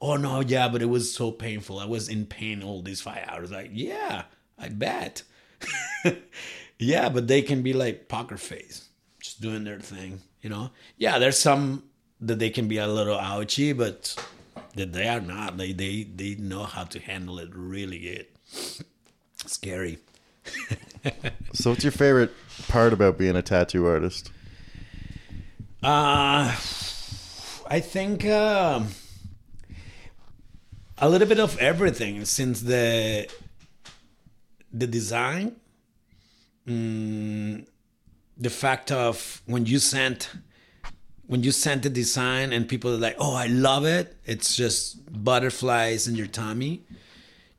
Oh, 0.00 0.16
no, 0.16 0.38
yeah, 0.38 0.68
but 0.68 0.82
it 0.82 0.88
was 0.88 1.12
so 1.12 1.32
painful. 1.32 1.80
I 1.80 1.84
was 1.84 2.08
in 2.08 2.24
pain 2.24 2.62
all 2.62 2.80
these 2.80 3.00
five 3.00 3.24
hours. 3.26 3.50
Like, 3.50 3.70
yeah, 3.72 4.22
I 4.56 4.68
bet. 4.68 5.24
yeah, 6.78 7.08
but 7.08 7.26
they 7.26 7.42
can 7.42 7.62
be 7.62 7.72
like 7.72 8.08
poker 8.08 8.36
face, 8.36 8.88
just 9.20 9.40
doing 9.40 9.64
their 9.64 9.80
thing, 9.80 10.20
you 10.42 10.48
know? 10.48 10.70
Yeah, 10.96 11.18
there's 11.18 11.36
some 11.36 11.82
that 12.20 12.38
they 12.38 12.50
can 12.50 12.68
be 12.68 12.78
a 12.78 12.86
little 12.86 13.18
ouchy, 13.18 13.72
but 13.72 14.14
that 14.76 14.92
they 14.92 15.08
are 15.08 15.20
not. 15.20 15.56
They, 15.56 15.72
they, 15.72 16.04
they 16.04 16.36
know 16.36 16.62
how 16.62 16.84
to 16.84 17.00
handle 17.00 17.40
it 17.40 17.50
really 17.52 17.98
good. 17.98 18.26
Scary. 19.44 19.98
So, 21.52 21.70
what's 21.70 21.84
your 21.84 21.92
favorite 21.92 22.32
part 22.68 22.92
about 22.92 23.18
being 23.18 23.36
a 23.36 23.42
tattoo 23.42 23.86
artist? 23.86 24.30
Uh, 25.82 26.54
I 27.70 27.80
think 27.80 28.26
um 28.26 28.88
a 30.98 31.08
little 31.08 31.28
bit 31.28 31.38
of 31.40 31.56
everything 31.58 32.24
since 32.24 32.60
the 32.60 33.28
the 34.72 34.86
design, 34.86 35.56
mm, 36.66 37.66
the 38.36 38.50
fact 38.50 38.92
of 38.92 39.42
when 39.46 39.66
you 39.66 39.78
sent 39.78 40.30
when 41.26 41.42
you 41.42 41.52
sent 41.52 41.82
the 41.82 41.90
design 41.90 42.52
and 42.52 42.68
people 42.68 42.92
are 42.92 42.98
like, 42.98 43.16
"Oh, 43.18 43.34
I 43.34 43.46
love 43.46 43.84
it." 43.84 44.16
It's 44.26 44.56
just 44.56 44.98
butterflies 45.24 46.08
in 46.08 46.14
your 46.16 46.26
tummy, 46.26 46.84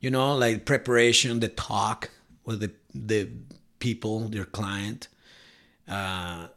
you 0.00 0.10
know, 0.10 0.36
like 0.36 0.64
preparation, 0.64 1.40
the 1.40 1.48
talk 1.48 2.10
with 2.44 2.60
the 2.60 2.72
the 2.94 3.28
people, 3.78 4.30
your 4.32 4.44
client. 4.44 5.08
Uh, 5.88 6.48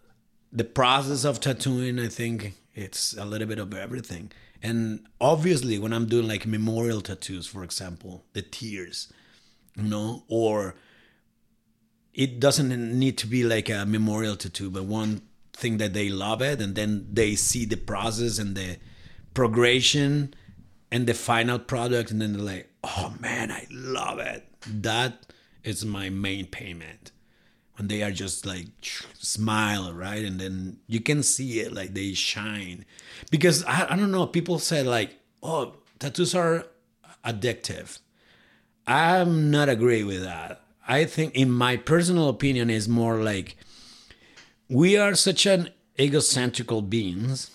the 0.52 0.64
process 0.64 1.26
of 1.26 1.40
tattooing, 1.40 2.00
I 2.00 2.08
think 2.08 2.54
it's 2.76 3.18
a 3.18 3.26
little 3.26 3.48
bit 3.48 3.60
of 3.60 3.74
everything. 3.74 4.32
And 4.62 5.08
obviously, 5.20 5.80
when 5.80 5.92
I'm 5.92 6.06
doing 6.06 6.28
like 6.28 6.46
memorial 6.46 7.02
tattoos, 7.02 7.48
for 7.48 7.64
example, 7.64 8.24
the 8.34 8.42
tears, 8.42 9.12
you 9.76 9.84
know, 9.84 10.24
or 10.28 10.76
it 12.14 12.40
doesn't 12.40 12.70
need 13.00 13.18
to 13.18 13.28
be 13.28 13.44
like 13.44 13.70
a 13.70 13.86
memorial 13.86 14.36
tattoo, 14.36 14.70
but 14.70 14.86
one 14.86 15.22
thing 15.54 15.78
that 15.78 15.94
they 15.94 16.10
love 16.10 16.42
it, 16.42 16.62
and 16.62 16.76
then 16.76 17.08
they 17.12 17.36
see 17.36 17.66
the 17.66 17.76
process 17.76 18.38
and 18.40 18.56
the 18.56 18.78
progression 19.34 20.34
and 20.92 21.08
the 21.08 21.14
final 21.14 21.60
product, 21.60 22.12
and 22.12 22.22
then 22.22 22.34
they're 22.34 22.42
like, 22.42 22.70
"Oh 22.84 23.16
man, 23.20 23.52
I 23.52 23.68
love 23.72 24.20
it." 24.20 24.48
That 24.68 25.33
is 25.64 25.86
my 25.86 26.10
main 26.10 26.46
payment. 26.46 27.12
When 27.76 27.88
they 27.88 28.04
are 28.04 28.12
just 28.12 28.46
like 28.46 28.68
smile 29.18 29.94
right? 29.94 30.24
And 30.24 30.40
then 30.40 30.78
you 30.88 31.00
can 31.00 31.24
see 31.24 31.60
it 31.60 31.74
like 31.74 31.94
they 31.94 32.14
shine. 32.14 32.86
Because 33.32 33.64
I, 33.66 33.94
I 33.94 33.96
don't 33.96 34.12
know 34.12 34.28
people 34.28 34.60
say 34.60 34.84
like 34.84 35.20
oh 35.42 35.76
tattoos 36.00 36.36
are 36.36 36.66
addictive. 37.26 38.00
I'm 38.86 39.50
not 39.50 39.70
agree 39.70 40.04
with 40.04 40.24
that. 40.24 40.62
I 40.88 41.06
think 41.06 41.36
in 41.36 41.50
my 41.50 41.78
personal 41.78 42.28
opinion 42.28 42.70
is 42.70 42.90
more 42.90 43.24
like 43.24 43.56
we 44.70 44.98
are 44.98 45.16
such 45.16 45.46
an 45.46 45.70
egocentrical 45.98 46.90
beings 46.90 47.50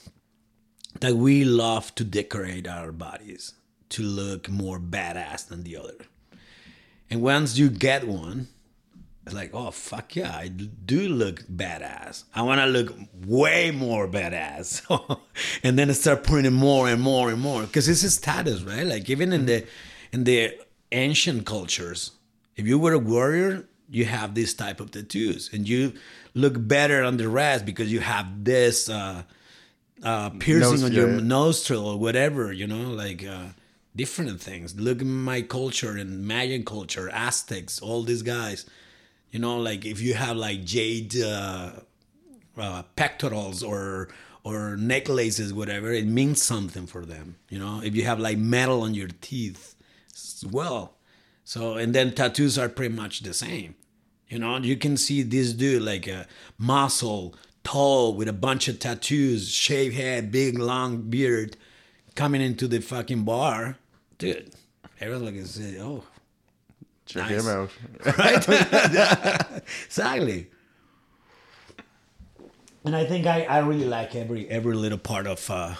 that 1.01 1.17
we 1.17 1.45
love 1.45 1.95
to 1.97 2.05
decorate 2.05 2.67
our 2.67 2.93
bodies 2.93 3.55
to 3.91 4.03
look 4.03 4.49
more 4.49 4.81
badass 4.81 5.47
than 5.47 5.65
the 5.65 5.77
other 5.77 6.07
and 7.11 7.23
once 7.23 7.59
you 7.59 7.69
get 7.71 8.07
one 8.07 8.49
it's 9.29 9.35
like, 9.35 9.51
oh 9.53 9.71
fuck 9.71 10.17
yeah, 10.17 10.35
I 10.35 10.49
do 10.49 11.07
look 11.11 11.43
badass. 11.43 12.25
I 12.35 12.41
want 12.41 12.63
to 12.63 12.67
look 12.67 12.95
way 13.27 13.71
more 13.71 14.09
badass, 14.09 15.21
and 15.63 15.79
then 15.79 15.91
I 15.91 15.93
start 15.93 16.25
putting 16.25 16.47
in 16.47 16.55
more 16.55 16.89
and 16.89 17.03
more 17.03 17.29
and 17.29 17.39
more 17.39 17.61
because 17.61 17.87
this 17.87 18.03
is 18.03 18.15
status, 18.15 18.63
right? 18.63 18.87
Like 18.87 19.11
even 19.11 19.35
in 19.35 19.45
the 19.45 19.67
in 20.15 20.25
the 20.25 20.59
ancient 20.93 21.45
cultures, 21.45 22.13
if 22.57 22.67
you 22.67 22.79
were 22.79 22.95
a 22.95 22.99
warrior, 22.99 23.69
you 23.91 24.07
have 24.07 24.35
this 24.35 24.55
type 24.55 24.81
of 24.81 24.93
tattoos, 24.93 25.51
and 25.53 25.69
you 25.69 25.93
look 26.33 26.55
better 26.57 27.05
on 27.05 27.19
the 27.19 27.29
rest 27.29 27.67
because 27.67 27.93
you 27.93 28.01
have 28.01 28.45
this 28.45 28.89
uh, 28.89 29.25
uh, 30.03 30.31
piercing 30.31 30.71
Nose- 30.71 30.85
on 30.85 30.93
your 30.93 31.11
yeah. 31.11 31.21
nostril 31.21 31.87
or 31.87 31.99
whatever, 31.99 32.51
you 32.51 32.67
know, 32.67 32.93
like. 32.93 33.27
Uh, 33.27 33.49
different 33.99 34.41
things. 34.41 34.79
Look 34.81 35.01
at 35.01 35.07
my 35.07 35.43
culture 35.43 35.97
and 35.97 36.27
mayan 36.27 36.65
culture 36.65 37.11
aztecs 37.11 37.83
all 37.83 38.03
these 38.05 38.23
guys. 38.23 38.65
You 39.33 39.41
know 39.41 39.59
like 39.59 39.85
if 39.85 40.01
you 40.01 40.15
have 40.15 40.37
like 40.37 40.65
jade 40.65 41.15
uh, 41.21 41.73
uh, 42.57 42.83
pectorals 42.97 43.63
or 43.63 44.09
or 44.45 44.77
necklaces 44.77 45.53
whatever 45.53 45.93
it 45.93 46.07
means 46.07 46.41
something 46.41 46.87
for 46.87 47.05
them 47.05 47.37
you 47.51 47.59
know? 47.59 47.83
If 47.85 47.95
you 47.95 48.05
have 48.05 48.19
like 48.19 48.39
metal 48.39 48.83
on 48.83 48.95
your 48.95 49.11
teeth 49.21 49.75
well. 50.51 50.95
So 51.45 51.75
and 51.75 51.95
then 51.95 52.15
tattoos 52.15 52.57
are 52.57 52.71
pretty 52.71 52.95
much 52.95 53.21
the 53.21 53.35
same 53.35 53.75
you 54.29 54.39
know? 54.39 54.57
You 54.57 54.77
can 54.77 54.97
see 54.97 55.23
this 55.23 55.53
dude 55.53 55.83
like 55.83 56.07
a 56.07 56.27
muscle 56.57 57.35
tall 57.65 58.15
with 58.15 58.29
a 58.29 58.33
bunch 58.33 58.69
of 58.69 58.79
tattoos 58.79 59.51
shaved 59.51 59.97
head 59.97 60.33
big 60.33 60.59
long 60.59 61.03
beard 61.11 61.57
coming 62.15 62.41
into 62.41 62.67
the 62.67 62.81
fucking 62.81 63.25
bar 63.25 63.77
dude 64.19 64.53
everyone's 65.01 65.59
like 65.59 65.73
say, 65.75 65.81
oh 65.81 66.05
Check 67.07 67.31
Nice. 67.31 67.47
him 67.47 67.49
out. 67.49 67.71
exactly. 69.87 70.49
And 72.85 72.95
I 72.95 73.07
think 73.07 73.27
I, 73.27 73.45
I 73.45 73.59
really 73.61 73.87
like 73.87 74.15
every 74.15 74.47
every 74.49 74.77
little 74.77 74.99
part 74.99 75.27
of 75.27 75.51
uh, 75.51 75.77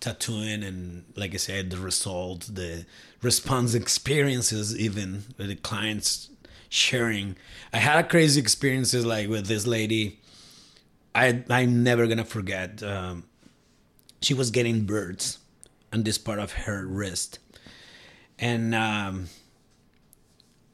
tattooing 0.00 0.62
and 0.62 1.04
like 1.16 1.34
I 1.34 1.36
said, 1.36 1.68
the 1.68 1.76
result, 1.76 2.48
the 2.52 2.86
response 3.20 3.74
experiences, 3.74 4.74
even 4.74 5.24
with 5.36 5.48
the 5.48 5.56
clients 5.56 6.30
sharing. 6.70 7.36
I 7.74 7.78
had 7.78 8.02
a 8.02 8.08
crazy 8.08 8.40
experiences 8.40 9.04
like 9.04 9.28
with 9.28 9.48
this 9.48 9.66
lady. 9.66 10.18
I 11.14 11.44
I'm 11.50 11.82
never 11.84 12.06
gonna 12.06 12.24
forget. 12.24 12.82
Um, 12.82 13.24
she 14.22 14.32
was 14.32 14.50
getting 14.50 14.86
birds 14.86 15.38
on 15.92 16.04
this 16.04 16.16
part 16.16 16.38
of 16.38 16.52
her 16.52 16.86
wrist, 16.86 17.38
and 18.40 18.74
um, 18.74 19.28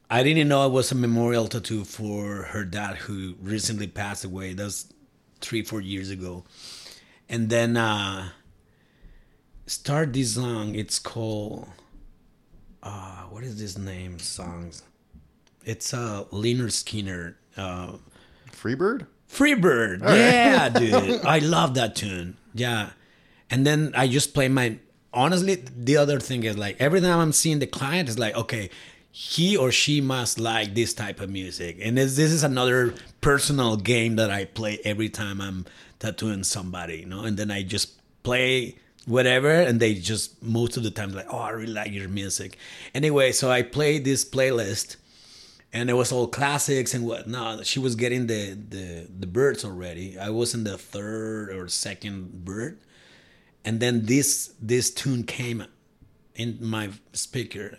I 0.09 0.23
didn't 0.23 0.49
know 0.49 0.65
it 0.67 0.71
was 0.73 0.93
a 0.93 0.95
memorial 0.95 1.49
tattoo 1.49 1.85
for 1.85 2.45
her 2.45 2.65
dad 2.65 2.97
who 2.97 3.35
recently 3.43 3.89
passed 3.89 4.25
away. 4.25 4.55
That 4.55 4.65
was 4.65 4.93
three, 5.41 5.63
four 5.63 5.81
years 5.81 6.11
ago. 6.11 6.45
And 7.29 7.51
then 7.51 7.77
uh 7.77 8.29
start 9.67 10.13
this 10.13 10.35
song. 10.35 10.77
It's 10.77 11.01
called 11.01 11.69
uh 12.83 13.23
what 13.31 13.43
is 13.43 13.59
this 13.59 13.77
name 13.77 14.21
songs? 14.21 14.83
It's 15.65 15.93
uh 15.93 16.25
Lynyrd 16.31 16.71
Skynyrd. 16.71 17.35
Uh 17.57 17.97
Freebird? 18.53 19.07
Freebird. 19.29 20.03
Yeah, 20.03 20.69
dude. 20.69 21.21
I 21.25 21.41
love 21.41 21.75
that 21.75 21.97
tune. 21.97 22.37
Yeah. 22.55 22.91
And 23.51 23.67
then 23.67 23.93
I 23.97 24.07
just 24.07 24.35
play 24.35 24.47
my 24.47 24.79
honestly, 25.17 25.57
the 25.57 25.97
other 25.97 26.21
thing 26.21 26.45
is 26.45 26.57
like 26.57 26.77
every 26.79 27.01
time 27.01 27.19
I'm 27.19 27.33
seeing 27.33 27.59
the 27.59 27.67
client 27.67 28.09
is 28.09 28.19
like, 28.19 28.37
okay, 28.37 28.71
he 29.11 29.57
or 29.57 29.73
she 29.73 30.01
must 30.01 30.39
like 30.39 30.75
this 30.75 30.93
type 30.93 31.21
of 31.21 31.31
music. 31.31 31.79
And 31.83 31.97
this, 31.97 32.17
this 32.17 32.31
is 32.31 32.45
another 32.45 32.95
personal 33.21 33.77
game 33.77 34.17
that 34.17 34.31
I 34.31 34.45
play 34.45 34.79
every 34.85 35.09
time 35.09 35.41
I'm 35.41 35.65
tattooing 35.99 36.45
somebody, 36.45 36.99
you 36.99 37.07
know, 37.07 37.23
and 37.25 37.37
then 37.37 37.51
I 37.51 37.63
just 37.63 37.95
play 38.23 38.77
whatever 39.07 39.51
and 39.51 39.81
they 39.81 39.95
just 39.95 40.43
most 40.43 40.77
of 40.77 40.83
the 40.83 40.91
time 40.91 41.13
like, 41.13 41.27
oh 41.31 41.39
I 41.39 41.51
really 41.51 41.73
like 41.73 41.93
your 41.93 42.09
music. 42.09 42.59
Anyway, 42.95 43.33
so 43.33 43.51
I 43.51 43.63
played 43.63 44.05
this 44.05 44.25
playlist 44.25 44.97
and 45.73 45.89
it 45.89 45.95
was 45.95 46.13
all 46.13 46.27
classics 46.27 46.95
and 46.95 47.07
whatnot. 47.07 47.67
She 47.67 47.79
was 47.79 47.95
getting 47.95 48.27
the 48.27 48.53
the 48.53 49.09
the 49.19 49.27
birds 49.27 49.65
already. 49.65 50.19
I 50.19 50.31
was 50.31 50.55
in 50.55 50.65
the 50.65 50.77
third 50.79 51.51
or 51.51 51.69
second 51.69 52.45
bird, 52.45 52.79
and 53.67 53.81
then 53.81 54.07
this 54.07 54.55
this 54.63 54.91
tune 54.91 55.25
came 55.25 55.67
in 56.37 56.59
my 56.61 56.91
speaker, 57.13 57.79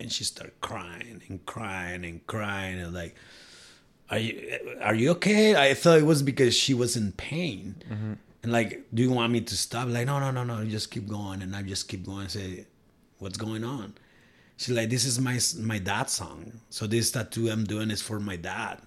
and 0.00 0.10
she 0.10 0.24
started 0.24 0.60
crying 0.60 1.22
and 1.28 1.44
crying 1.44 2.04
and 2.04 2.26
crying 2.26 2.80
and 2.80 2.94
like, 2.94 3.14
"Are 4.08 4.18
you 4.18 4.58
are 4.80 4.94
you 4.94 5.10
okay?" 5.10 5.54
I 5.54 5.74
thought 5.74 5.98
it 5.98 6.06
was 6.06 6.22
because 6.22 6.56
she 6.56 6.72
was 6.74 6.96
in 6.96 7.12
pain, 7.12 7.76
mm-hmm. 7.88 8.14
and 8.42 8.52
like, 8.52 8.86
"Do 8.94 9.02
you 9.02 9.12
want 9.12 9.30
me 9.30 9.42
to 9.42 9.56
stop?" 9.56 9.88
Like, 9.88 10.06
no, 10.06 10.18
no, 10.18 10.30
no, 10.30 10.42
no, 10.42 10.64
just 10.64 10.90
keep 10.90 11.06
going, 11.06 11.42
and 11.42 11.54
I 11.54 11.62
just 11.62 11.86
keep 11.86 12.04
going. 12.06 12.22
and 12.22 12.30
say, 12.30 12.66
"What's 13.18 13.36
going 13.36 13.62
on?" 13.62 13.94
She's 14.56 14.76
like, 14.76 14.90
this 14.90 15.06
is 15.06 15.18
my 15.18 15.38
my 15.58 15.78
dad's 15.78 16.12
song. 16.12 16.60
So 16.68 16.86
this 16.86 17.10
tattoo 17.10 17.48
I'm 17.50 17.64
doing 17.64 17.90
is 17.90 18.02
for 18.02 18.20
my 18.20 18.36
dad. 18.36 18.80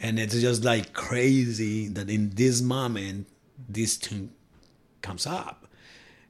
and 0.00 0.18
it's 0.18 0.40
just 0.40 0.64
like 0.64 0.92
crazy 0.92 1.88
that 1.88 2.08
in 2.08 2.30
this 2.30 2.62
moment 2.62 3.26
this 3.68 3.96
tune 3.98 4.30
comes 5.02 5.26
up. 5.26 5.66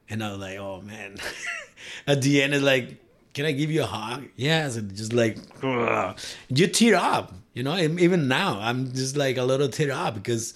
And 0.09 0.23
i 0.23 0.31
was 0.31 0.39
like 0.39 0.57
oh 0.57 0.81
man. 0.81 1.17
At 2.07 2.21
the 2.21 2.41
end 2.41 2.53
it's 2.53 2.63
like 2.63 3.03
can 3.33 3.45
i 3.45 3.51
give 3.51 3.71
you 3.71 3.83
a 3.83 3.85
hug? 3.85 4.25
Yes. 4.35 4.75
And 4.75 4.95
just 4.95 5.13
like 5.13 5.37
ugh. 5.63 6.17
you 6.49 6.67
tear 6.67 6.95
up 6.95 7.33
you 7.53 7.63
know? 7.63 7.77
Even 7.77 8.27
now 8.27 8.59
i'm 8.61 8.91
just 8.93 9.15
like 9.17 9.37
a 9.37 9.43
little 9.43 9.69
tear 9.69 9.91
up 9.91 10.15
because 10.15 10.53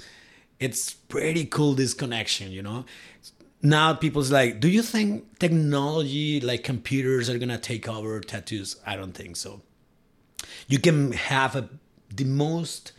it's 0.59 0.93
pretty 0.93 1.45
cool 1.45 1.73
this 1.73 1.93
connection 1.93 2.51
you 2.51 2.61
know? 2.61 2.85
Now 3.61 3.93
people's 3.93 4.31
like 4.31 4.59
do 4.59 4.67
you 4.67 4.81
think 4.81 5.39
technology 5.39 6.41
like 6.41 6.63
computers 6.63 7.29
are 7.29 7.37
gonna 7.37 7.57
take 7.57 7.87
over 7.87 8.19
tattoos? 8.19 8.77
I 8.85 8.95
don't 8.95 9.13
think 9.13 9.37
so. 9.37 9.61
You 10.67 10.79
can 10.79 11.11
have 11.13 11.55
a, 11.55 11.69
the 12.13 12.25
most 12.25 12.91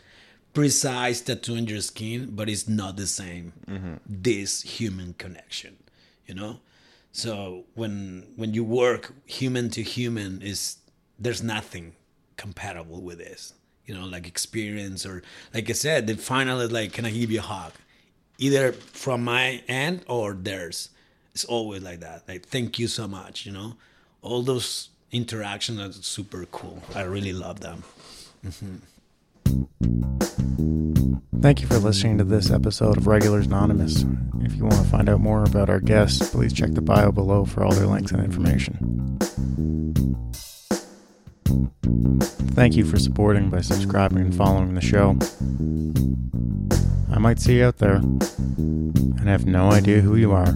precise 0.55 1.21
tattoo 1.21 1.57
on 1.57 1.67
your 1.67 1.81
skin, 1.81 2.31
but 2.31 2.49
it's 2.49 2.67
not 2.67 2.97
the 2.97 3.05
same. 3.05 3.53
Mm-hmm. 3.67 3.95
This 4.07 4.63
human 4.63 5.13
connection, 5.13 5.77
you 6.25 6.33
know. 6.33 6.61
So 7.11 7.65
when 7.75 8.25
when 8.35 8.53
you 8.55 8.63
work 8.63 9.13
human 9.25 9.69
to 9.71 9.83
human, 9.83 10.41
is 10.41 10.77
there's 11.19 11.43
nothing 11.43 11.93
compatible 12.37 13.01
with 13.01 13.19
this. 13.19 13.53
You 13.85 13.93
know, 13.93 14.05
like 14.07 14.27
experience 14.27 15.05
or 15.05 15.21
like 15.53 15.69
I 15.69 15.73
said, 15.73 16.07
the 16.07 16.15
final 16.15 16.59
is 16.61 16.71
like, 16.71 16.91
can 16.93 17.05
I 17.05 17.11
give 17.11 17.29
you 17.29 17.39
a 17.39 17.43
hug? 17.43 17.73
Either 18.39 18.71
from 18.71 19.23
my 19.23 19.61
end 19.67 20.03
or 20.07 20.33
theirs. 20.33 20.89
It's 21.33 21.45
always 21.45 21.83
like 21.83 21.99
that. 21.99 22.23
Like, 22.29 22.45
thank 22.45 22.79
you 22.79 22.87
so 22.87 23.09
much. 23.09 23.45
You 23.45 23.51
know, 23.51 23.75
all 24.21 24.41
those 24.41 24.89
interactions 25.11 25.79
are 25.81 25.91
super 26.01 26.45
cool. 26.45 26.81
I 26.95 27.01
really 27.01 27.33
love 27.33 27.59
them. 27.59 27.83
Mm-hmm. 28.45 28.75
Thank 31.41 31.61
you 31.61 31.67
for 31.67 31.77
listening 31.77 32.17
to 32.17 32.23
this 32.23 32.49
episode 32.49 32.97
of 32.97 33.05
Regulars 33.05 33.45
Anonymous. 33.45 34.03
If 34.41 34.55
you 34.55 34.63
want 34.63 34.77
to 34.77 34.83
find 34.89 35.07
out 35.07 35.19
more 35.19 35.43
about 35.43 35.69
our 35.69 35.79
guests, 35.79 36.31
please 36.31 36.51
check 36.51 36.71
the 36.71 36.81
bio 36.81 37.11
below 37.11 37.45
for 37.45 37.63
all 37.63 37.71
their 37.71 37.85
links 37.85 38.11
and 38.11 38.23
information. 38.23 39.19
Thank 42.55 42.75
you 42.75 42.83
for 42.83 42.97
supporting 42.97 43.51
by 43.51 43.61
subscribing 43.61 44.17
and 44.17 44.33
following 44.33 44.73
the 44.73 44.81
show. 44.81 45.17
I 47.13 47.19
might 47.19 47.39
see 47.39 47.57
you 47.57 47.65
out 47.65 47.77
there 47.77 47.97
and 47.97 49.29
have 49.29 49.45
no 49.45 49.71
idea 49.71 50.01
who 50.01 50.15
you 50.15 50.31
are. 50.31 50.55